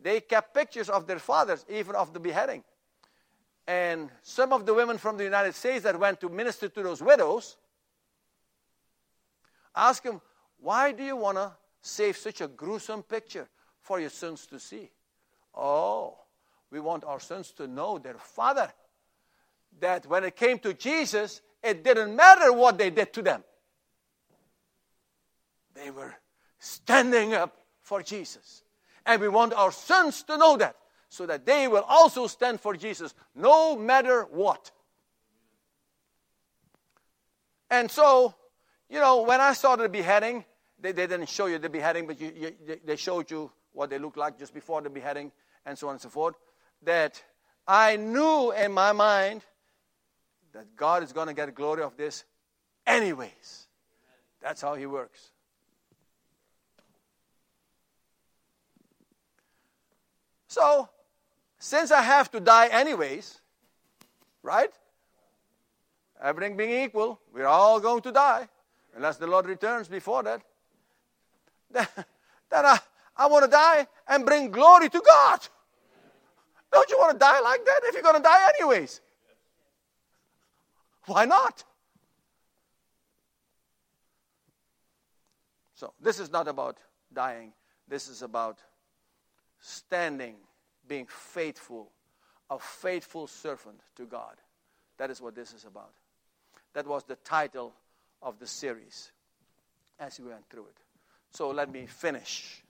they 0.00 0.20
kept 0.20 0.54
pictures 0.54 0.88
of 0.88 1.06
their 1.06 1.18
fathers, 1.18 1.66
even 1.68 1.96
of 1.96 2.12
the 2.12 2.20
beheading. 2.20 2.62
And 3.66 4.10
some 4.22 4.52
of 4.52 4.64
the 4.64 4.72
women 4.72 4.96
from 4.96 5.16
the 5.16 5.24
United 5.24 5.54
States 5.56 5.82
that 5.82 5.98
went 5.98 6.20
to 6.20 6.28
minister 6.28 6.68
to 6.68 6.82
those 6.82 7.02
widows 7.02 7.56
asked 9.74 10.04
them, 10.04 10.20
Why 10.60 10.92
do 10.92 11.02
you 11.02 11.16
want 11.16 11.38
to 11.38 11.52
save 11.82 12.16
such 12.16 12.40
a 12.40 12.46
gruesome 12.46 13.02
picture 13.02 13.48
for 13.80 13.98
your 13.98 14.10
sons 14.10 14.46
to 14.46 14.60
see? 14.60 14.88
Oh, 15.52 16.16
we 16.70 16.78
want 16.78 17.02
our 17.04 17.18
sons 17.18 17.50
to 17.52 17.66
know 17.66 17.98
their 17.98 18.18
father. 18.18 18.72
That 19.80 20.06
when 20.06 20.22
it 20.22 20.36
came 20.36 20.60
to 20.60 20.74
Jesus, 20.74 21.42
it 21.62 21.82
didn't 21.82 22.14
matter 22.14 22.52
what 22.52 22.78
they 22.78 22.90
did 22.90 23.12
to 23.14 23.22
them. 23.22 23.42
They 25.74 25.90
were 25.90 26.14
standing 26.66 27.34
up 27.34 27.56
for 27.80 28.02
Jesus. 28.02 28.62
And 29.04 29.20
we 29.20 29.28
want 29.28 29.52
our 29.54 29.72
sons 29.72 30.22
to 30.24 30.36
know 30.36 30.56
that 30.56 30.76
so 31.08 31.26
that 31.26 31.46
they 31.46 31.68
will 31.68 31.84
also 31.88 32.26
stand 32.26 32.60
for 32.60 32.76
Jesus 32.76 33.14
no 33.34 33.76
matter 33.76 34.22
what. 34.24 34.72
And 37.70 37.90
so, 37.90 38.34
you 38.88 39.00
know, 39.00 39.22
when 39.22 39.40
I 39.40 39.52
saw 39.52 39.76
the 39.76 39.88
beheading, 39.88 40.44
they, 40.78 40.92
they 40.92 41.06
didn't 41.06 41.28
show 41.28 41.46
you 41.46 41.58
the 41.58 41.68
beheading, 41.68 42.06
but 42.06 42.20
you, 42.20 42.32
you, 42.36 42.80
they 42.84 42.96
showed 42.96 43.30
you 43.30 43.50
what 43.72 43.90
they 43.90 43.98
looked 43.98 44.16
like 44.16 44.38
just 44.38 44.52
before 44.52 44.82
the 44.82 44.90
beheading 44.90 45.32
and 45.64 45.78
so 45.78 45.88
on 45.88 45.94
and 45.94 46.00
so 46.00 46.08
forth. 46.08 46.34
That 46.82 47.22
I 47.66 47.96
knew 47.96 48.52
in 48.52 48.72
my 48.72 48.92
mind 48.92 49.42
that 50.52 50.76
God 50.76 51.02
is 51.02 51.12
going 51.12 51.28
to 51.28 51.34
get 51.34 51.54
glory 51.54 51.82
of 51.82 51.96
this 51.96 52.24
anyways. 52.86 53.66
That's 54.40 54.60
how 54.60 54.74
He 54.74 54.86
works. 54.86 55.30
So, 60.56 60.88
since 61.58 61.90
I 61.90 62.00
have 62.00 62.30
to 62.30 62.40
die 62.40 62.68
anyways, 62.68 63.42
right? 64.42 64.70
Everything 66.18 66.56
being 66.56 66.82
equal, 66.82 67.20
we're 67.34 67.44
all 67.44 67.78
going 67.78 68.00
to 68.00 68.10
die, 68.10 68.48
unless 68.94 69.18
the 69.18 69.26
Lord 69.26 69.44
returns 69.44 69.86
before 69.86 70.22
that. 70.22 70.40
Then, 71.70 71.86
then 72.48 72.64
I, 72.64 72.78
I 73.18 73.26
want 73.26 73.44
to 73.44 73.50
die 73.50 73.86
and 74.08 74.24
bring 74.24 74.50
glory 74.50 74.88
to 74.88 75.02
God. 75.06 75.46
Don't 76.72 76.88
you 76.88 76.96
want 76.96 77.12
to 77.12 77.18
die 77.18 77.40
like 77.40 77.62
that 77.66 77.80
if 77.84 77.92
you're 77.92 78.02
going 78.02 78.16
to 78.16 78.22
die 78.22 78.48
anyways? 78.58 79.02
Why 81.04 81.26
not? 81.26 81.64
So, 85.74 85.92
this 86.00 86.18
is 86.18 86.32
not 86.32 86.48
about 86.48 86.78
dying. 87.12 87.52
This 87.88 88.08
is 88.08 88.22
about 88.22 88.58
standing 89.66 90.36
being 90.86 91.06
faithful, 91.06 91.90
a 92.50 92.58
faithful 92.58 93.26
servant 93.26 93.80
to 93.96 94.04
God. 94.04 94.36
That 94.98 95.10
is 95.10 95.20
what 95.20 95.34
this 95.34 95.52
is 95.52 95.64
about. 95.64 95.90
That 96.74 96.86
was 96.86 97.02
the 97.04 97.16
title 97.16 97.74
of 98.22 98.38
the 98.38 98.46
series 98.46 99.10
as 99.98 100.20
we 100.20 100.28
went 100.28 100.48
through 100.48 100.66
it. 100.66 100.76
So 101.32 101.50
let 101.50 101.70
me 101.70 101.86
finish. 101.86 102.62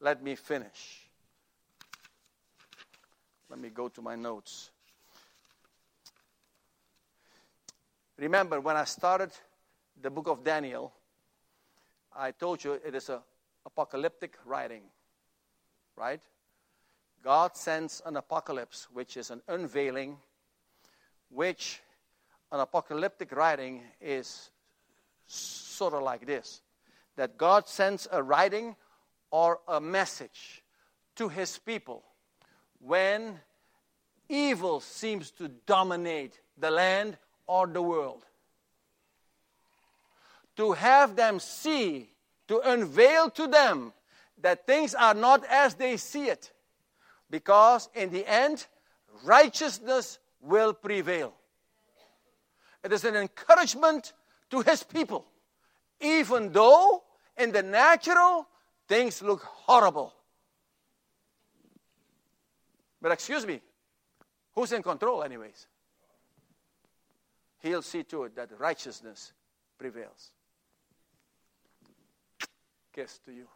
Let 0.00 0.22
me 0.22 0.36
finish. 0.36 1.08
Let 3.50 3.58
me 3.58 3.68
go 3.68 3.88
to 3.88 4.00
my 4.00 4.14
notes. 4.14 4.70
Remember, 8.16 8.60
when 8.60 8.76
I 8.76 8.84
started 8.84 9.30
the 10.00 10.10
book 10.10 10.28
of 10.28 10.44
Daniel, 10.44 10.92
I 12.16 12.30
told 12.30 12.62
you 12.62 12.74
it 12.74 12.94
is 12.94 13.08
a 13.08 13.20
apocalyptic 13.66 14.36
writing, 14.44 14.82
right? 15.96 16.20
God 17.22 17.56
sends 17.56 18.02
an 18.04 18.16
apocalypse, 18.16 18.88
which 18.92 19.16
is 19.16 19.30
an 19.30 19.42
unveiling, 19.48 20.16
which 21.30 21.80
an 22.50 22.60
apocalyptic 22.60 23.32
writing 23.32 23.82
is 24.00 24.50
sort 25.26 25.94
of 25.94 26.02
like 26.02 26.26
this 26.26 26.60
that 27.16 27.36
God 27.36 27.68
sends 27.68 28.08
a 28.10 28.22
writing 28.22 28.74
or 29.30 29.60
a 29.68 29.80
message 29.80 30.62
to 31.16 31.28
his 31.28 31.58
people 31.58 32.02
when 32.80 33.38
evil 34.28 34.80
seems 34.80 35.30
to 35.32 35.48
dominate 35.66 36.40
the 36.56 36.70
land 36.70 37.18
or 37.46 37.66
the 37.66 37.82
world. 37.82 38.24
To 40.56 40.72
have 40.72 41.16
them 41.16 41.38
see, 41.38 42.08
to 42.48 42.60
unveil 42.60 43.30
to 43.30 43.46
them 43.46 43.92
that 44.42 44.66
things 44.66 44.94
are 44.94 45.14
not 45.14 45.44
as 45.46 45.74
they 45.74 45.96
see 45.96 46.26
it 46.26 46.52
because 47.30 47.88
in 47.94 48.10
the 48.10 48.26
end, 48.26 48.66
righteousness 49.24 50.18
will 50.40 50.74
prevail. 50.74 51.32
It 52.84 52.92
is 52.92 53.04
an 53.04 53.16
encouragement 53.16 54.12
to 54.50 54.60
his 54.60 54.82
people, 54.82 55.24
even 56.00 56.52
though 56.52 57.04
in 57.38 57.52
the 57.52 57.62
natural 57.62 58.46
things 58.88 59.22
look 59.22 59.42
horrible. 59.42 60.12
But 63.00 63.12
excuse 63.12 63.46
me, 63.46 63.60
who's 64.54 64.72
in 64.72 64.82
control, 64.82 65.22
anyways? 65.22 65.66
He'll 67.60 67.82
see 67.82 68.02
to 68.04 68.24
it 68.24 68.36
that 68.36 68.50
righteousness 68.58 69.32
prevails. 69.78 70.32
Kiss 72.92 73.18
to 73.24 73.32
you. 73.32 73.46